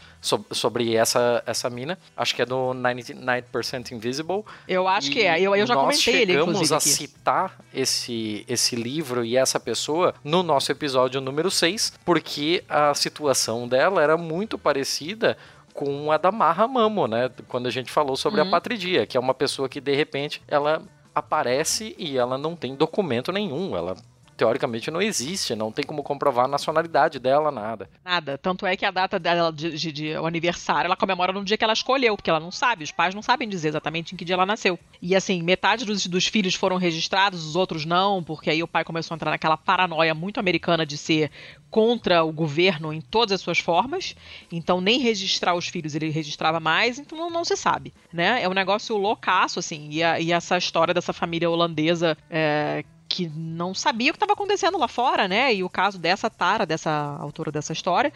sobre 0.51 0.97
essa, 0.97 1.43
essa 1.45 1.69
mina. 1.69 1.99
Acho 2.17 2.35
que 2.35 2.41
é 2.41 2.47
do 2.47 2.73
99% 2.73 3.93
Invisible. 3.93 4.43
Eu 4.67 4.89
acho 4.89 5.11
e 5.11 5.13
que 5.13 5.23
é. 5.23 5.39
Eu, 5.39 5.55
eu 5.55 5.67
já 5.67 5.75
comentei 5.75 6.23
ele, 6.23 6.33
inclusive. 6.33 6.47
Nós 6.47 6.69
chegamos 6.69 6.73
a 6.73 6.81
citar 6.81 7.59
esse, 7.73 8.47
esse 8.49 8.75
livro 8.77 9.23
e 9.25 9.37
essa 9.37 9.61
pessoa 9.61 10.15
no 10.25 10.43
nosso 10.43 10.73
episódio 10.73 11.21
número 11.21 11.51
6, 11.51 11.99
porque 12.03 12.65
a 12.67 12.95
situação 12.95 13.69
dela 13.69 14.03
era 14.03 14.17
muito 14.17 14.57
parecida 14.57 15.37
com 15.75 16.11
a 16.11 16.17
da 16.17 16.33
Marra 16.33 16.67
Mamo, 16.67 17.07
né? 17.07 17.31
Quando 17.47 17.67
a 17.67 17.71
gente 17.71 17.91
falou 17.91 18.17
sobre 18.17 18.41
uhum. 18.41 18.49
a 18.49 18.51
Patridia, 18.51 19.07
que 19.07 19.19
é 19.19 19.21
uma 19.21 19.35
pessoa 19.35 19.69
que 19.69 19.83
de 19.83 19.95
repente 19.95 20.41
ela 20.49 20.83
aparece 21.15 21.95
e 21.99 22.17
ela 22.17 22.39
não 22.39 22.57
tem 22.57 22.75
documento 22.75 23.31
nenhum, 23.31 23.77
ela 23.77 23.97
teoricamente 24.37 24.91
não 24.91 25.01
existe, 25.01 25.55
não 25.55 25.73
tem 25.73 25.85
como 25.85 26.03
comprovar 26.03 26.45
a 26.45 26.49
nacionalidade 26.49 27.19
dela, 27.19 27.51
nada. 27.51 27.89
Nada. 28.05 28.39
Tanto 28.39 28.67
é 28.67 28.77
que 28.77 28.85
a 28.85 28.91
data 28.91 29.19
dela 29.19 29.53
de, 29.53 29.77
de, 29.77 29.93
de, 29.93 30.17
o 30.17 30.27
aniversário 30.27 30.89
ela 30.89 30.97
comemora 30.97 31.33
no 31.33 31.45
dia 31.45 31.57
que 31.57 31.65
ela 31.65 31.73
escolheu, 31.73 32.17
porque 32.17 32.31
ela 32.31 32.41
não 32.41 32.51
sabe, 32.51 32.85
os 32.85 32.91
pais 32.91 33.15
não 33.15 33.23
sabem 33.23 33.49
dizer 33.49 33.69
exatamente 33.69 34.15
em 34.15 34.17
que 34.17 34.25
dia 34.25 34.35
ela 34.35 34.47
nasceu. 34.47 34.79
E 35.01 35.15
assim, 35.15 35.43
metade 35.43 35.85
dos, 35.85 36.07
dos 36.07 36.27
filhos 36.27 36.55
foram 36.55 36.77
registrados, 36.77 37.45
os 37.47 37.57
outros 37.57 37.85
não, 37.85 38.23
porque 38.23 38.51
aí 38.51 38.63
o 38.63 38.69
pai 38.69 38.85
começou 38.85 39.15
a 39.15 39.17
entrar 39.17 39.31
naquela 39.31 39.57
paranoia 39.57 40.15
muito 40.15 40.41
americana 40.41 40.85
de 40.85 40.97
ser 40.97 41.31
contra 41.71 42.23
o 42.23 42.33
governo 42.33 42.93
em 42.93 43.01
todas 43.01 43.33
as 43.33 43.41
suas 43.41 43.59
formas, 43.59 44.15
então 44.51 44.81
nem 44.81 45.01
registrar 45.01 45.57
os 45.57 45.67
filhos 45.67 45.97
ele 45.97 46.09
registrava 46.09 46.61
mais, 46.61 47.01
então 47.01 47.19
não, 47.19 47.29
não 47.29 47.45
se 47.45 47.57
sabe, 47.57 47.93
né? 48.13 48.41
É 48.41 48.49
um 48.49 48.55
negócio 48.55 48.97
loucaço, 48.97 49.59
assim, 49.59 49.89
e, 49.91 50.01
a, 50.01 50.21
e 50.21 50.31
essa 50.31 50.57
história 50.57 50.95
dessa 50.95 51.13
família 51.13 51.51
holandesa 51.51 52.17
é, 52.31 52.85
que 53.09 53.29
não 53.29 53.75
sabia 53.75 54.11
o 54.11 54.13
que 54.13 54.17
estava 54.17 54.33
acontecendo 54.33 54.79
lá 54.79 54.89
fora, 54.89 55.29
né? 55.29 55.55
E 55.55 55.63
o 55.63 55.69
caso 55.69 55.99
dessa 55.99 56.29
Tara, 56.31 56.67
dessa 56.67 57.17
autora 57.21 57.53
dessa 57.53 57.73
história, 57.73 58.13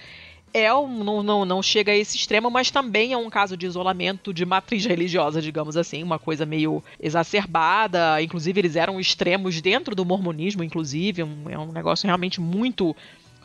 é 0.52 0.72
um, 0.72 1.04
não, 1.04 1.22
não, 1.22 1.44
não 1.44 1.62
chega 1.62 1.92
a 1.92 1.96
esse 1.96 2.16
extremo, 2.16 2.50
mas 2.50 2.70
também 2.70 3.12
é 3.12 3.16
um 3.16 3.28
caso 3.28 3.56
de 3.56 3.66
isolamento 3.66 4.32
de 4.32 4.44
matriz 4.44 4.84
religiosa, 4.86 5.40
digamos 5.42 5.76
assim, 5.76 6.02
uma 6.02 6.18
coisa 6.18 6.46
meio 6.46 6.82
exacerbada. 7.00 8.20
Inclusive, 8.22 8.60
eles 8.60 8.76
eram 8.76 8.98
extremos 8.98 9.60
dentro 9.60 9.94
do 9.94 10.04
mormonismo, 10.04 10.64
inclusive, 10.64 11.22
um, 11.22 11.48
é 11.48 11.58
um 11.58 11.72
negócio 11.72 12.06
realmente 12.06 12.40
muito 12.40 12.96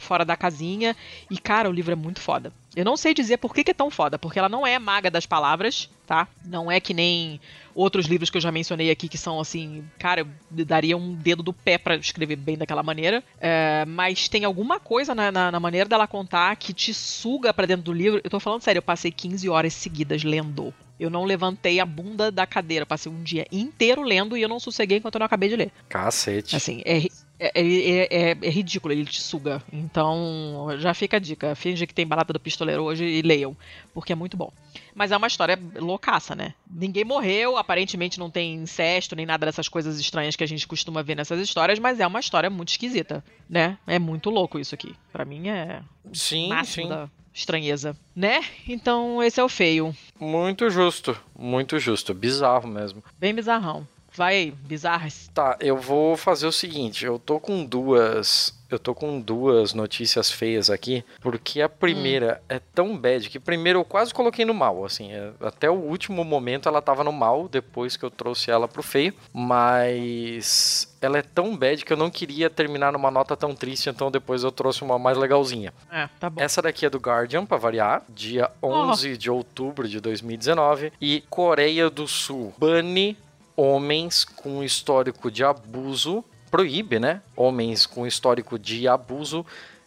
fora 0.04 0.24
da 0.24 0.36
casinha. 0.36 0.96
E, 1.30 1.38
cara, 1.38 1.70
o 1.70 1.74
livro 1.74 1.92
é 1.92 1.96
muito 1.96 2.20
foda. 2.20 2.52
Eu 2.76 2.86
não 2.86 2.98
sei 2.98 3.14
dizer 3.14 3.38
por 3.38 3.54
que, 3.54 3.64
que 3.64 3.72
é 3.72 3.74
tão 3.74 3.90
foda, 3.90 4.18
porque 4.18 4.40
ela 4.40 4.50
não 4.50 4.66
é 4.66 4.80
maga 4.80 5.10
das 5.12 5.26
palavras, 5.26 5.90
tá? 6.08 6.28
Não 6.44 6.72
é 6.72 6.80
que 6.80 6.94
nem 6.94 7.40
outros 7.76 8.08
livros 8.08 8.30
que 8.30 8.38
eu 8.38 8.42
já 8.42 8.52
mencionei 8.52 8.90
aqui 8.90 9.08
que 9.08 9.18
são 9.18 9.40
assim, 9.40 9.84
cara, 10.00 10.22
eu 10.22 10.66
daria 10.66 10.98
um 10.98 11.14
dedo 11.14 11.44
do 11.44 11.54
pé 11.54 11.78
para 11.78 11.96
escrever 11.96 12.36
bem 12.36 12.58
daquela 12.58 12.82
maneira. 12.82 13.24
É, 13.40 13.86
mas 13.86 14.28
tem 14.28 14.44
alguma 14.44 14.80
coisa 14.80 15.14
na, 15.14 15.32
na, 15.32 15.52
na, 15.52 15.60
maneira 15.60 15.88
dela 15.88 16.08
contar 16.08 16.56
que 16.56 16.74
te 16.74 16.94
suga 16.94 17.54
para 17.54 17.68
dentro 17.68 17.84
do 17.84 17.94
livro. 17.94 18.22
Eu 18.24 18.30
tô 18.30 18.40
falando 18.40 18.62
sério, 18.62 18.80
eu 18.80 18.84
passei 18.84 19.12
15 19.12 19.48
horas 19.50 19.74
seguidas 19.74 20.24
lendo. 20.24 20.74
Eu 21.00 21.10
não 21.10 21.26
levantei 21.26 21.80
a 21.80 21.86
bunda 21.86 22.32
da 22.32 22.46
cadeira, 22.46 22.86
passei 22.86 23.12
um 23.12 23.24
dia 23.24 23.46
inteiro 23.52 24.04
lendo 24.04 24.38
e 24.38 24.42
eu 24.42 24.50
não 24.50 24.60
sosseguei 24.60 24.98
enquanto 24.98 25.16
eu 25.16 25.20
não 25.20 25.26
acabei 25.26 25.50
de 25.50 25.56
ler. 25.56 25.72
Cacete. 25.90 26.56
Assim, 26.56 26.82
é, 26.86 27.08
é, 27.44 27.62
é, 27.62 28.32
é, 28.32 28.38
é, 28.42 28.50
ridículo, 28.50 28.94
ele 28.94 29.06
te 29.06 29.22
suga. 29.22 29.62
Então, 29.72 30.68
já 30.78 30.94
fica 30.94 31.18
a 31.18 31.20
dica. 31.20 31.54
Finge 31.56 31.86
que 31.86 31.94
tem 31.94 32.08
balada 32.08 32.32
do 32.32 32.40
pistoleiro 32.40 32.84
hoje 32.84 33.04
e 33.04 33.22
leiam, 33.22 33.56
porque 33.94 34.14
é 34.14 34.16
muito 34.16 34.38
bom. 34.38 34.52
Mas 34.96 35.12
é 35.12 35.18
uma 35.18 35.28
história 35.28 35.60
loucaça, 35.76 36.36
né? 36.36 36.54
Ninguém 36.70 37.04
morreu, 37.04 37.58
aparentemente 37.58 38.18
não 38.20 38.30
tem 38.30 38.54
incesto, 38.56 39.16
nem 39.16 39.26
nada 39.26 39.46
dessas 39.46 39.68
coisas 39.68 40.00
estranhas 40.00 40.36
que 40.36 40.44
a 40.44 40.48
gente 40.48 40.66
costuma 40.66 41.02
ver 41.02 41.16
nessas 41.16 41.40
histórias, 41.40 41.80
mas 41.80 42.00
é 42.00 42.08
uma 42.08 42.20
história 42.20 42.50
muito 42.50 42.70
esquisita, 42.70 43.24
né? 43.50 43.78
É 43.86 44.00
muito 44.00 44.30
louco 44.30 44.58
isso 44.58 44.74
aqui. 44.74 44.96
para 45.12 45.26
mim 45.26 45.50
é 45.50 45.82
sim, 46.14 46.50
sim. 46.64 46.88
da 46.88 47.10
estranheza, 47.34 47.98
né? 48.16 48.42
Então, 48.68 49.22
esse 49.22 49.40
é 49.40 49.44
o 49.44 49.50
feio. 49.50 49.94
Muito 50.20 50.70
justo, 50.70 51.20
muito 51.38 51.80
justo. 51.80 52.14
Bizarro 52.14 52.68
mesmo. 52.68 53.04
Bem 53.20 53.34
bizarrão. 53.34 53.88
Vai, 54.16 54.54
bizarras. 54.66 55.30
Tá, 55.34 55.58
eu 55.60 55.78
vou 55.78 56.16
fazer 56.16 56.46
o 56.46 56.52
seguinte, 56.52 57.06
eu 57.06 57.18
tô 57.18 57.40
com 57.40 57.66
duas, 57.66 58.54
eu 58.70 58.78
tô 58.78 58.94
com 58.94 59.20
duas 59.20 59.74
notícias 59.74 60.30
feias 60.30 60.70
aqui, 60.70 61.04
porque 61.20 61.62
a 61.62 61.70
primeira 61.70 62.40
hum. 62.44 62.46
é 62.50 62.60
tão 62.60 62.98
bad 62.98 63.28
que 63.28 63.40
primeiro 63.40 63.80
eu 63.80 63.86
quase 63.86 64.14
coloquei 64.14 64.46
no 64.46 64.54
mal, 64.54 64.86
assim, 64.86 65.12
é, 65.12 65.32
até 65.42 65.70
o 65.70 65.74
último 65.74 66.24
momento 66.24 66.70
ela 66.70 66.82
tava 66.82 67.04
no 67.04 67.12
mal 67.12 67.48
depois 67.48 67.98
que 67.98 68.06
eu 68.06 68.12
trouxe 68.12 68.52
ela 68.52 68.68
pro 68.68 68.84
feio, 68.84 69.14
mas 69.34 70.94
ela 71.02 71.18
é 71.18 71.24
tão 71.24 71.58
bad 71.58 71.84
que 71.84 71.92
eu 71.92 71.98
não 71.98 72.12
queria 72.12 72.52
terminar 72.52 72.94
numa 72.94 73.10
nota 73.10 73.36
tão 73.36 73.56
triste, 73.56 73.90
então 73.90 74.12
depois 74.12 74.44
eu 74.44 74.52
trouxe 74.52 74.84
uma 74.84 75.00
mais 75.00 75.18
legalzinha. 75.18 75.74
É, 75.92 76.08
tá 76.20 76.30
bom. 76.30 76.40
Essa 76.40 76.62
daqui 76.62 76.86
é 76.86 76.90
do 76.90 77.00
Guardian, 77.00 77.46
pra 77.46 77.58
variar, 77.58 78.04
dia 78.08 78.52
11 78.62 79.12
oh. 79.12 79.18
de 79.18 79.32
outubro 79.32 79.88
de 79.88 80.00
2019, 80.00 80.94
e 81.02 81.24
Coreia 81.30 81.90
do 81.90 82.08
Sul. 82.08 82.54
Bunny 82.60 83.18
homens 83.56 84.26
com 84.26 84.64
histórico 84.64 85.30
de 85.30 85.44
abuso, 85.44 86.24
proíbe, 86.50 87.00
né? 87.00 87.22
Homens 87.36 87.86
com 87.86 88.06
histórico 88.06 88.60
de 88.60 88.88
abuso 88.88 89.46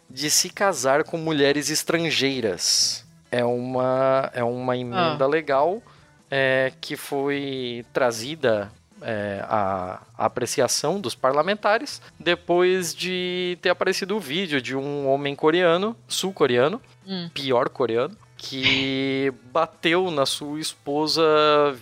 de 0.09 0.31
se 0.31 0.51
casar 0.51 1.05
com 1.05 1.17
mulheres 1.17 1.71
estrangeiras. 1.71 3.05
É 3.31 3.45
uma, 3.45 4.31
é 4.33 4.43
uma 4.45 4.77
emenda 4.77 5.25
ah. 5.25 5.29
legal 5.29 5.83
é, 6.31 6.73
que 6.81 6.97
foi 6.97 7.85
trazida 7.93 8.71
é, 9.03 9.41
a, 9.45 10.01
a, 10.17 10.27
apreciação 10.27 11.01
dos 11.01 11.15
parlamentares 11.15 12.01
depois 12.19 12.95
de 12.95 13.59
ter 13.61 13.71
aparecido 13.71 14.17
o 14.17 14.21
vídeo 14.21 14.61
de 14.61 14.77
um 14.77 15.09
homem 15.09 15.35
coreano, 15.35 15.97
sul-coreano, 16.09 16.81
hum. 17.07 17.29
pior 17.35 17.69
coreano, 17.69 18.17
que 18.37 19.33
bateu 19.53 20.11
na 20.11 20.25
sua 20.25 20.61
esposa 20.61 21.23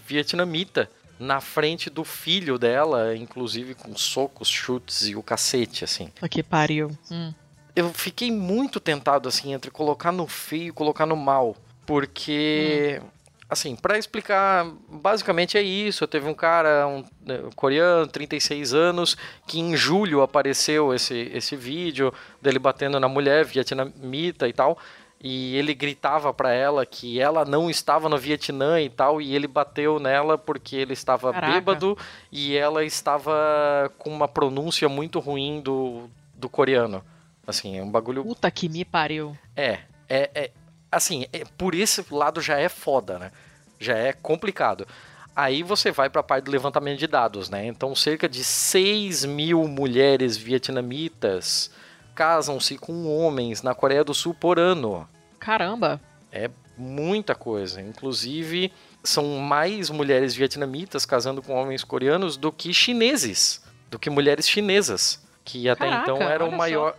vietnamita 0.07 0.89
na 1.19 1.41
frente 1.41 1.89
do 1.89 2.05
filho 2.05 2.59
dela, 2.59 3.17
inclusive 3.17 3.75
com 3.75 3.97
socos, 3.97 4.49
chutes 4.49 5.09
e 5.09 5.17
o 5.17 5.23
cacete, 5.23 5.85
assim. 5.85 6.11
Que 6.31 6.43
pariu. 6.43 6.91
Hum. 7.11 7.33
Eu 7.75 7.93
fiquei 7.93 8.31
muito 8.31 8.79
tentado, 8.79 9.29
assim, 9.29 9.53
entre 9.53 9.71
colocar 9.71 10.13
no 10.13 10.27
feio 10.27 10.69
e 10.69 10.73
colocar 10.73 11.07
no 11.07 11.17
mal. 11.17 11.57
Porque, 11.87 13.01
hum. 13.03 13.07
assim, 13.49 13.77
para 13.77 13.99
explicar, 13.99 14.67
basicamente 14.89 15.57
é 15.59 15.63
isso. 15.63 16.07
Teve 16.07 16.29
um 16.29 16.35
cara, 16.35 16.87
um, 16.87 17.05
né, 17.25 17.41
um 17.45 17.51
coreano, 17.51 18.07
36 18.07 18.75
anos, 18.75 19.17
que 19.47 19.61
em 19.61 19.77
julho 19.77 20.23
apareceu 20.23 20.95
esse, 20.95 21.31
esse 21.33 21.57
vídeo 21.57 22.13
dele 22.41 22.59
batendo 22.59 22.99
na 22.99 23.09
mulher 23.09 23.45
vietnamita 23.45 24.49
e 24.49 24.53
tal 24.53 24.79
e 25.27 25.57
ele 25.57 25.73
gritava 25.73 26.35
para 26.35 26.53
ela 26.53 26.85
que 26.85 27.19
ela 27.19 27.47
não 27.47 27.71
estava 27.71 28.11
no 28.11 28.19
Vietnã 28.19 28.79
e 28.79 28.91
tal, 28.91 29.23
e 29.23 29.35
ele 29.35 29.47
bateu 29.47 29.99
nela 29.99 30.37
porque 30.37 30.77
ele 30.77 30.93
estava 30.93 31.33
Caraca. 31.33 31.51
bêbado 31.51 31.97
e 32.31 32.55
ela 32.55 32.85
estava 32.85 33.91
com 33.97 34.11
uma 34.11 34.29
pronúncia 34.29 34.87
muito 34.87 35.19
ruim 35.21 35.63
do, 35.63 36.11
do 36.35 36.47
coreano. 36.47 37.03
Assim, 37.47 37.79
é 37.79 37.83
um 37.83 37.91
bagulho. 37.91 38.23
Puta 38.23 38.51
que 38.51 38.69
me 38.69 38.85
pariu. 38.85 39.35
É, 39.57 39.79
é, 40.11 40.31
é 40.35 40.51
assim, 40.93 41.25
é, 41.33 41.43
por 41.57 41.75
esse 41.75 42.05
lado 42.11 42.43
já 42.43 42.59
é 42.59 42.69
foda, 42.69 43.19
né? 43.19 43.33
Já 43.81 43.97
é 43.97 44.13
complicado. 44.13 44.87
Aí 45.35 45.63
você 45.63 45.91
vai 45.91 46.11
para 46.11 46.21
a 46.21 46.25
parte 46.25 46.45
do 46.45 46.51
levantamento 46.51 46.99
de 46.99 47.07
dados, 47.07 47.49
né? 47.49 47.67
Então, 47.67 47.95
cerca 47.95 48.29
de 48.29 48.45
6 48.45 49.25
mil 49.25 49.67
mulheres 49.67 50.37
vietnamitas 50.37 51.71
casam-se 52.15 52.79
com 52.79 53.07
homens 53.07 53.63
na 53.63 53.75
Coreia 53.75 54.05
do 54.05 54.15
Sul 54.15 54.35
por 54.35 54.59
ano. 54.59 55.09
Caramba! 55.39 56.01
É 56.33 56.51
muita 56.77 57.35
coisa. 57.35 57.81
Inclusive, 57.81 58.73
são 59.03 59.39
mais 59.39 59.91
mulheres 59.91 60.35
vietnamitas 60.35 61.05
casando 61.05 61.43
com 61.43 61.55
homens 61.55 61.85
coreanos 61.85 62.37
do 62.37 62.51
que 62.51 62.73
chineses, 62.73 63.63
do 63.91 63.99
que 63.99 64.11
mulheres 64.11 64.49
chinesas, 64.49 65.23
que 65.45 65.69
até 65.69 65.89
Caraca, 65.89 66.11
então 66.11 66.23
era 66.23 66.45
o 66.45 66.51
maior, 66.51 66.97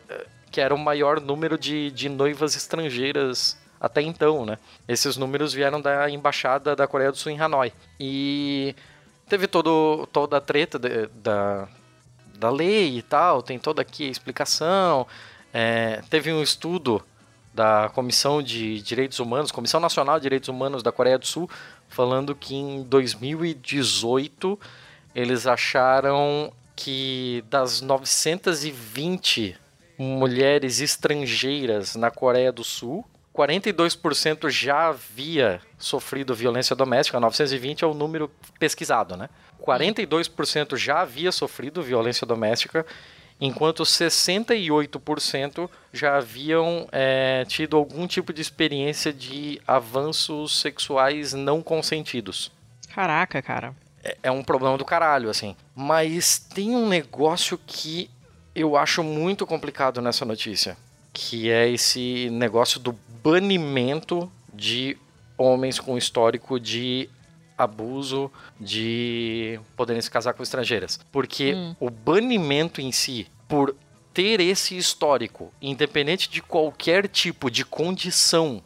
que 0.51 0.61
era 0.61 0.73
o 0.73 0.77
maior 0.77 1.19
número 1.19 1.57
de, 1.57 1.91
de 1.91 2.07
noivas 2.07 2.55
estrangeiras 2.55 3.57
até 3.79 4.01
então, 4.01 4.45
né? 4.45 4.57
Esses 4.87 5.17
números 5.17 5.53
vieram 5.53 5.81
da 5.81 6.09
embaixada 6.09 6.75
da 6.75 6.87
Coreia 6.87 7.11
do 7.11 7.17
Sul 7.17 7.31
em 7.31 7.39
Hanoi. 7.39 7.73
E 7.99 8.75
teve 9.27 9.47
todo, 9.47 10.07
toda 10.11 10.37
a 10.37 10.41
treta 10.41 10.79
de, 10.79 11.07
da, 11.07 11.67
da 12.37 12.49
lei 12.49 12.97
e 12.97 13.01
tal, 13.01 13.41
tem 13.41 13.57
toda 13.57 13.81
aqui 13.81 14.07
a 14.07 14.11
explicação. 14.11 15.07
É, 15.53 16.01
teve 16.09 16.31
um 16.31 16.41
estudo 16.41 17.03
da 17.53 17.89
Comissão 17.93 18.43
de 18.43 18.81
Direitos 18.81 19.19
Humanos, 19.19 19.51
Comissão 19.51 19.79
Nacional 19.79 20.17
de 20.19 20.23
Direitos 20.23 20.49
Humanos 20.49 20.83
da 20.83 20.91
Coreia 20.91 21.17
do 21.17 21.25
Sul, 21.25 21.49
falando 21.87 22.35
que 22.35 22.53
em 22.53 22.83
2018 22.83 24.59
eles 25.15 25.47
acharam 25.47 26.51
que 26.75 27.43
das 27.49 27.79
920 27.79 29.55
mulheres 29.97 30.81
estrangeiras 30.81 31.95
na 31.95 32.11
Coreia 32.11 32.51
do 32.51 32.63
Sul, 32.65 33.05
42% 33.35 34.49
já 34.49 34.87
havia 34.87 35.59
sofrido 35.77 36.33
violência 36.33 36.75
doméstica, 36.75 37.19
920 37.19 37.83
é 37.83 37.87
o 37.87 37.93
número 37.93 38.31
pesquisado, 38.57 39.17
né? 39.17 39.29
42% 39.61 40.77
já 40.77 41.01
havia 41.01 41.31
sofrido 41.31 41.83
violência 41.83 42.25
doméstica, 42.25 42.85
enquanto 43.41 43.83
68% 43.83 45.69
já 45.91 46.15
haviam 46.15 46.87
é, 46.91 47.43
tido 47.45 47.75
algum 47.75 48.07
tipo 48.07 48.31
de 48.31 48.41
experiência 48.41 49.11
de 49.11 49.61
avanços 49.67 50.61
sexuais 50.61 51.33
não 51.33 51.61
consentidos. 51.61 52.51
Caraca, 52.93 53.41
cara. 53.41 53.75
É, 54.01 54.17
é 54.23 54.31
um 54.31 54.43
problema 54.43 54.77
do 54.77 54.85
caralho, 54.85 55.29
assim. 55.29 55.57
Mas 55.75 56.39
tem 56.39 56.73
um 56.73 56.87
negócio 56.87 57.59
que 57.67 58.09
eu 58.55 58.77
acho 58.77 59.03
muito 59.03 59.45
complicado 59.45 60.01
nessa 60.01 60.23
notícia, 60.23 60.77
que 61.15 61.49
é 61.49 61.69
esse 61.69 62.29
negócio 62.29 62.77
do 62.77 62.93
banimento 63.23 64.29
de 64.53 64.97
homens 65.37 65.79
com 65.79 65.97
histórico 65.97 66.59
de 66.59 67.09
abuso 67.57 68.29
de 68.59 69.57
poderem 69.77 70.01
se 70.01 70.11
casar 70.11 70.33
com 70.33 70.43
estrangeiras. 70.43 70.99
Porque 71.13 71.53
hum. 71.53 71.75
o 71.79 71.89
banimento 71.89 72.81
em 72.81 72.91
si, 72.91 73.27
por 73.47 73.73
ter 74.13 74.41
esse 74.41 74.77
histórico, 74.77 75.53
independente 75.61 76.29
de 76.29 76.41
qualquer 76.41 77.07
tipo 77.07 77.49
de 77.49 77.63
condição, 77.63 78.61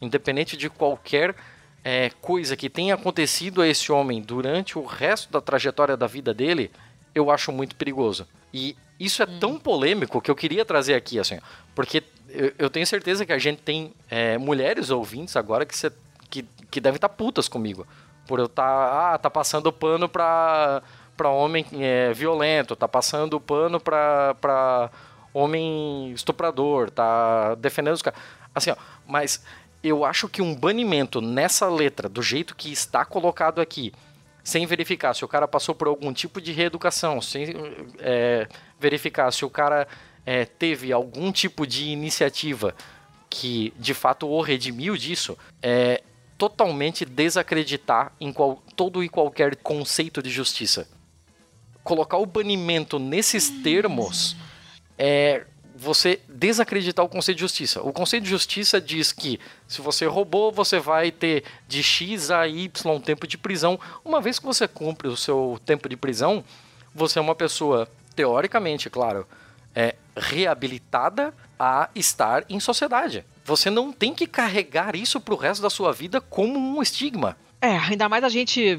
independente 0.00 0.56
de 0.56 0.70
qualquer 0.70 1.36
é, 1.84 2.10
coisa 2.22 2.56
que 2.56 2.70
tenha 2.70 2.94
acontecido 2.94 3.60
a 3.60 3.68
esse 3.68 3.92
homem 3.92 4.22
durante 4.22 4.78
o 4.78 4.86
resto 4.86 5.30
da 5.30 5.40
trajetória 5.40 5.98
da 5.98 6.06
vida 6.06 6.32
dele, 6.32 6.70
eu 7.14 7.30
acho 7.30 7.52
muito 7.52 7.76
perigoso. 7.76 8.26
E 8.54 8.74
isso 9.00 9.22
é 9.22 9.26
hum. 9.26 9.38
tão 9.40 9.58
polêmico 9.58 10.20
que 10.20 10.30
eu 10.30 10.36
queria 10.36 10.62
trazer 10.62 10.94
aqui, 10.94 11.18
assim, 11.18 11.38
porque 11.74 12.04
eu, 12.28 12.52
eu 12.58 12.70
tenho 12.70 12.86
certeza 12.86 13.24
que 13.24 13.32
a 13.32 13.38
gente 13.38 13.62
tem 13.62 13.94
é, 14.10 14.36
mulheres 14.36 14.90
ouvintes 14.90 15.36
agora 15.36 15.64
que, 15.64 15.76
cê, 15.76 15.90
que, 16.28 16.44
que 16.70 16.80
devem 16.80 16.96
estar 16.96 17.08
tá 17.08 17.14
putas 17.14 17.48
comigo. 17.48 17.86
Por 18.26 18.38
eu 18.38 18.44
estar, 18.44 18.62
tá, 18.62 19.14
ah, 19.14 19.18
tá 19.18 19.30
passando 19.30 19.72
pano 19.72 20.08
pra, 20.08 20.82
pra 21.16 21.30
homem 21.30 21.64
é, 21.72 22.12
violento, 22.12 22.76
tá 22.76 22.86
passando 22.86 23.40
pano 23.40 23.80
pra, 23.80 24.34
pra 24.34 24.90
homem 25.32 26.12
estuprador, 26.12 26.90
tá 26.90 27.54
defendendo 27.54 27.94
os 27.94 28.02
caras. 28.02 28.20
Assim, 28.54 28.70
ó, 28.70 28.76
mas 29.06 29.42
eu 29.82 30.04
acho 30.04 30.28
que 30.28 30.42
um 30.42 30.54
banimento 30.54 31.20
nessa 31.20 31.68
letra, 31.68 32.08
do 32.08 32.22
jeito 32.22 32.54
que 32.54 32.70
está 32.70 33.04
colocado 33.04 33.60
aqui, 33.60 33.92
sem 34.42 34.66
verificar 34.66 35.14
se 35.14 35.24
o 35.24 35.28
cara 35.28 35.46
passou 35.46 35.74
por 35.74 35.88
algum 35.88 36.12
tipo 36.12 36.40
de 36.40 36.52
reeducação, 36.52 37.20
sem 37.20 37.54
é, 37.98 38.48
verificar 38.78 39.30
se 39.32 39.44
o 39.44 39.50
cara 39.50 39.86
é, 40.24 40.44
teve 40.44 40.92
algum 40.92 41.32
tipo 41.32 41.66
de 41.66 41.88
iniciativa 41.88 42.74
que 43.28 43.72
de 43.78 43.94
fato 43.94 44.28
o 44.28 44.40
redimiu 44.40 44.96
disso, 44.96 45.38
é 45.62 46.02
totalmente 46.36 47.04
desacreditar 47.04 48.12
em 48.20 48.32
qual, 48.32 48.62
todo 48.74 49.04
e 49.04 49.08
qualquer 49.08 49.56
conceito 49.56 50.22
de 50.22 50.30
justiça. 50.30 50.88
Colocar 51.84 52.18
o 52.18 52.26
banimento 52.26 52.98
nesses 52.98 53.48
termos 53.62 54.36
é 54.98 55.46
você 55.80 56.20
desacreditar 56.28 57.02
o 57.02 57.08
conceito 57.08 57.38
de 57.38 57.40
justiça. 57.40 57.80
O 57.80 57.90
conceito 57.90 58.24
de 58.24 58.28
justiça 58.28 58.78
diz 58.78 59.12
que 59.12 59.40
se 59.66 59.80
você 59.80 60.04
roubou, 60.04 60.52
você 60.52 60.78
vai 60.78 61.10
ter 61.10 61.42
de 61.66 61.82
X 61.82 62.30
a 62.30 62.46
Y 62.46 63.00
tempo 63.02 63.26
de 63.26 63.38
prisão. 63.38 63.80
Uma 64.04 64.20
vez 64.20 64.38
que 64.38 64.44
você 64.44 64.68
cumpre 64.68 65.08
o 65.08 65.16
seu 65.16 65.58
tempo 65.64 65.88
de 65.88 65.96
prisão, 65.96 66.44
você 66.94 67.18
é 67.18 67.22
uma 67.22 67.34
pessoa, 67.34 67.88
teoricamente, 68.14 68.90
claro, 68.90 69.26
é, 69.74 69.94
reabilitada 70.14 71.32
a 71.58 71.88
estar 71.94 72.44
em 72.50 72.60
sociedade. 72.60 73.24
Você 73.46 73.70
não 73.70 73.90
tem 73.90 74.14
que 74.14 74.26
carregar 74.26 74.94
isso 74.94 75.18
pro 75.18 75.34
resto 75.34 75.62
da 75.62 75.70
sua 75.70 75.94
vida 75.94 76.20
como 76.20 76.58
um 76.58 76.82
estigma. 76.82 77.38
É, 77.58 77.74
ainda 77.78 78.06
mais 78.06 78.22
a 78.22 78.28
gente 78.28 78.78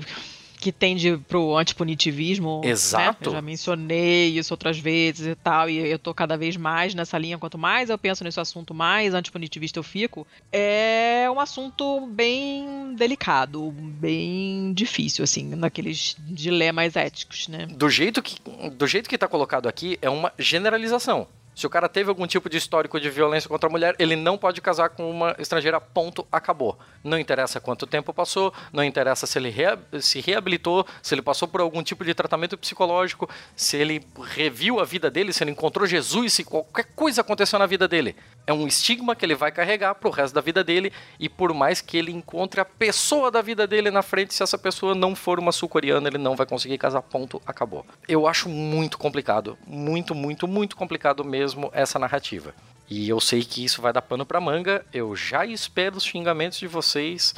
que 0.62 0.72
tende 0.72 1.18
pro 1.28 1.58
antipunitivismo. 1.58 2.62
Né? 2.64 2.70
Exato. 2.70 3.20
Né? 3.22 3.28
Eu 3.28 3.32
já 3.34 3.42
mencionei 3.42 4.30
isso 4.38 4.54
outras 4.54 4.78
vezes 4.78 5.26
e 5.26 5.36
tal, 5.36 5.68
e 5.68 5.78
eu 5.78 5.98
tô 5.98 6.14
cada 6.14 6.38
vez 6.38 6.56
mais 6.56 6.94
nessa 6.94 7.18
linha. 7.18 7.40
Quanto 7.40 7.58
mais 7.58 7.90
eu 7.90 7.98
penso 7.98 8.24
nesse 8.24 8.40
assunto, 8.40 8.72
mais 8.72 9.16
antipunitivista 9.16 9.80
eu 9.80 9.84
fico. 9.84 10.26
É 10.52 11.28
um 11.34 11.40
assunto 11.40 12.06
bem 12.06 12.94
delicado, 12.96 13.72
bem 13.72 14.72
difícil, 14.74 15.24
assim, 15.24 15.56
naqueles 15.56 16.16
dilemas 16.20 16.96
éticos, 16.96 17.48
né? 17.48 17.66
Do 17.66 17.90
jeito 17.90 18.22
que, 18.22 18.38
do 18.72 18.86
jeito 18.86 19.10
que 19.10 19.18
tá 19.18 19.28
colocado 19.28 19.68
aqui, 19.68 19.98
é 20.00 20.10
uma 20.10 20.32
generalização. 20.38 21.28
Se 21.54 21.68
o 21.68 21.70
cara 21.70 21.90
teve 21.90 22.10
algum 22.10 22.26
tipo 22.26 22.50
de 22.50 22.58
histórico 22.58 23.00
de 23.00 23.10
violência 23.10 23.50
contra 23.50 23.70
a 23.70 23.72
mulher, 23.72 23.96
ele 24.00 24.16
não 24.16 24.38
pode 24.38 24.62
casar 24.62 24.90
com 24.90 25.10
uma 25.10 25.36
estrangeira, 25.38 25.82
ponto, 25.82 26.26
acabou. 26.32 26.80
Não 27.04 27.20
interessa 27.20 27.60
quanto 27.60 27.86
tempo 27.86 28.14
passou, 28.14 28.54
não 28.72 28.84
interessa 28.84 29.28
se 29.28 29.38
ele 29.38 29.50
rea 29.50 29.78
se 30.00 30.22
reabilitou, 30.22 30.86
se 31.02 31.14
ele 31.14 31.22
passou 31.22 31.48
por 31.48 31.62
algum 31.62 31.84
tipo 31.84 32.06
de 32.06 32.14
tratamento 32.14 32.58
psicológico, 32.58 33.30
se 33.56 33.78
ele 33.78 34.06
reviu 34.24 34.80
a 34.80 34.86
vida 34.86 35.10
dele, 35.12 35.34
se 35.34 35.44
ele 35.44 35.52
encontrou 35.52 35.86
Jesus, 35.86 36.34
se 36.34 36.44
qualquer 36.44 36.86
coisa 36.96 37.22
aconteceu 37.22 37.60
na 37.60 37.66
vida 37.66 37.88
dele. 37.88 38.16
É 38.46 38.54
um 38.54 38.68
estigma 38.68 39.16
que 39.16 39.24
ele 39.24 39.36
vai 39.36 39.52
carregar 39.52 39.96
pro 39.96 40.10
resto 40.10 40.34
da 40.34 40.42
vida 40.42 40.64
dele, 40.64 40.92
e 41.20 41.30
por 41.30 41.54
mais 41.54 41.80
que 41.80 41.98
ele 41.98 42.12
encontre 42.12 42.60
a 42.60 42.66
pessoa 42.66 43.30
da 43.30 43.42
vida 43.42 43.68
dele 43.68 43.92
na 43.92 44.02
frente, 44.02 44.34
se 44.34 44.42
essa 44.42 44.58
pessoa 44.58 44.96
não 44.96 45.16
for 45.16 45.40
uma 45.40 45.52
sul-coreana, 45.52 46.08
ele 46.08 46.18
não 46.18 46.36
vai 46.36 46.46
conseguir 46.46 46.78
casar, 46.78 47.02
ponto, 47.02 47.42
acabou. 47.46 47.86
Eu 48.08 48.28
acho 48.28 48.50
muito 48.50 48.98
complicado, 48.98 49.58
muito, 49.66 50.16
muito, 50.16 50.48
muito 50.48 50.76
complicado 50.76 51.24
mesmo 51.24 51.70
essa 51.74 52.00
narrativa. 52.00 52.54
E 52.90 53.08
eu 53.08 53.22
sei 53.22 53.42
que 53.42 53.64
isso 53.64 53.82
vai 53.82 53.94
dar 53.94 54.02
pano 54.02 54.26
para 54.26 54.42
manga. 54.42 54.86
Eu 54.92 55.16
já 55.16 55.46
espero 55.46 55.96
os 55.96 56.04
xingamentos 56.04 56.60
de 56.60 56.68
vocês. 56.68 57.34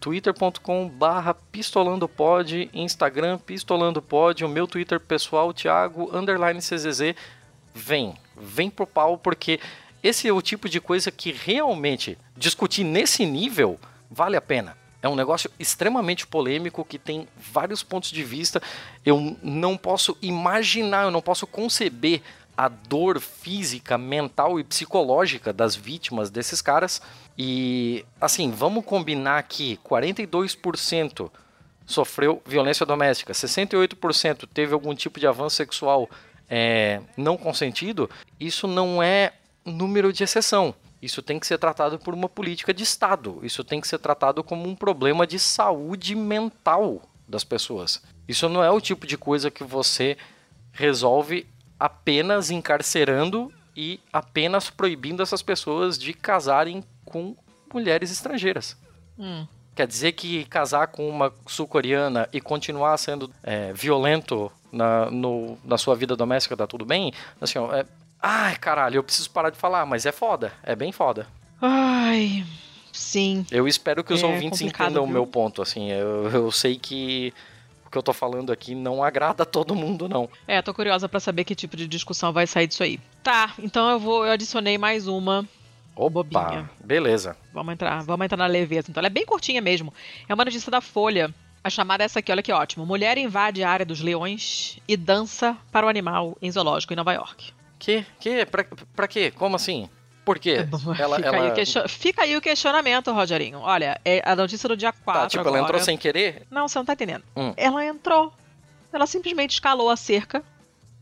twitter.com 0.00 0.88
barra 0.88 1.32
pistolandopod, 1.32 2.68
Instagram 2.74 3.38
pistolandopod, 3.38 4.44
o 4.44 4.48
meu 4.48 4.66
Twitter 4.66 4.98
pessoal, 4.98 5.54
Thiago, 5.54 6.10
underline 6.12 6.58
CZZ. 6.58 7.14
Vem, 7.72 8.14
vem 8.36 8.68
pro 8.68 8.84
pau, 8.84 9.16
porque 9.16 9.60
esse 10.02 10.28
é 10.28 10.32
o 10.32 10.42
tipo 10.42 10.68
de 10.68 10.80
coisa 10.80 11.10
que 11.10 11.32
realmente 11.32 12.16
discutir 12.36 12.84
nesse 12.84 13.26
nível 13.26 13.78
vale 14.10 14.36
a 14.36 14.40
pena. 14.40 14.76
É 15.02 15.08
um 15.08 15.16
negócio 15.16 15.50
extremamente 15.58 16.26
polêmico 16.26 16.84
que 16.84 16.98
tem 16.98 17.26
vários 17.36 17.82
pontos 17.82 18.10
de 18.10 18.22
vista. 18.22 18.62
Eu 19.04 19.36
não 19.42 19.76
posso 19.76 20.16
imaginar, 20.20 21.04
eu 21.04 21.10
não 21.10 21.22
posso 21.22 21.46
conceber 21.46 22.20
a 22.56 22.68
dor 22.68 23.18
física, 23.20 23.96
mental 23.96 24.60
e 24.60 24.64
psicológica 24.64 25.52
das 25.52 25.74
vítimas 25.74 26.30
desses 26.30 26.60
caras. 26.60 27.00
E 27.38 28.04
assim, 28.20 28.50
vamos 28.50 28.84
combinar 28.84 29.42
que 29.44 29.78
42% 29.78 31.30
sofreu 31.86 32.42
violência 32.44 32.84
doméstica, 32.84 33.32
68% 33.32 34.46
teve 34.52 34.74
algum 34.74 34.94
tipo 34.94 35.18
de 35.18 35.26
avanço 35.26 35.56
sexual 35.56 36.08
é, 36.48 37.00
não 37.16 37.36
consentido. 37.36 38.10
Isso 38.38 38.66
não 38.66 39.02
é 39.02 39.32
número 39.64 40.12
de 40.12 40.24
exceção. 40.24 40.74
Isso 41.02 41.22
tem 41.22 41.38
que 41.38 41.46
ser 41.46 41.58
tratado 41.58 41.98
por 41.98 42.12
uma 42.12 42.28
política 42.28 42.74
de 42.74 42.82
Estado. 42.82 43.40
Isso 43.42 43.64
tem 43.64 43.80
que 43.80 43.88
ser 43.88 43.98
tratado 43.98 44.44
como 44.44 44.68
um 44.68 44.74
problema 44.74 45.26
de 45.26 45.38
saúde 45.38 46.14
mental 46.14 47.02
das 47.26 47.44
pessoas. 47.44 48.02
Isso 48.28 48.48
não 48.48 48.62
é 48.62 48.70
o 48.70 48.80
tipo 48.80 49.06
de 49.06 49.16
coisa 49.16 49.50
que 49.50 49.64
você 49.64 50.16
resolve 50.72 51.46
apenas 51.78 52.50
encarcerando 52.50 53.52
e 53.74 53.98
apenas 54.12 54.68
proibindo 54.68 55.22
essas 55.22 55.42
pessoas 55.42 55.98
de 55.98 56.12
casarem 56.12 56.84
com 57.04 57.34
mulheres 57.72 58.10
estrangeiras. 58.10 58.76
Hum. 59.18 59.46
Quer 59.74 59.86
dizer 59.86 60.12
que 60.12 60.44
casar 60.44 60.88
com 60.88 61.08
uma 61.08 61.32
sul-coreana 61.46 62.28
e 62.32 62.40
continuar 62.40 62.96
sendo 62.98 63.30
é, 63.42 63.72
violento 63.72 64.52
na, 64.70 65.10
no, 65.10 65.56
na 65.64 65.78
sua 65.78 65.94
vida 65.94 66.14
doméstica 66.14 66.56
tá 66.56 66.66
tudo 66.66 66.84
bem? 66.84 67.12
Assim, 67.40 67.58
ó, 67.58 67.72
é... 67.74 67.86
Ai, 68.22 68.56
caralho, 68.56 68.96
eu 68.96 69.02
preciso 69.02 69.30
parar 69.30 69.50
de 69.50 69.56
falar, 69.58 69.86
mas 69.86 70.04
é 70.06 70.12
foda. 70.12 70.52
É 70.62 70.76
bem 70.76 70.92
foda. 70.92 71.26
Ai, 71.60 72.44
sim. 72.92 73.44
Eu 73.50 73.66
espero 73.66 74.04
que 74.04 74.12
os 74.12 74.22
É 74.22 74.26
ouvintes 74.26 74.60
entendam 74.60 75.02
o 75.02 75.06
viu? 75.06 75.14
meu 75.14 75.26
ponto, 75.26 75.62
assim. 75.62 75.90
Eu, 75.90 76.28
eu 76.30 76.52
sei 76.52 76.78
que 76.78 77.32
o 77.86 77.90
que 77.90 77.98
eu 77.98 78.02
tô 78.02 78.12
falando 78.12 78.52
aqui 78.52 78.74
não 78.74 79.02
agrada 79.02 79.42
a 79.42 79.46
todo 79.46 79.74
mundo, 79.74 80.08
não. 80.08 80.28
É, 80.46 80.60
tô 80.62 80.72
curiosa 80.74 81.08
pra 81.08 81.18
saber 81.20 81.44
que 81.44 81.54
tipo 81.54 81.76
de 81.76 81.86
discussão 81.88 82.32
vai 82.32 82.46
sair 82.46 82.66
disso 82.66 82.82
aí. 82.82 83.00
Tá, 83.22 83.52
então 83.58 83.88
eu 83.90 83.98
vou, 83.98 84.24
eu 84.26 84.32
adicionei 84.32 84.76
mais 84.78 85.06
uma. 85.06 85.46
Opa, 85.96 86.10
Bobinha. 86.22 86.70
beleza. 86.82 87.36
Vamos 87.52 87.72
entrar, 87.74 88.02
vamos 88.04 88.24
entrar 88.24 88.36
na 88.38 88.46
leveza. 88.46 88.90
Então 88.90 89.00
ela 89.00 89.08
é 89.08 89.10
bem 89.10 89.26
curtinha 89.26 89.60
mesmo. 89.60 89.92
É 90.28 90.32
uma 90.34 90.44
notícia 90.44 90.70
da 90.70 90.80
Folha. 90.80 91.34
A 91.62 91.68
chamada 91.68 92.02
é 92.02 92.06
essa 92.06 92.20
aqui, 92.20 92.32
olha 92.32 92.42
que 92.42 92.52
ótimo. 92.52 92.86
Mulher 92.86 93.18
invade 93.18 93.62
a 93.62 93.68
área 93.70 93.84
dos 93.84 94.00
leões 94.00 94.78
e 94.88 94.96
dança 94.96 95.54
para 95.70 95.84
o 95.84 95.90
animal 95.90 96.38
em 96.40 96.50
zoológico 96.50 96.92
em 96.94 96.96
Nova 96.96 97.12
York. 97.12 97.52
Que? 97.80 98.06
Que? 98.20 98.46
Pra, 98.46 98.64
pra 98.94 99.08
quê? 99.08 99.32
Como 99.32 99.56
assim? 99.56 99.88
Por 100.24 100.38
quê? 100.38 100.58
Ela, 100.98 101.16
fica, 101.16 101.28
ela... 101.28 101.44
Aí 101.46 101.50
o 101.50 101.54
question- 101.54 101.88
fica 101.88 102.22
aí 102.22 102.36
o 102.36 102.40
questionamento, 102.40 103.10
Rogerinho. 103.10 103.58
Olha, 103.58 104.00
é 104.04 104.22
a 104.24 104.36
notícia 104.36 104.68
do 104.68 104.76
dia 104.76 104.92
4 104.92 105.22
Tá, 105.22 105.28
tipo, 105.28 105.40
agora. 105.40 105.56
ela 105.56 105.64
entrou 105.66 105.80
sem 105.80 105.96
querer? 105.98 106.46
Não, 106.50 106.68
você 106.68 106.78
não 106.78 106.84
tá 106.84 106.92
entendendo. 106.92 107.24
Hum. 107.36 107.52
Ela 107.56 107.84
entrou. 107.84 108.32
Ela 108.92 109.06
simplesmente 109.06 109.52
escalou 109.54 109.88
a 109.90 109.96
cerca 109.96 110.44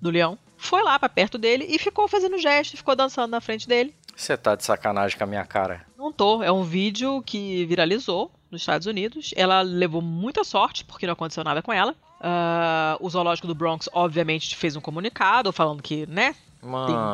do 0.00 0.08
leão, 0.10 0.38
foi 0.56 0.82
lá 0.82 0.98
pra 0.98 1.08
perto 1.08 1.36
dele 1.36 1.66
e 1.68 1.78
ficou 1.78 2.06
fazendo 2.06 2.38
gesto, 2.38 2.76
ficou 2.76 2.94
dançando 2.94 3.30
na 3.32 3.40
frente 3.40 3.66
dele. 3.68 3.92
Você 4.14 4.36
tá 4.36 4.54
de 4.54 4.64
sacanagem 4.64 5.18
com 5.18 5.24
a 5.24 5.26
minha 5.26 5.44
cara. 5.44 5.84
Não 5.96 6.12
tô. 6.12 6.42
É 6.42 6.50
um 6.52 6.62
vídeo 6.62 7.20
que 7.22 7.64
viralizou 7.66 8.30
nos 8.50 8.62
Estados 8.62 8.86
Unidos. 8.86 9.32
Ela 9.36 9.62
levou 9.62 10.00
muita 10.00 10.44
sorte, 10.44 10.84
porque 10.84 11.06
não 11.06 11.12
aconteceu 11.14 11.42
nada 11.44 11.60
com 11.62 11.72
ela. 11.72 11.94
Ah, 12.20 12.96
o 13.00 13.08
zoológico 13.10 13.46
do 13.46 13.54
Bronx, 13.54 13.88
obviamente, 13.92 14.56
fez 14.56 14.74
um 14.76 14.80
comunicado 14.80 15.52
falando 15.52 15.82
que, 15.82 16.04
né, 16.06 16.34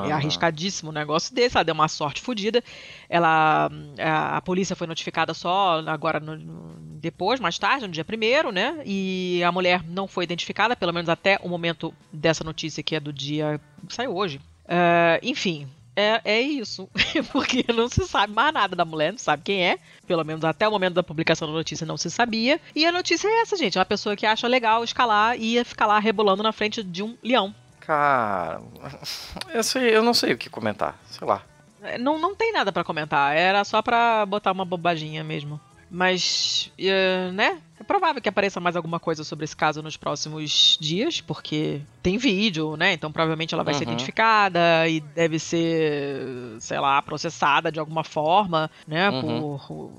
tem- 0.03 0.11
é 0.11 0.13
arriscadíssimo 0.13 0.91
um 0.91 0.95
negócio 0.95 1.35
desse, 1.35 1.57
ela 1.57 1.65
deu 1.65 1.75
uma 1.75 1.89
sorte 1.89 2.21
fodida. 2.23 2.63
Ela, 3.09 3.71
a, 3.99 4.37
a 4.37 4.41
polícia 4.41 4.75
foi 4.77 4.87
notificada 4.87 5.35
só 5.35 5.83
agora 5.87 6.19
no- 6.21 6.37
no- 6.37 6.75
depois, 7.01 7.39
mais 7.41 7.59
tarde, 7.59 7.87
no 7.87 7.93
dia 7.93 8.05
primeiro, 8.05 8.51
né? 8.51 8.83
E 8.87 9.43
a 9.45 9.53
mulher 9.53 9.83
não 9.85 10.09
foi 10.09 10.25
identificada, 10.25 10.75
pelo 10.75 10.93
menos 10.93 11.09
até 11.09 11.39
o 11.43 11.49
momento 11.49 11.93
dessa 12.13 12.43
notícia 12.43 12.83
que 12.83 12.97
é 12.97 13.01
do 13.01 13.13
dia 13.13 13.61
saiu 13.89 14.17
hoje. 14.17 14.41
Ah, 14.67 15.19
enfim. 15.23 15.69
É, 15.97 16.21
é 16.25 16.41
isso, 16.41 16.89
porque 17.31 17.65
não 17.73 17.89
se 17.89 18.05
sabe 18.09 18.33
mais 18.33 18.53
nada 18.53 18.75
da 18.75 18.85
mulher, 18.85 19.13
não 19.13 19.19
sabe 19.19 19.45
quem 19.45 19.65
é, 19.65 19.79
pelo 20.09 20.25
menos 20.25 20.45
até 20.45 20.67
o 20.67 20.71
momento 20.73 20.95
da 20.95 21.05
publicação 21.05 21.47
da 21.47 21.55
notícia 21.55 21.87
não 21.87 21.97
se 21.97 22.11
sabia. 22.11 22.61
E 22.75 22.85
a 22.85 22.91
notícia 22.91 23.29
é 23.29 23.43
essa, 23.43 23.57
gente: 23.57 23.79
é 23.79 23.81
uma 23.81 23.85
pessoa 23.87 24.17
que 24.17 24.27
acha 24.27 24.49
legal 24.49 24.83
escalar 24.83 25.39
e 25.39 25.53
ia 25.53 25.65
ficar 25.65 25.87
lá 25.87 26.01
rebolando 26.01 26.43
na 26.43 26.51
frente 26.51 26.83
de 26.83 27.01
um 27.01 27.17
leão. 27.23 27.55
Cara, 27.87 28.61
eu, 29.53 29.63
sei, 29.63 29.97
eu 29.97 30.03
não 30.03 30.15
sei 30.15 30.33
o 30.33 30.39
que 30.39 30.49
comentar. 30.51 30.99
Sei 31.09 31.27
lá. 31.27 31.43
É, 31.83 31.99
Não, 31.99 32.19
não 32.19 32.35
tem 32.35 32.53
nada 32.53 32.73
pra 32.73 32.85
comentar, 32.85 33.37
era 33.37 33.63
só 33.65 33.83
pra 33.83 34.25
botar 34.27 34.53
uma 34.53 34.65
bobaginha 34.65 35.23
mesmo. 35.23 35.61
Mas, 35.91 36.73
eh, 36.79 37.31
né? 37.33 37.59
É 37.79 37.85
provável 37.85 38.21
que 38.21 38.29
apareça 38.29 38.59
mais 38.59 38.75
alguma 38.75 38.99
coisa 38.99 39.23
sobre 39.23 39.45
esse 39.45 39.55
caso 39.55 39.81
nos 39.83 39.97
próximos 39.97 40.77
dias, 40.81 41.21
porque 41.21 41.83
tem 42.03 42.17
vídeo, 42.19 42.77
né? 42.77 42.95
Então 42.95 43.13
provavelmente 43.13 43.55
ela 43.55 43.63
vai 43.63 43.75
ser 43.75 43.85
Uhum. 43.85 43.93
identificada 43.93 44.89
e 44.89 44.99
deve 45.01 45.39
ser, 45.39 46.57
sei 46.59 46.81
lá, 46.81 47.01
processada 47.03 47.71
de 47.71 47.79
alguma 47.79 48.03
forma, 48.03 48.69
né? 48.89 49.09
Uhum. 49.11 49.21
Por 49.59 49.93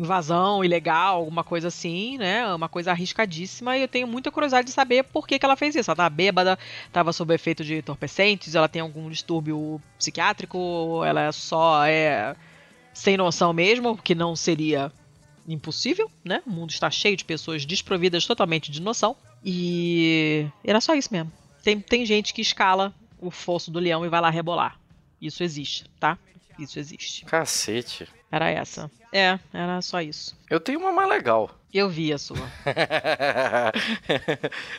invasão 0.00 0.64
ilegal, 0.64 1.16
alguma 1.16 1.44
coisa 1.44 1.68
assim, 1.68 2.16
né? 2.16 2.46
Uma 2.54 2.68
coisa 2.68 2.90
arriscadíssima 2.90 3.76
e 3.76 3.82
eu 3.82 3.88
tenho 3.88 4.06
muita 4.06 4.30
curiosidade 4.30 4.66
de 4.66 4.72
saber 4.72 5.04
por 5.04 5.26
que, 5.26 5.38
que 5.38 5.44
ela 5.44 5.56
fez 5.56 5.74
isso. 5.74 5.90
Ela 5.90 5.96
tava 5.96 6.10
bêbada, 6.10 6.58
tava 6.92 7.12
sob 7.12 7.34
efeito 7.34 7.62
de 7.62 7.76
entorpecentes, 7.76 8.54
ela 8.54 8.68
tem 8.68 8.80
algum 8.80 9.10
distúrbio 9.10 9.80
psiquiátrico, 9.98 11.02
ela 11.04 11.22
é 11.22 11.32
só 11.32 11.84
é 11.84 12.34
sem 12.92 13.16
noção 13.16 13.52
mesmo, 13.52 13.96
que 13.96 14.14
não 14.14 14.34
seria 14.34 14.92
impossível, 15.46 16.10
né? 16.24 16.42
O 16.46 16.50
mundo 16.50 16.70
está 16.70 16.90
cheio 16.90 17.16
de 17.16 17.24
pessoas 17.24 17.64
desprovidas 17.64 18.26
totalmente 18.26 18.70
de 18.70 18.80
noção. 18.80 19.16
E 19.44 20.46
era 20.64 20.80
só 20.80 20.94
isso 20.94 21.12
mesmo. 21.12 21.32
Tem, 21.62 21.80
tem 21.80 22.06
gente 22.06 22.32
que 22.32 22.42
escala 22.42 22.94
o 23.18 23.30
fosso 23.30 23.70
do 23.70 23.78
leão 23.78 24.04
e 24.04 24.08
vai 24.08 24.20
lá 24.20 24.30
rebolar. 24.30 24.78
Isso 25.20 25.42
existe, 25.42 25.84
tá? 25.98 26.18
Isso 26.58 26.78
existe. 26.78 27.24
Cacete. 27.24 28.08
Era 28.32 28.48
essa. 28.50 28.90
É, 29.12 29.38
era 29.52 29.82
só 29.82 30.00
isso. 30.00 30.36
Eu 30.48 30.60
tenho 30.60 30.78
uma 30.78 30.92
mais 30.92 31.08
legal. 31.08 31.50
Eu 31.72 31.88
vi 31.88 32.12
a 32.12 32.18
sua. 32.18 32.36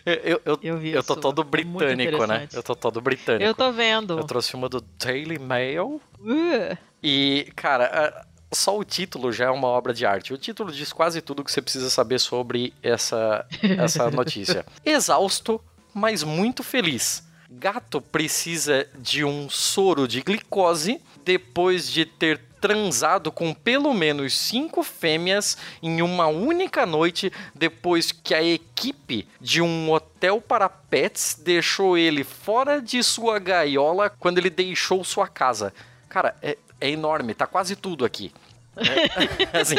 eu, 0.05 0.41
eu, 0.45 0.59
Eu 0.61 0.77
vi 0.77 0.91
eu 0.91 1.03
tô 1.03 1.13
sua. 1.13 1.21
todo 1.21 1.43
Muito 1.43 1.51
britânico, 1.77 2.25
né? 2.25 2.47
Eu 2.53 2.63
tô 2.63 2.75
todo 2.75 3.01
britânico. 3.01 3.43
Eu 3.43 3.53
tô 3.53 3.71
vendo. 3.71 4.17
Eu 4.17 4.23
trouxe 4.23 4.55
uma 4.55 4.69
do 4.69 4.81
Daily 4.81 5.39
Mail. 5.39 6.01
Uh, 6.19 6.77
E, 7.03 7.51
cara, 7.55 7.85
a- 7.85 8.25
só 8.53 8.77
o 8.77 8.83
título 8.83 9.31
já 9.31 9.45
é 9.45 9.49
uma 9.49 9.67
obra 9.67 9.93
de 9.93 10.05
arte. 10.05 10.33
O 10.33 10.37
título 10.37 10.71
diz 10.71 10.91
quase 10.91 11.21
tudo 11.21 11.43
que 11.43 11.51
você 11.51 11.61
precisa 11.61 11.89
saber 11.89 12.19
sobre 12.19 12.73
essa, 12.83 13.45
essa 13.77 14.09
notícia. 14.11 14.65
Exausto, 14.85 15.61
mas 15.93 16.23
muito 16.23 16.63
feliz. 16.63 17.23
Gato 17.49 18.01
precisa 18.01 18.87
de 18.97 19.23
um 19.25 19.49
soro 19.49 20.07
de 20.07 20.21
glicose 20.21 21.01
depois 21.23 21.89
de 21.91 22.05
ter 22.05 22.39
transado 22.61 23.31
com 23.31 23.53
pelo 23.53 23.91
menos 23.93 24.37
cinco 24.37 24.83
fêmeas 24.83 25.57
em 25.81 26.01
uma 26.03 26.27
única 26.27 26.85
noite 26.85 27.33
depois 27.55 28.11
que 28.11 28.35
a 28.35 28.43
equipe 28.43 29.27
de 29.41 29.61
um 29.61 29.91
hotel 29.91 30.39
para 30.39 30.69
pets 30.69 31.41
deixou 31.43 31.97
ele 31.97 32.23
fora 32.23 32.79
de 32.79 33.03
sua 33.03 33.39
gaiola 33.39 34.09
quando 34.09 34.37
ele 34.37 34.51
deixou 34.51 35.03
sua 35.03 35.27
casa. 35.27 35.73
Cara, 36.07 36.35
é, 36.41 36.55
é 36.79 36.89
enorme, 36.89 37.33
tá 37.33 37.47
quase 37.47 37.75
tudo 37.75 38.05
aqui. 38.05 38.31
É, 38.77 39.57
assim, 39.59 39.75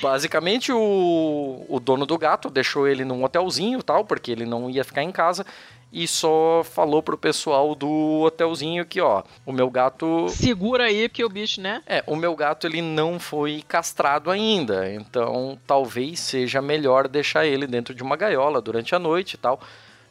basicamente 0.00 0.70
o, 0.70 1.64
o 1.68 1.80
dono 1.80 2.06
do 2.06 2.16
gato 2.16 2.48
deixou 2.48 2.86
ele 2.86 3.04
num 3.04 3.24
hotelzinho 3.24 3.82
tal, 3.82 4.04
porque 4.04 4.30
ele 4.30 4.44
não 4.44 4.70
ia 4.70 4.84
ficar 4.84 5.02
em 5.02 5.10
casa 5.10 5.44
e 5.92 6.06
só 6.08 6.62
falou 6.64 7.02
pro 7.02 7.16
pessoal 7.16 7.74
do 7.74 8.22
hotelzinho 8.22 8.84
que, 8.84 9.00
ó, 9.00 9.22
o 9.46 9.52
meu 9.52 9.70
gato 9.70 10.28
segura 10.28 10.84
aí, 10.84 11.08
porque 11.08 11.24
o 11.24 11.28
bicho, 11.28 11.60
né? 11.60 11.82
é, 11.86 12.02
o 12.06 12.16
meu 12.16 12.34
gato 12.34 12.66
ele 12.66 12.82
não 12.82 13.18
foi 13.18 13.62
castrado 13.66 14.30
ainda, 14.30 14.92
então 14.92 15.58
talvez 15.66 16.20
seja 16.20 16.60
melhor 16.60 17.08
deixar 17.08 17.46
ele 17.46 17.66
dentro 17.66 17.94
de 17.94 18.02
uma 18.02 18.16
gaiola 18.16 18.60
durante 18.60 18.94
a 18.94 18.98
noite 18.98 19.34
e 19.34 19.38
tal. 19.38 19.60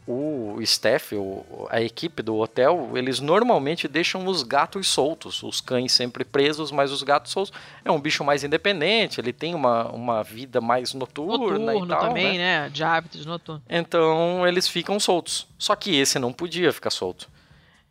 O 0.05 0.57
staff, 0.61 1.15
o- 1.15 1.67
a 1.69 1.81
equipe 1.81 2.21
do 2.21 2.35
hotel, 2.37 2.91
eles 2.95 3.19
normalmente 3.21 3.87
deixam 3.87 4.25
os 4.27 4.43
gatos 4.43 4.87
soltos, 4.87 5.41
os 5.43 5.61
cães 5.61 5.93
sempre 5.93 6.25
presos, 6.25 6.71
mas 6.71 6.91
os 6.91 7.03
gatos 7.03 7.31
soltos 7.31 7.53
é 7.85 7.89
um 7.91 8.01
bicho 8.01 8.21
mais 8.23 8.43
independente, 8.43 9.21
ele 9.21 9.31
tem 9.31 9.55
uma, 9.55 9.87
uma 9.91 10.21
vida 10.21 10.59
mais 10.59 10.93
noturna 10.93 11.37
Noturno 11.57 11.85
e 11.85 11.87
tal, 11.87 11.99
também, 12.01 12.37
né? 12.37 12.63
né? 12.63 12.69
De 12.69 12.83
hábitos 12.83 13.25
noturnos. 13.25 13.63
Então 13.69 14.45
eles 14.45 14.67
ficam 14.67 14.99
soltos. 14.99 15.47
Só 15.57 15.73
que 15.75 15.95
esse 15.95 16.19
não 16.19 16.33
podia 16.33 16.73
ficar 16.73 16.89
solto. 16.89 17.29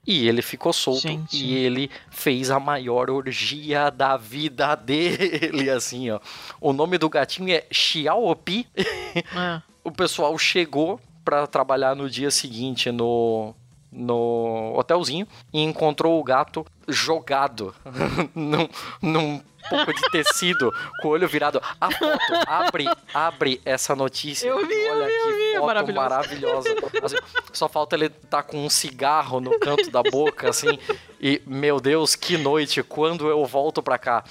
E 0.06 0.28
ele 0.28 0.42
ficou 0.42 0.72
solto 0.72 1.02
Gente. 1.02 1.36
e 1.42 1.54
ele 1.54 1.88
fez 2.10 2.50
a 2.50 2.58
maior 2.58 3.08
orgia 3.08 3.88
da 3.88 4.16
vida 4.16 4.74
dele, 4.76 5.70
assim, 5.70 6.10
ó. 6.10 6.18
O 6.60 6.72
nome 6.72 6.98
do 6.98 7.08
gatinho 7.08 7.54
é 7.54 7.64
Xiaopi. 7.70 8.66
É. 8.76 9.62
O 9.84 9.90
pessoal 9.90 10.38
chegou 10.38 11.00
pra 11.24 11.46
trabalhar 11.46 11.94
no 11.94 12.08
dia 12.08 12.30
seguinte 12.30 12.90
no 12.90 13.54
no 13.92 14.72
hotelzinho 14.74 15.28
e 15.52 15.60
encontrou 15.60 16.18
o 16.18 16.24
gato 16.24 16.64
jogado 16.88 17.74
num, 18.34 18.66
num 19.02 19.40
pouco 19.68 19.92
de 19.92 20.00
tecido 20.10 20.72
com 21.00 21.08
o 21.08 21.10
olho 21.10 21.28
virado. 21.28 21.60
A 21.80 21.90
foto, 21.90 22.32
abre, 22.46 22.86
abre 23.12 23.60
essa 23.64 23.94
notícia. 23.94 24.48
Eu 24.48 24.66
vi, 24.66 24.72
eu 24.74 24.94
Olha 24.94 25.06
vi, 25.06 25.12
eu 25.12 25.22
que 25.24 25.32
vi. 25.32 25.56
foto 25.58 25.92
maravilhosa. 25.92 26.68
Assim, 27.02 27.16
só 27.52 27.68
falta 27.68 27.94
ele 27.94 28.06
estar 28.06 28.42
com 28.42 28.64
um 28.64 28.70
cigarro 28.70 29.40
no 29.40 29.58
canto 29.58 29.90
da 29.90 30.02
boca, 30.02 30.48
assim. 30.48 30.78
E, 31.20 31.40
meu 31.46 31.78
Deus, 31.78 32.16
que 32.16 32.36
noite, 32.36 32.82
quando 32.82 33.28
eu 33.28 33.44
volto 33.44 33.82
pra 33.82 33.98
cá? 33.98 34.24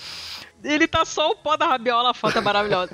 Ele 0.63 0.87
tá 0.87 1.05
só 1.05 1.31
o 1.31 1.35
pó 1.35 1.55
da 1.57 1.67
rabiola, 1.67 2.11
a 2.11 2.13
foto 2.13 2.37
é 2.37 2.41
maravilhosa. 2.41 2.91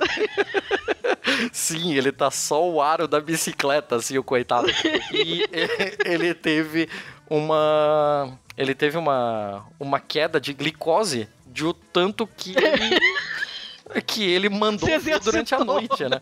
Sim, 1.52 1.94
ele 1.94 2.12
tá 2.12 2.30
só 2.30 2.68
o 2.68 2.80
aro 2.80 3.06
da 3.06 3.20
bicicleta, 3.20 3.96
assim, 3.96 4.16
o 4.18 4.22
coitado. 4.22 4.68
E 5.12 5.44
ele 6.04 6.34
teve 6.34 6.88
uma. 7.28 8.38
Ele 8.56 8.74
teve 8.74 8.96
uma, 8.96 9.64
uma 9.78 10.00
queda 10.00 10.40
de 10.40 10.52
glicose 10.52 11.28
de 11.46 11.64
o 11.64 11.72
tanto 11.72 12.26
que 12.26 12.54
ele. 12.56 12.98
Que 14.06 14.22
ele 14.22 14.50
mandou 14.50 14.86
durante 15.24 15.54
a 15.54 15.64
noite, 15.64 16.04
né? 16.04 16.20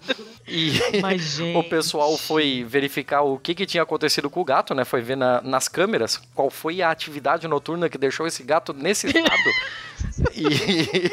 E 0.57 1.01
Mas, 1.03 1.39
o 1.55 1.63
pessoal 1.65 2.17
foi 2.17 2.65
verificar 2.67 3.21
o 3.23 3.39
que, 3.39 3.55
que 3.55 3.67
tinha 3.67 3.83
acontecido 3.83 4.31
com 4.31 4.41
o 4.41 4.45
gato, 4.45 4.75
né? 4.75 4.85
Foi 4.85 5.03
ver 5.03 5.17
na- 5.17 5.41
nas 5.43 5.69
câmeras 5.69 6.21
qual 6.35 6.49
foi 6.51 6.81
a 6.81 6.91
atividade 6.91 7.47
noturna 7.47 7.89
que 7.91 7.99
deixou 7.99 8.27
esse 8.27 8.43
gato 8.43 8.73
nesse 8.73 9.07
estado. 9.07 9.51
e, 10.35 11.13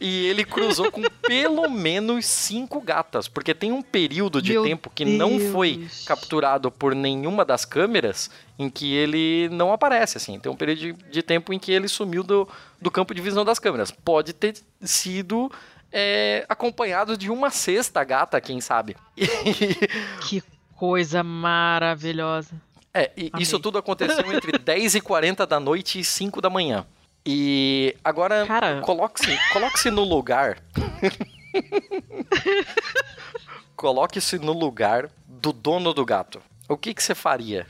e 0.00 0.26
ele 0.26 0.44
cruzou 0.44 0.90
com 0.90 1.02
pelo 1.26 1.68
menos 1.70 2.24
cinco 2.26 2.80
gatas, 2.80 3.28
porque 3.28 3.54
tem 3.54 3.72
um 3.72 3.82
período 3.82 4.40
de 4.40 4.52
Meu 4.52 4.62
tempo 4.64 4.90
que 4.94 5.04
não 5.04 5.38
foi 5.52 5.76
Deus. 5.78 6.04
capturado 6.04 6.70
por 6.70 6.94
nenhuma 6.94 7.44
das 7.44 7.64
câmeras 7.64 8.30
em 8.58 8.68
que 8.68 8.94
ele 8.94 9.48
não 9.52 9.72
aparece, 9.72 10.16
assim. 10.16 10.38
Tem 10.38 10.50
um 10.50 10.56
período 10.56 10.78
de, 10.78 10.92
de 10.92 11.22
tempo 11.22 11.52
em 11.52 11.58
que 11.58 11.70
ele 11.72 11.88
sumiu 11.88 12.22
do, 12.22 12.48
do 12.80 12.90
campo 12.90 13.14
de 13.14 13.20
visão 13.20 13.44
das 13.44 13.58
câmeras. 13.58 13.90
Pode 13.90 14.32
ter 14.32 14.54
sido 14.80 15.50
é, 15.92 16.44
acompanhado 16.48 17.16
de 17.16 17.30
uma 17.30 17.50
sexta 17.50 18.02
gata, 18.04 18.40
quem 18.40 18.60
sabe. 18.60 18.96
Que 20.28 20.42
coisa 20.76 21.22
maravilhosa. 21.22 22.50
É, 22.94 23.10
e 23.16 23.30
Amei. 23.32 23.42
isso 23.42 23.58
tudo 23.58 23.78
aconteceu 23.78 24.32
entre 24.32 24.56
10 24.58 24.96
e 24.96 25.00
40 25.00 25.46
da 25.46 25.60
noite 25.60 26.00
e 26.00 26.04
5 26.04 26.40
da 26.40 26.50
manhã. 26.50 26.86
E 27.26 27.94
agora, 28.02 28.46
coloque-se 28.82 29.38
coloque 29.52 29.90
no 29.90 30.02
lugar. 30.02 30.58
coloque-se 33.76 34.38
no 34.38 34.52
lugar 34.52 35.10
do 35.26 35.52
dono 35.52 35.92
do 35.92 36.04
gato. 36.04 36.40
O 36.68 36.76
que, 36.76 36.94
que 36.94 37.02
você 37.02 37.14
faria? 37.14 37.66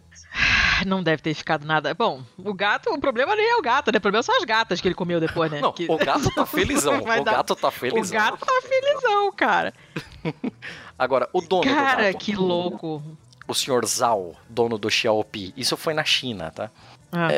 Ah, 0.80 0.84
Não 0.84 1.02
deve 1.02 1.22
ter 1.22 1.34
ficado 1.34 1.64
nada. 1.66 1.92
Bom, 1.94 2.22
o 2.36 2.54
gato, 2.54 2.90
o 2.90 3.00
problema 3.00 3.34
nem 3.34 3.50
é 3.50 3.56
o 3.56 3.62
gato, 3.62 3.90
né? 3.92 3.98
O 3.98 4.00
problema 4.00 4.22
são 4.22 4.36
as 4.36 4.44
gatas 4.44 4.80
que 4.80 4.88
ele 4.88 4.94
comeu 4.94 5.18
depois, 5.20 5.50
né? 5.50 5.60
Não, 5.60 5.72
Que- 5.72 5.86
o 5.90 5.96
gato 5.96 6.30
tá 6.34 6.44
felizão. 6.46 6.98
O 6.98 7.04
gato 7.24 7.54
tá 7.56 7.68
O 7.68 7.70
felizão. 7.70 8.16
gato 8.18 8.38
tá 8.44 8.62
felizão, 8.62 9.32
cara. 9.32 9.74
Agora, 10.98 11.28
o 11.32 11.40
dono 11.40 11.62
do 11.62 11.68
Cara, 11.74 12.12
gato. 12.12 12.18
que 12.24 12.34
louco. 12.34 13.02
O 13.46 13.54
senhor 13.54 13.84
Zhao, 13.86 14.34
dono 14.48 14.76
do 14.76 14.90
Xiaopi. 14.90 15.54
Isso 15.56 15.76
foi 15.76 15.94
na 15.94 16.04
China, 16.04 16.50
tá? 16.50 16.70
Ah, 17.10 17.28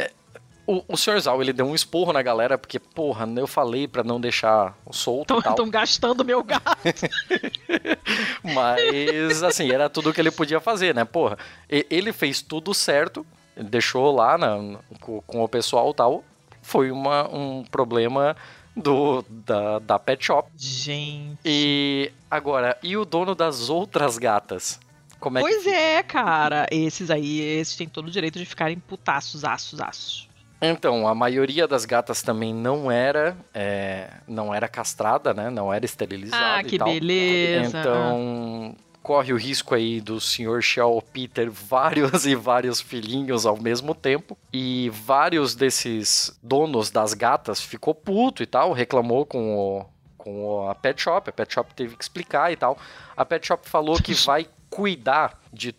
O, 0.73 0.85
o 0.87 0.97
senhor 0.97 1.19
Zhao, 1.19 1.43
ele 1.43 1.53
deu 1.53 1.67
um 1.67 1.75
esporro 1.75 2.13
na 2.13 2.23
galera, 2.23 2.57
porque, 2.57 2.79
porra, 2.79 3.29
eu 3.37 3.47
falei 3.49 3.89
pra 3.89 4.05
não 4.05 4.21
deixar 4.21 4.77
solto 4.93 5.41
tal. 5.43 5.53
Estão 5.53 5.69
gastando 5.69 6.25
meu 6.25 6.45
gato. 6.45 6.79
Mas, 8.45 9.43
assim, 9.43 9.71
era 9.71 9.89
tudo 9.89 10.13
que 10.13 10.21
ele 10.21 10.31
podia 10.31 10.61
fazer, 10.61 10.95
né? 10.95 11.05
Porra, 11.05 11.37
ele 11.69 12.13
fez 12.13 12.41
tudo 12.43 12.73
certo, 12.75 13.27
ele 13.57 13.69
deixou 13.69 14.15
lá 14.15 14.39
na- 14.39 14.79
com, 15.01 15.21
com 15.23 15.43
o 15.43 15.49
pessoal 15.49 15.91
e 15.91 15.95
tal. 15.95 16.25
Foi 16.63 16.91
uma, 16.91 17.29
um 17.35 17.65
problema 17.65 18.37
do, 18.77 19.25
da, 19.29 19.79
da 19.81 19.99
pet 19.99 20.25
shop. 20.25 20.49
Gente. 20.57 21.39
E 21.45 22.13
agora, 22.31 22.79
e 22.83 22.97
o 22.97 23.05
dono 23.05 23.35
das 23.35 23.69
outras 23.71 24.19
gatas? 24.19 24.79
Como 25.19 25.39
é 25.39 25.41
Pois 25.41 25.63
que... 25.65 25.69
é, 25.71 26.03
cara. 26.03 26.67
Esses 26.71 27.11
aí, 27.11 27.41
esses 27.41 27.77
têm 27.77 27.89
todo 27.89 28.07
o 28.09 28.11
direito 28.11 28.39
de 28.39 28.47
ficarem 28.47 28.79
putaços, 28.79 29.45
aços, 29.45 29.81
aços. 29.81 30.30
Então, 30.61 31.09
a 31.09 31.15
maioria 31.15 31.67
das 31.67 31.85
gatas 31.85 32.23
também 32.23 32.55
não 32.55 32.91
era, 32.91 33.37
é, 33.55 34.11
não 34.29 34.55
era 34.55 34.69
castrada, 34.69 35.33
né? 35.33 35.49
Não 35.49 35.73
era 35.73 35.85
esterilizada 35.85 36.59
Ah, 36.59 36.63
que 36.63 36.79
beleza. 36.79 37.79
Então, 37.79 38.77
corre 39.03 39.33
o 39.33 39.37
risco 39.37 39.75
aí 39.75 40.01
do 40.01 40.21
Sr. 40.21 40.61
Xiaopi 40.61 41.27
ter 41.27 41.49
vários 41.49 42.25
e 42.27 42.35
vários 42.35 42.81
filhinhos 42.81 43.47
ao 43.47 43.61
mesmo 43.61 43.95
tempo. 43.95 44.37
E 44.53 44.91
vários 44.93 45.55
desses 45.55 46.39
donos 46.43 46.91
das 46.91 47.15
gatas 47.15 47.61
ficou 47.61 47.95
puto 47.95 48.43
e 48.43 48.47
tal, 48.47 48.73
reclamou 48.73 49.25
com 49.25 49.57
o 49.57 49.87
com 50.23 50.69
a 50.69 50.75
pet 50.75 51.01
shop, 51.01 51.31
a 51.31 51.33
pet 51.33 51.55
shop 51.55 51.75
teve 51.75 51.97
que 51.97 52.05
explicar 52.05 52.53
e 52.53 52.57
tal. 52.57 52.77
A 53.17 53.25
pet 53.25 53.47
shop 53.47 53.67
falou 53.67 53.97
que 53.97 54.13
vai 54.27 54.47
cuidar 54.69 55.41
de 55.51 55.73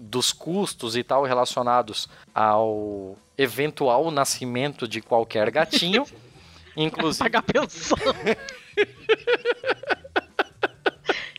dos 0.00 0.32
custos 0.32 0.96
e 0.96 1.04
tal 1.04 1.24
relacionados 1.24 2.08
ao 2.34 3.16
eventual 3.36 4.10
nascimento 4.10 4.88
de 4.88 5.00
qualquer 5.00 5.50
gatinho. 5.50 6.04
Inclusive, 6.76 7.18
Pagar 7.24 7.42
pensão. 7.42 7.98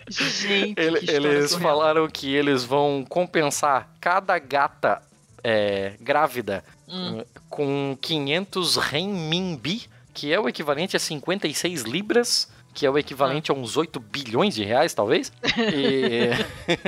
Gente, 0.09 0.79
Ele- 0.79 0.99
eles 1.09 1.51
surreal. 1.51 1.71
falaram 1.71 2.07
que 2.09 2.33
eles 2.33 2.63
vão 2.65 3.05
compensar 3.07 3.89
cada 4.01 4.37
gata 4.39 5.01
é, 5.43 5.93
grávida 6.01 6.63
Hum. 6.93 7.23
com 7.49 7.97
500 8.01 8.75
renminbi, 8.75 9.83
que 10.13 10.33
é 10.33 10.37
o 10.37 10.49
equivalente 10.49 10.97
a 10.97 10.99
56 10.99 11.83
libras, 11.83 12.51
que 12.73 12.85
é 12.85 12.89
o 12.91 12.97
equivalente 12.97 13.49
a 13.49 13.53
uns 13.53 13.77
8 13.77 13.97
bilhões 13.97 14.53
de 14.55 14.65
reais, 14.65 14.93
talvez. 14.93 15.31
E 15.57 16.31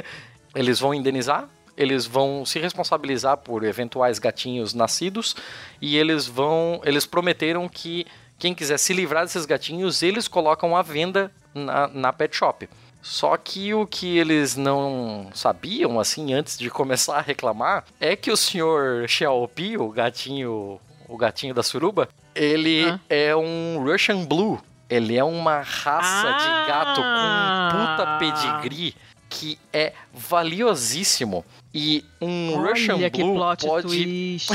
eles 0.53 0.78
vão 0.82 0.93
indenizar, 0.93 1.47
eles 1.78 2.05
vão 2.05 2.45
se 2.45 2.59
responsabilizar 2.59 3.38
por 3.38 3.63
eventuais 3.63 4.19
gatinhos 4.19 4.74
nascidos 4.74 5.36
e 5.82 5.97
eles 5.97 6.28
vão, 6.28 6.82
eles 6.84 7.05
prometeram 7.05 7.67
que 7.67 8.05
quem 8.38 8.53
quiser 8.53 8.78
se 8.78 8.93
livrar 8.93 9.24
desses 9.24 9.45
gatinhos, 9.45 10.01
eles 10.03 10.28
colocam 10.28 10.76
à 10.76 10.82
venda 10.82 11.32
na, 11.53 11.88
na 11.88 12.11
pet 12.13 12.36
shop. 12.36 12.67
Só 13.01 13.36
que 13.38 13.74
o 13.74 13.86
que 13.86 14.17
eles 14.17 14.55
não 14.55 15.30
sabiam, 15.34 15.99
assim, 15.99 16.34
antes 16.34 16.57
de 16.57 16.69
começar 16.69 17.17
a 17.17 17.21
reclamar, 17.21 17.84
é 17.99 18.15
que 18.15 18.32
o 18.32 18.38
senhor 18.38 19.07
Xiaopi, 19.09 19.78
o 19.78 19.89
gatinho, 19.89 20.80
o 21.07 21.17
gatinho 21.17 21.53
da 21.53 21.61
suruba, 21.63 22.07
ele 22.34 22.86
Ah. 22.89 22.99
é 23.09 23.36
um 23.36 23.84
Russian 23.84 24.24
Blue. 24.26 24.61
Ele 24.89 25.17
é 25.17 25.24
uma 25.24 25.61
raça 25.61 26.28
Ah. 26.30 26.38
de 26.38 26.67
gato 26.71 27.01
com 27.01 27.78
puta 27.78 28.17
pedigree 28.19 28.95
que 29.34 29.57
é 29.73 29.93
valiosíssimo. 30.13 31.43
E 31.73 32.05
um 32.21 32.61
Russian 32.61 32.97
Olha 32.97 33.09
que 33.09 33.23
Blue 33.23 33.39
pode 33.57 34.38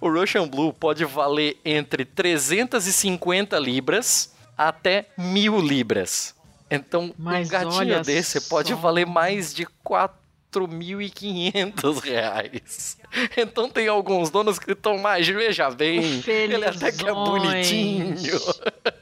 o 0.00 0.10
Russian 0.10 0.48
Blue 0.48 0.72
pode 0.72 1.04
valer 1.04 1.56
entre 1.64 2.04
350 2.04 3.56
libras 3.60 4.34
até 4.58 5.06
mil 5.16 5.60
libras. 5.60 6.34
Então, 6.68 7.14
Mas 7.16 7.46
um 7.46 7.50
gatinho 7.52 8.02
desse 8.02 8.40
pode 8.48 8.70
só. 8.70 8.76
valer 8.76 9.06
mais 9.06 9.54
de 9.54 9.64
4.500 9.84 12.00
reais. 12.02 12.96
Então 13.34 13.70
tem 13.70 13.88
alguns 13.88 14.28
donos 14.28 14.58
que 14.58 14.72
estão 14.72 14.98
mais, 14.98 15.26
veja 15.26 15.70
bem, 15.70 16.22
ele 16.26 16.66
até 16.66 16.92
que 16.92 17.08
é 17.08 17.14
Felizões. 17.14 17.40
bonitinho. 17.40 18.14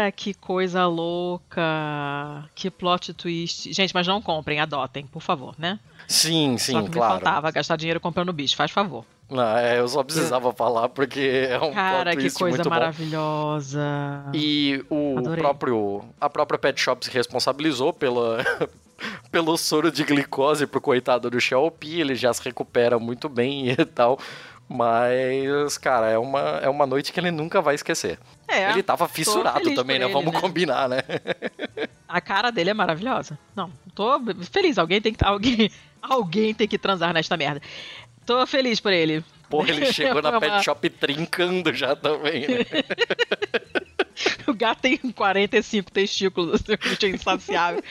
Cara, 0.00 0.10
que 0.10 0.32
coisa 0.32 0.86
louca. 0.86 2.48
Que 2.54 2.70
plot 2.70 3.12
twist. 3.12 3.70
Gente, 3.70 3.92
mas 3.92 4.06
não 4.06 4.22
comprem, 4.22 4.58
adotem, 4.58 5.06
por 5.06 5.20
favor, 5.20 5.54
né? 5.58 5.78
Sim, 6.08 6.56
Só 6.56 6.64
sim, 6.64 6.82
que 6.84 6.88
me 6.88 6.94
claro. 6.94 7.12
faltava 7.14 7.50
gastar 7.50 7.76
dinheiro 7.76 8.00
comprando 8.00 8.32
bicho, 8.32 8.56
faz 8.56 8.70
favor. 8.70 9.04
Não, 9.28 9.56
é, 9.58 9.78
eu 9.78 9.86
só 9.86 10.02
precisava 10.02 10.52
falar 10.52 10.88
porque 10.88 11.46
é 11.48 11.58
um 11.60 11.72
Cara, 11.72 12.16
que 12.16 12.30
coisa 12.30 12.56
muito 12.56 12.64
bom. 12.64 12.70
maravilhosa. 12.70 13.80
E 14.34 14.82
o 14.88 15.18
Adorei. 15.18 15.42
próprio, 15.42 16.02
a 16.18 16.30
própria 16.30 16.58
Pet 16.58 16.80
Shop 16.80 17.04
se 17.04 17.10
responsabilizou 17.10 17.92
pela, 17.92 18.38
pelo 19.30 19.56
soro 19.58 19.92
de 19.92 20.02
glicose 20.02 20.66
pro 20.66 20.80
coitado 20.80 21.30
do 21.30 21.40
Xiaopi, 21.40 22.00
ele 22.00 22.14
já 22.14 22.32
se 22.32 22.42
recupera 22.42 22.98
muito 22.98 23.28
bem 23.28 23.68
e 23.70 23.84
tal. 23.84 24.18
Mas, 24.72 25.76
cara, 25.78 26.10
é 26.10 26.16
uma, 26.16 26.60
é 26.62 26.68
uma 26.68 26.86
noite 26.86 27.12
que 27.12 27.18
ele 27.18 27.32
nunca 27.32 27.60
vai 27.60 27.74
esquecer. 27.74 28.20
É, 28.46 28.70
ele 28.70 28.84
tava 28.84 29.08
fissurado 29.08 29.74
também, 29.74 29.98
né? 29.98 30.04
ele, 30.04 30.12
Vamos 30.12 30.32
né? 30.32 30.40
combinar, 30.40 30.88
né? 30.88 30.98
a 32.08 32.20
cara 32.20 32.52
dele 32.52 32.70
é 32.70 32.74
maravilhosa. 32.74 33.36
Não, 33.56 33.72
tô 33.96 34.20
feliz. 34.52 34.78
Alguém 34.78 35.00
tem 35.00 35.12
que 35.12 35.24
alguém, 35.24 35.72
alguém 36.00 36.54
tem 36.54 36.68
que 36.68 36.78
transar 36.78 37.12
nesta 37.12 37.36
merda. 37.36 37.60
Tô 38.24 38.46
feliz 38.46 38.78
por 38.78 38.92
ele. 38.92 39.24
Porra, 39.48 39.70
ele 39.70 39.86
chegou 39.92 40.22
na 40.22 40.36
É 40.36 40.38
Pet 40.38 40.64
Shop 40.64 40.88
trincando 40.88 41.74
já 41.74 41.96
também, 41.96 42.46
né? 42.46 42.58
O 44.46 44.52
gato 44.52 44.82
tem 44.82 44.98
45 44.98 45.90
testículos, 45.90 46.60
é 46.68 47.06
insaciável. 47.08 47.82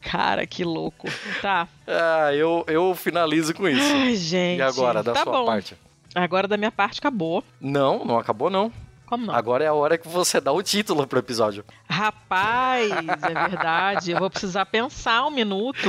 Cara, 0.00 0.46
que 0.46 0.64
louco. 0.64 1.06
Tá. 1.42 1.68
Ah, 1.86 2.32
eu, 2.32 2.64
eu 2.66 2.94
finalizo 2.94 3.52
com 3.52 3.68
isso. 3.68 3.92
Ai, 3.94 4.14
gente. 4.16 4.58
E 4.58 4.62
agora, 4.62 5.02
da 5.02 5.12
tá 5.12 5.22
sua 5.24 5.32
bom. 5.32 5.44
parte? 5.44 5.76
Agora 6.16 6.48
da 6.48 6.56
minha 6.56 6.72
parte 6.72 6.98
acabou. 6.98 7.44
Não, 7.60 8.04
não 8.04 8.18
acabou 8.18 8.48
não. 8.50 8.72
Como 9.04 9.24
não? 9.26 9.34
Agora 9.34 9.62
é 9.62 9.68
a 9.68 9.72
hora 9.74 9.96
que 9.96 10.08
você 10.08 10.40
dá 10.40 10.50
o 10.50 10.62
título 10.62 11.06
pro 11.06 11.18
episódio. 11.20 11.64
Rapaz, 11.88 12.90
é 13.22 13.34
verdade. 13.48 14.10
Eu 14.10 14.18
vou 14.18 14.28
precisar 14.30 14.66
pensar 14.66 15.24
um 15.26 15.30
minuto. 15.30 15.88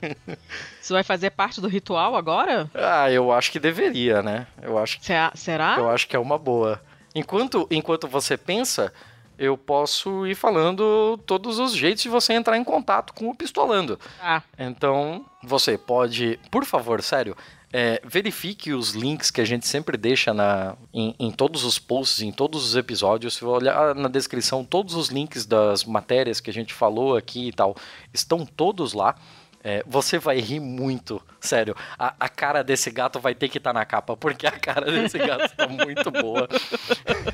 Você 0.80 0.92
vai 0.92 1.04
fazer 1.04 1.30
parte 1.30 1.60
do 1.60 1.68
ritual 1.68 2.16
agora? 2.16 2.68
Ah, 2.74 3.10
eu 3.10 3.30
acho 3.30 3.52
que 3.52 3.60
deveria, 3.60 4.22
né? 4.22 4.46
Eu 4.62 4.78
acho 4.78 4.98
que 4.98 5.06
Se- 5.06 5.12
Será? 5.34 5.76
Eu 5.78 5.88
acho 5.90 6.08
que 6.08 6.16
é 6.16 6.18
uma 6.18 6.38
boa. 6.38 6.80
Enquanto, 7.14 7.68
enquanto 7.70 8.08
você 8.08 8.36
pensa, 8.36 8.92
eu 9.38 9.56
posso 9.56 10.26
ir 10.26 10.34
falando 10.34 11.18
todos 11.26 11.58
os 11.60 11.72
jeitos 11.72 12.02
de 12.02 12.08
você 12.08 12.32
entrar 12.32 12.56
em 12.56 12.64
contato 12.64 13.12
com 13.14 13.28
o 13.28 13.34
Pistolando. 13.34 13.98
Ah, 14.20 14.42
Então, 14.58 15.24
você 15.42 15.78
pode, 15.78 16.40
por 16.50 16.64
favor, 16.64 17.00
sério, 17.02 17.36
É, 17.72 18.02
verifique 18.04 18.72
os 18.72 18.94
links 18.94 19.30
que 19.30 19.40
a 19.40 19.44
gente 19.44 19.66
sempre 19.66 19.96
deixa 19.96 20.34
na, 20.34 20.76
em, 20.92 21.14
em, 21.20 21.30
todos 21.30 21.62
os 21.62 21.78
posts, 21.78 22.20
em 22.20 22.32
todos 22.32 22.64
os 22.64 22.74
episódios. 22.74 23.34
Se 23.34 23.44
olhar 23.44 23.94
na 23.94 24.08
descrição, 24.08 24.64
todos 24.64 24.94
os 24.94 25.08
links 25.08 25.46
das 25.46 25.84
matérias 25.84 26.40
que 26.40 26.50
a 26.50 26.52
gente 26.52 26.74
falou 26.74 27.16
aqui 27.16 27.48
e 27.48 27.52
tal 27.52 27.76
estão 28.12 28.44
todos 28.44 28.92
lá. 28.92 29.14
É, 29.62 29.84
você 29.86 30.18
vai 30.18 30.40
rir 30.40 30.58
muito, 30.58 31.22
sério. 31.40 31.74
A, 31.98 32.14
a, 32.20 32.28
cara 32.28 32.62
desse 32.62 32.90
gato 32.90 33.18
vai 33.18 33.34
ter 33.34 33.48
que 33.48 33.58
estar 33.58 33.72
tá 33.72 33.78
na 33.78 33.84
capa, 33.84 34.16
porque 34.16 34.46
a 34.46 34.52
cara 34.52 34.90
desse 34.90 35.18
gato 35.18 35.44
está 35.44 35.66
muito 35.66 36.10
boa. 36.10 36.48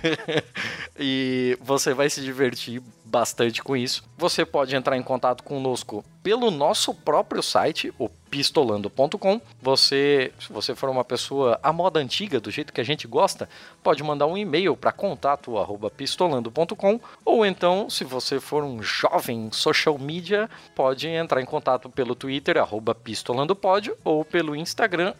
e 0.98 1.58
você 1.60 1.92
vai 1.92 2.08
se 2.08 2.20
divertir 2.20 2.82
bastante 3.04 3.62
com 3.62 3.76
isso. 3.76 4.04
Você 4.16 4.44
pode 4.44 4.74
entrar 4.74 4.96
em 4.96 5.02
contato 5.02 5.42
conosco 5.42 6.04
pelo 6.22 6.50
nosso 6.50 6.92
próprio 6.92 7.42
site, 7.42 7.92
o 7.98 8.08
pistolando.com. 8.08 9.40
Você, 9.62 10.32
se 10.40 10.52
você 10.52 10.74
for 10.74 10.90
uma 10.90 11.04
pessoa 11.04 11.58
à 11.62 11.72
moda 11.72 12.00
antiga, 12.00 12.40
do 12.40 12.50
jeito 12.50 12.72
que 12.72 12.80
a 12.80 12.84
gente 12.84 13.06
gosta, 13.06 13.48
pode 13.82 14.02
mandar 14.02 14.26
um 14.26 14.36
e-mail 14.36 14.76
para 14.76 14.90
contato@pistolando.com 14.90 17.00
ou 17.24 17.46
então, 17.46 17.88
se 17.88 18.02
você 18.02 18.40
for 18.40 18.64
um 18.64 18.82
jovem 18.82 19.50
social 19.52 19.96
media, 19.98 20.50
pode 20.74 21.06
entrar 21.06 21.40
em 21.40 21.46
contato 21.46 21.88
pelo 21.88 22.16
Twitter 22.16 22.56
@pistolandopod 23.04 23.92
ou 24.04 24.24
pelo 24.24 24.56
Instagram 24.56 25.14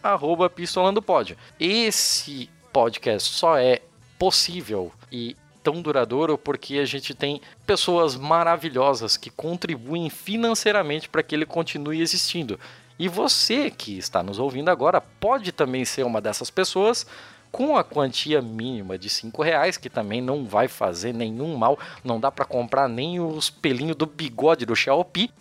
@pistolandopod. 0.55 1.37
Esse 1.59 2.49
podcast 2.71 3.33
só 3.33 3.57
é 3.57 3.81
possível 4.17 4.91
e 5.11 5.35
tão 5.63 5.81
duradouro 5.81 6.37
porque 6.37 6.77
a 6.77 6.85
gente 6.85 7.13
tem 7.13 7.41
pessoas 7.65 8.15
maravilhosas 8.15 9.17
que 9.17 9.29
contribuem 9.29 10.09
financeiramente 10.09 11.09
para 11.09 11.21
que 11.21 11.35
ele 11.35 11.45
continue 11.45 12.01
existindo. 12.01 12.59
E 12.97 13.07
você 13.07 13.69
que 13.69 13.97
está 13.97 14.23
nos 14.23 14.39
ouvindo 14.39 14.69
agora 14.69 15.01
pode 15.01 15.51
também 15.51 15.85
ser 15.85 16.03
uma 16.03 16.21
dessas 16.21 16.49
pessoas 16.49 17.05
com 17.51 17.77
a 17.77 17.83
quantia 17.83 18.41
mínima 18.41 18.97
de 18.97 19.09
cinco 19.09 19.41
reais, 19.41 19.77
que 19.77 19.89
também 19.89 20.21
não 20.21 20.45
vai 20.45 20.67
fazer 20.67 21.13
nenhum 21.13 21.55
mal, 21.55 21.77
não 22.03 22.19
dá 22.19 22.31
para 22.31 22.45
comprar 22.45 22.87
nem 22.87 23.19
os 23.19 23.49
pelinhos 23.49 23.95
do 23.95 24.05
bigode 24.05 24.65
do 24.65 24.75
Xiaopi. 24.75 25.31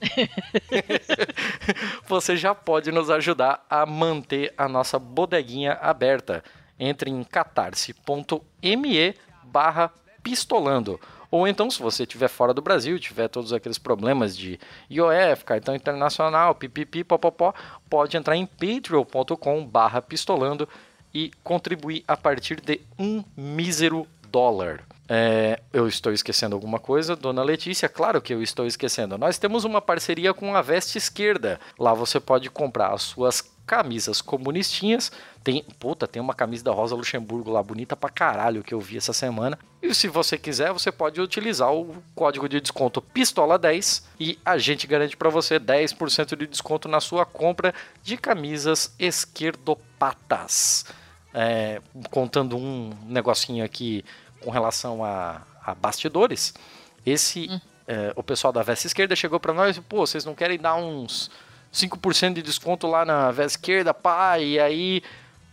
você 2.07 2.37
já 2.37 2.55
pode 2.55 2.91
nos 2.91 3.11
ajudar 3.11 3.65
a 3.69 3.85
manter 3.85 4.53
a 4.57 4.69
nossa 4.69 4.99
bodeguinha 4.99 5.75
aberta. 5.75 6.43
Entre 6.79 7.11
em 7.11 7.25
catarse.me 7.25 9.15
barra 9.43 9.91
pistolando. 10.23 11.01
Ou 11.31 11.47
então, 11.47 11.71
se 11.71 11.83
você 11.83 12.05
estiver 12.05 12.29
fora 12.29 12.55
do 12.55 12.63
Brasil, 12.63 12.99
tiver 12.99 13.29
todos 13.29 13.53
aqueles 13.53 13.79
problemas 13.79 14.37
de 14.37 14.59
IOF, 14.91 15.45
cartão 15.45 15.75
internacional, 15.75 16.55
pipipi, 16.55 17.03
popopó, 17.03 17.53
pode 17.91 18.17
entrar 18.17 18.37
em 18.37 18.47
patreon.com 18.47 19.67
barra 19.67 20.01
pistolando 20.01 20.69
e 21.17 21.31
contribuir 21.43 22.05
a 22.07 22.15
partir 22.15 22.61
de 22.61 22.79
um 22.99 23.25
mísero 23.35 24.07
dólar. 24.31 24.85
É, 25.09 25.61
eu 25.73 25.89
estou 25.89 26.13
esquecendo 26.13 26.55
alguma 26.55 26.79
coisa, 26.79 27.17
dona 27.17 27.43
Letícia? 27.43 27.89
Claro 27.89 28.21
que 28.21 28.35
eu 28.35 28.43
estou 28.43 28.67
esquecendo. 28.67 29.17
Nós 29.17 29.39
temos 29.39 29.65
uma 29.65 29.81
parceria 29.81 30.35
com 30.35 30.55
a 30.55 30.61
Veste 30.61 30.99
Esquerda. 30.99 31.59
Lá 31.79 31.95
você 31.95 32.21
pode 32.21 32.51
comprar 32.51 32.93
as 32.93 33.01
suas 33.03 33.41
camisas 33.67 34.21
comunistinhas. 34.21 35.11
Tem, 35.43 35.65
puta, 35.79 36.07
tem 36.07 36.21
uma 36.21 36.35
camisa 36.35 36.65
da 36.65 36.73
Rosa 36.73 36.95
Luxemburgo 36.95 37.51
lá 37.51 37.63
bonita 37.63 37.97
pra 37.97 38.11
caralho 38.11 38.63
que 38.63 38.75
eu 38.75 38.81
vi 38.81 38.99
essa 38.99 39.15
semana. 39.15 39.59
E 39.81 39.95
se 39.95 40.09
você 40.09 40.37
quiser, 40.37 40.71
você 40.73 40.93
pode 40.93 41.19
utilizar 41.21 41.73
o 41.73 41.97
código 42.15 42.47
de 42.47 42.61
desconto 42.61 43.01
Pistola10 43.01 44.03
e 44.21 44.39
a 44.45 44.59
gente 44.59 44.87
garante 44.87 45.17
para 45.17 45.31
você 45.31 45.59
10% 45.59 46.37
de 46.37 46.47
desconto 46.47 46.89
na 46.89 47.01
sua 47.01 47.25
compra 47.25 47.73
de 48.03 48.19
camisas 48.19 48.95
esquerdopatas. 48.99 50.85
É, 51.39 51.83
contando 52.11 52.57
um 52.57 52.91
negocinho 53.05 53.63
aqui 53.63 54.03
com 54.41 54.51
relação 54.51 55.05
a, 55.05 55.43
a 55.63 55.75
bastidores, 55.75 56.55
esse 57.05 57.47
hum. 57.51 57.61
é, 57.87 58.13
o 58.17 58.23
pessoal 58.23 58.55
da 58.55 58.63
Veste 58.63 58.87
Esquerda 58.87 59.15
chegou 59.15 59.39
para 59.39 59.53
nós 59.53 59.77
e 59.77 59.83
pô, 59.83 59.99
vocês 59.99 60.25
não 60.25 60.35
querem 60.35 60.59
dar 60.59 60.77
uns 60.77 61.31
5% 61.71 62.33
de 62.33 62.43
desconto 62.43 62.87
lá 62.87 63.05
na 63.05 63.31
Veste 63.31 63.59
Esquerda, 63.59 63.93
pá, 63.93 64.39
e 64.39 64.59
aí 64.59 65.03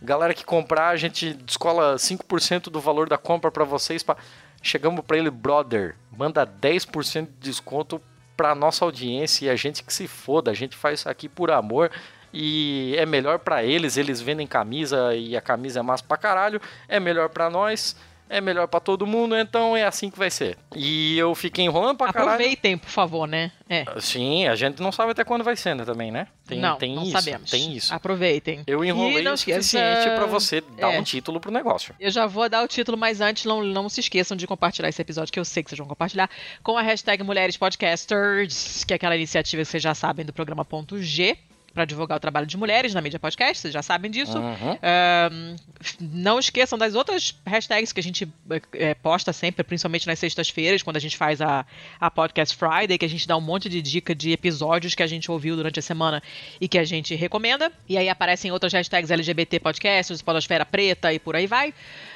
galera 0.04 0.34
que 0.34 0.44
comprar, 0.44 0.88
a 0.88 0.96
gente 0.96 1.34
descola 1.34 1.96
5% 1.96 2.64
do 2.64 2.80
valor 2.80 3.08
da 3.08 3.18
compra 3.18 3.50
para 3.50 3.64
vocês, 3.64 4.02
pá. 4.02 4.16
Chegamos 4.62 5.04
para 5.04 5.18
ele, 5.18 5.30
brother, 5.30 5.96
manda 6.16 6.46
10% 6.46 7.26
de 7.26 7.32
desconto 7.38 8.00
para 8.36 8.54
nossa 8.54 8.84
audiência 8.84 9.46
e 9.46 9.50
a 9.50 9.56
gente 9.56 9.82
que 9.82 9.92
se 9.92 10.08
foda, 10.08 10.50
a 10.50 10.54
gente 10.54 10.76
faz 10.76 11.00
isso 11.00 11.08
aqui 11.08 11.28
por 11.28 11.50
amor 11.50 11.90
e 12.34 12.96
é 12.98 13.06
melhor 13.06 13.38
para 13.38 13.62
eles, 13.62 13.96
eles 13.96 14.20
vendem 14.20 14.46
camisa 14.46 15.14
e 15.14 15.36
a 15.36 15.40
camisa 15.40 15.78
é 15.78 15.82
massa 15.82 16.02
pra 16.02 16.16
caralho, 16.16 16.60
é 16.88 16.98
melhor 16.98 17.28
para 17.28 17.48
nós 17.48 17.96
é 18.28 18.40
melhor 18.40 18.66
para 18.66 18.80
todo 18.80 19.06
mundo, 19.06 19.36
então 19.36 19.76
é 19.76 19.84
assim 19.84 20.10
que 20.10 20.18
vai 20.18 20.30
ser. 20.30 20.56
E 20.74 21.16
eu 21.18 21.34
fiquei 21.34 21.64
enrolando 21.64 21.96
pra 21.96 22.12
caralho. 22.12 22.32
Aproveitem, 22.32 22.78
por 22.78 22.88
favor, 22.88 23.28
né? 23.28 23.52
É. 23.68 23.84
Sim, 24.00 24.46
a 24.46 24.54
gente 24.54 24.80
não 24.82 24.90
sabe 24.90 25.12
até 25.12 25.22
quando 25.24 25.44
vai 25.44 25.56
ser, 25.56 25.74
né, 25.74 25.84
também, 25.84 26.10
né? 26.10 26.26
Tem, 26.46 26.58
não, 26.58 26.76
tem 26.76 26.94
não 26.94 27.02
isso, 27.02 27.12
sabemos. 27.12 27.50
Tem 27.50 27.72
isso. 27.72 27.94
Aproveitem. 27.94 28.62
Eu 28.66 28.84
enrolei 28.84 29.26
o 29.28 29.36
suficiente 29.36 30.04
para 30.16 30.26
você 30.26 30.60
dar 30.60 30.92
é. 30.92 30.98
um 30.98 31.02
título 31.02 31.38
pro 31.38 31.52
negócio. 31.52 31.94
Eu 32.00 32.10
já 32.10 32.26
vou 32.26 32.48
dar 32.48 32.62
o 32.62 32.68
título, 32.68 32.96
mas 32.96 33.20
antes 33.20 33.44
não, 33.44 33.62
não 33.62 33.88
se 33.88 34.00
esqueçam 34.00 34.36
de 34.36 34.46
compartilhar 34.46 34.88
esse 34.88 35.00
episódio, 35.00 35.32
que 35.32 35.38
eu 35.38 35.44
sei 35.44 35.62
que 35.62 35.70
vocês 35.70 35.78
vão 35.78 35.86
compartilhar, 35.86 36.28
com 36.62 36.76
a 36.76 36.82
hashtag 36.82 37.22
Mulheres 37.22 37.56
Podcasters, 37.56 38.84
que 38.84 38.94
é 38.94 38.96
aquela 38.96 39.16
iniciativa 39.16 39.62
que 39.62 39.68
vocês 39.68 39.82
já 39.82 39.94
sabem 39.94 40.24
do 40.24 40.32
programa 40.32 40.64
ponto 40.64 41.00
G 41.00 41.38
para 41.74 41.84
divulgar 41.84 42.16
o 42.16 42.20
trabalho 42.20 42.46
de 42.46 42.56
mulheres 42.56 42.94
na 42.94 43.00
mídia 43.00 43.18
podcast, 43.18 43.58
vocês 43.58 43.74
já 43.74 43.82
sabem 43.82 44.10
disso. 44.10 44.38
Uhum. 44.38 44.74
Uh, 44.74 45.56
não 46.00 46.38
esqueçam 46.38 46.78
das 46.78 46.94
outras 46.94 47.34
hashtags 47.44 47.92
que 47.92 48.00
a 48.00 48.02
gente 48.02 48.28
é, 48.72 48.94
posta 48.94 49.32
sempre, 49.32 49.64
principalmente 49.64 50.06
nas 50.06 50.18
sextas-feiras, 50.18 50.82
quando 50.82 50.96
a 50.96 51.00
gente 51.00 51.16
faz 51.16 51.40
a, 51.40 51.66
a 52.00 52.10
Podcast 52.10 52.56
Friday, 52.56 52.96
que 52.96 53.04
a 53.04 53.08
gente 53.08 53.26
dá 53.26 53.36
um 53.36 53.40
monte 53.40 53.68
de 53.68 53.82
dica 53.82 54.14
de 54.14 54.30
episódios 54.30 54.94
que 54.94 55.02
a 55.02 55.06
gente 55.06 55.30
ouviu 55.30 55.56
durante 55.56 55.80
a 55.80 55.82
semana 55.82 56.22
e 56.60 56.68
que 56.68 56.78
a 56.78 56.84
gente 56.84 57.14
recomenda. 57.14 57.72
E 57.88 57.98
aí 57.98 58.08
aparecem 58.08 58.52
outras 58.52 58.72
hashtags 58.72 59.10
LGBT 59.10 59.58
Podcasts, 59.58 60.22
Podosfera 60.22 60.64
Preta 60.64 61.12
e 61.12 61.18
por 61.18 61.34
aí 61.34 61.46
vai. 61.46 61.74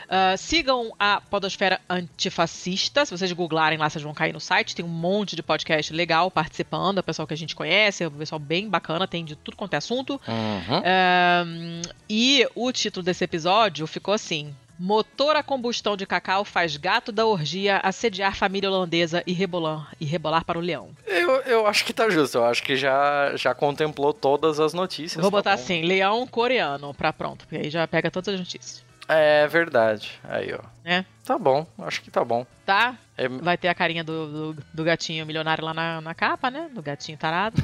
Uh, 0.08 0.38
sigam 0.38 0.94
a 0.98 1.20
Podosfera 1.20 1.78
Antifascista. 1.88 3.04
Se 3.04 3.10
vocês 3.10 3.30
googlarem 3.32 3.78
lá, 3.78 3.90
vocês 3.90 4.02
vão 4.02 4.14
cair 4.14 4.32
no 4.32 4.40
site. 4.40 4.74
Tem 4.74 4.84
um 4.84 4.88
monte 4.88 5.36
de 5.36 5.42
podcast 5.42 5.92
legal 5.92 6.30
participando. 6.30 6.98
O 6.98 7.02
pessoal 7.02 7.28
que 7.28 7.34
a 7.34 7.36
gente 7.36 7.54
conhece, 7.54 8.06
o 8.06 8.10
pessoal 8.10 8.38
bem 8.38 8.70
bacana, 8.70 9.06
tem 9.06 9.22
de 9.22 9.36
tudo 9.36 9.56
quanto 9.56 9.74
é 9.74 9.76
assunto. 9.76 10.18
Uhum. 10.26 10.78
Uh, 10.78 11.92
e 12.08 12.48
o 12.54 12.72
título 12.72 13.04
desse 13.04 13.22
episódio 13.22 13.86
ficou 13.86 14.14
assim: 14.14 14.54
Motor 14.78 15.36
a 15.36 15.42
combustão 15.42 15.94
de 15.94 16.06
cacau 16.06 16.44
faz 16.44 16.76
gato 16.76 17.12
da 17.12 17.26
orgia 17.26 17.78
assediar 17.82 18.34
família 18.34 18.70
holandesa 18.70 19.24
e 19.26 19.32
rebolar, 19.32 19.92
e 20.00 20.06
rebolar 20.06 20.44
para 20.44 20.56
o 20.56 20.62
leão. 20.62 20.90
Eu, 21.04 21.30
eu 21.42 21.66
acho 21.66 21.84
que 21.84 21.92
tá 21.92 22.08
justo. 22.08 22.38
Eu 22.38 22.44
acho 22.46 22.62
que 22.62 22.76
já, 22.76 23.36
já 23.36 23.52
contemplou 23.54 24.14
todas 24.14 24.58
as 24.58 24.72
notícias. 24.72 25.20
Vou 25.20 25.30
tá 25.30 25.36
botar 25.36 25.56
bom. 25.56 25.62
assim, 25.62 25.82
leão 25.82 26.26
coreano, 26.26 26.94
pra 26.94 27.12
pronto. 27.12 27.44
Porque 27.44 27.56
aí 27.56 27.70
já 27.70 27.86
pega 27.86 28.10
todas 28.10 28.32
as 28.32 28.40
notícias. 28.40 28.87
É 29.08 29.46
verdade. 29.46 30.20
Aí, 30.22 30.52
ó. 30.52 30.60
É. 30.84 31.04
Tá 31.24 31.38
bom, 31.38 31.66
acho 31.78 32.02
que 32.02 32.10
tá 32.10 32.22
bom. 32.22 32.46
Tá? 32.66 32.96
É... 33.16 33.26
Vai 33.26 33.56
ter 33.56 33.68
a 33.68 33.74
carinha 33.74 34.04
do, 34.04 34.52
do, 34.52 34.62
do, 34.74 34.84
gatinho 34.84 35.24
milionário 35.24 35.64
lá 35.64 35.72
na, 35.72 36.00
na 36.00 36.14
capa, 36.14 36.50
né? 36.50 36.70
Do 36.74 36.82
gatinho 36.82 37.16
tarado. 37.16 37.56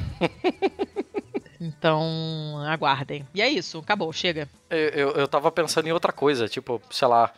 então, 1.61 2.63
aguardem. 2.67 3.27
E 3.33 3.41
é 3.41 3.49
isso, 3.49 3.77
acabou, 3.77 4.11
chega. 4.11 4.49
Eu, 4.69 4.89
eu, 4.89 5.11
eu 5.11 5.27
tava 5.27 5.51
pensando 5.51 5.87
em 5.87 5.91
outra 5.91 6.11
coisa, 6.11 6.47
tipo, 6.47 6.81
sei 6.89 7.07
lá. 7.07 7.31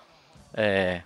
É. 0.54 1.02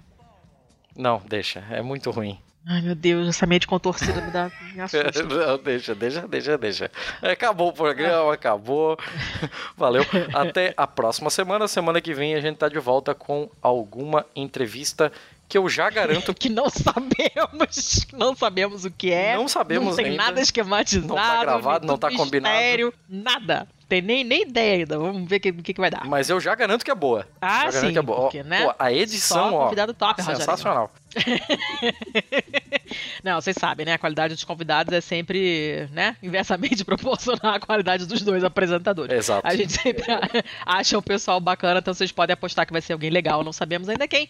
Não, 0.95 1.21
deixa, 1.27 1.63
é 1.71 1.81
muito 1.81 2.11
ruim. 2.11 2.39
Ai, 2.65 2.81
meu 2.81 2.93
Deus, 2.93 3.27
essa 3.27 3.45
mente 3.47 3.65
contorcida 3.65 4.21
me 4.21 4.31
dá. 4.31 4.51
Me 4.73 4.81
assusta. 4.81 5.23
Não, 5.23 5.57
deixa, 5.57 5.95
deixa, 5.95 6.27
deixa, 6.27 6.57
deixa. 6.57 6.91
Acabou 7.21 7.69
o 7.69 7.73
programa, 7.73 8.33
acabou. 8.33 8.97
Valeu. 9.75 10.05
Até 10.33 10.73
a 10.77 10.85
próxima 10.85 11.29
semana. 11.29 11.67
Semana 11.67 11.99
que 11.99 12.13
vem 12.13 12.35
a 12.35 12.41
gente 12.41 12.57
tá 12.57 12.69
de 12.69 12.79
volta 12.79 13.15
com 13.15 13.49
alguma 13.61 14.25
entrevista 14.35 15.11
que 15.49 15.57
eu 15.57 15.67
já 15.67 15.89
garanto 15.89 16.33
que 16.35 16.49
não 16.49 16.69
sabemos, 16.69 18.05
não 18.13 18.35
sabemos 18.35 18.85
o 18.85 18.91
que 18.91 19.11
é. 19.11 19.35
Não 19.35 19.47
sabemos 19.47 19.89
Não 19.89 19.95
tem 19.95 20.05
ainda. 20.05 20.17
nada 20.23 20.39
esquematizado. 20.41 21.07
Não 21.07 21.15
tá 21.15 21.41
gravado, 21.41 21.87
não 21.87 21.97
tá 21.97 22.09
combinado. 22.11 22.93
Nada 23.09 23.67
tem 23.91 24.01
nem, 24.01 24.23
nem 24.23 24.43
ideia 24.43 24.77
ainda. 24.77 24.97
Vamos 24.97 25.27
ver 25.27 25.35
o 25.35 25.39
que, 25.41 25.51
que, 25.51 25.73
que, 25.73 25.81
vai 25.81 25.91
dar. 25.91 26.05
Mas 26.05 26.29
eu 26.29 26.39
já 26.39 26.55
garanto 26.55 26.85
que 26.85 26.91
é 26.91 26.95
boa. 26.95 27.27
Ah, 27.41 27.69
já 27.69 27.81
sim. 27.81 27.91
Que 27.91 27.99
é 27.99 28.01
boa. 28.01 28.21
Porque, 28.21 28.41
né? 28.41 28.63
Pô, 28.63 28.73
a 28.79 28.93
edição, 28.93 29.49
Só 29.49 29.55
ó. 29.55 29.63
Convidado 29.65 29.93
top, 29.93 30.23
sensacional. 30.23 30.93
Não, 33.21 33.41
vocês 33.41 33.57
sabem, 33.59 33.85
né? 33.85 33.95
A 33.95 33.97
qualidade 33.97 34.33
dos 34.33 34.45
convidados 34.45 34.93
é 34.93 35.01
sempre, 35.01 35.89
né? 35.91 36.15
Inversamente 36.23 36.83
proporcional 36.85 37.55
à 37.55 37.59
qualidade 37.59 38.05
dos 38.05 38.21
dois 38.21 38.45
apresentadores. 38.45 39.13
Exato. 39.13 39.45
A 39.45 39.53
gente 39.53 39.73
sempre 39.73 40.05
acha 40.65 40.97
um 40.97 41.01
pessoal 41.01 41.41
bacana, 41.41 41.79
então 41.79 41.93
vocês 41.93 42.13
podem 42.13 42.33
apostar 42.33 42.65
que 42.65 42.71
vai 42.71 42.81
ser 42.81 42.93
alguém 42.93 43.09
legal. 43.09 43.43
Não 43.43 43.51
sabemos 43.51 43.89
ainda 43.89 44.07
quem 44.07 44.29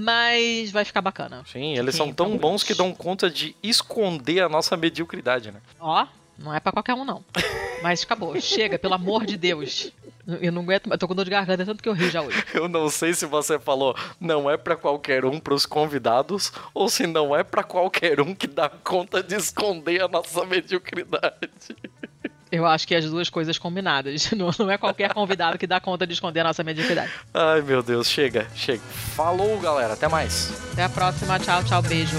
mas 0.00 0.70
vai 0.70 0.84
ficar 0.84 1.02
bacana. 1.02 1.42
Sim, 1.50 1.76
eles 1.76 1.96
Sim, 1.96 1.98
são 1.98 2.12
tão 2.12 2.38
bons 2.38 2.62
que 2.62 2.72
dão 2.72 2.94
conta 2.94 3.28
de 3.28 3.56
esconder 3.60 4.44
a 4.44 4.48
nossa 4.48 4.76
mediocridade, 4.76 5.50
né? 5.50 5.60
Ó, 5.80 6.06
não 6.38 6.54
é 6.54 6.60
para 6.60 6.72
qualquer 6.72 6.94
um, 6.94 7.04
não. 7.04 7.24
Mas 7.82 8.02
acabou. 8.02 8.40
Chega, 8.40 8.78
pelo 8.78 8.94
amor 8.94 9.26
de 9.26 9.36
Deus. 9.36 9.92
Eu 10.40 10.52
não 10.52 10.62
aguento, 10.62 10.90
eu 10.90 10.98
tô 10.98 11.08
com 11.08 11.14
dor 11.14 11.24
de 11.24 11.30
garganta 11.30 11.64
tanto 11.64 11.82
que 11.82 11.88
eu 11.88 11.94
ri 11.94 12.10
já 12.10 12.20
hoje. 12.20 12.44
Eu 12.52 12.68
não 12.68 12.90
sei 12.90 13.14
se 13.14 13.24
você 13.24 13.58
falou 13.58 13.96
não 14.20 14.48
é 14.48 14.58
para 14.58 14.76
qualquer 14.76 15.24
um 15.24 15.40
pros 15.40 15.64
convidados 15.64 16.52
ou 16.74 16.88
se 16.90 17.06
não 17.06 17.34
é 17.34 17.42
para 17.42 17.62
qualquer 17.62 18.20
um 18.20 18.34
que 18.34 18.46
dá 18.46 18.68
conta 18.68 19.22
de 19.22 19.34
esconder 19.34 20.02
a 20.02 20.08
nossa 20.08 20.44
mediocridade. 20.44 21.48
Eu 22.52 22.66
acho 22.66 22.86
que 22.86 22.94
as 22.94 23.06
duas 23.06 23.30
coisas 23.30 23.58
combinadas. 23.58 24.30
Não, 24.32 24.50
não 24.58 24.70
é 24.70 24.78
qualquer 24.78 25.12
convidado 25.12 25.58
que 25.58 25.66
dá 25.66 25.80
conta 25.80 26.06
de 26.06 26.14
esconder 26.14 26.40
a 26.40 26.44
nossa 26.44 26.64
mediocridade. 26.64 27.10
Ai, 27.34 27.60
meu 27.60 27.82
Deus, 27.82 28.08
chega, 28.08 28.46
chega. 28.54 28.80
Falou, 29.14 29.58
galera, 29.60 29.92
até 29.92 30.08
mais. 30.08 30.50
Até 30.72 30.84
a 30.84 30.88
próxima, 30.88 31.38
tchau, 31.38 31.62
tchau, 31.64 31.82
beijo. 31.82 32.16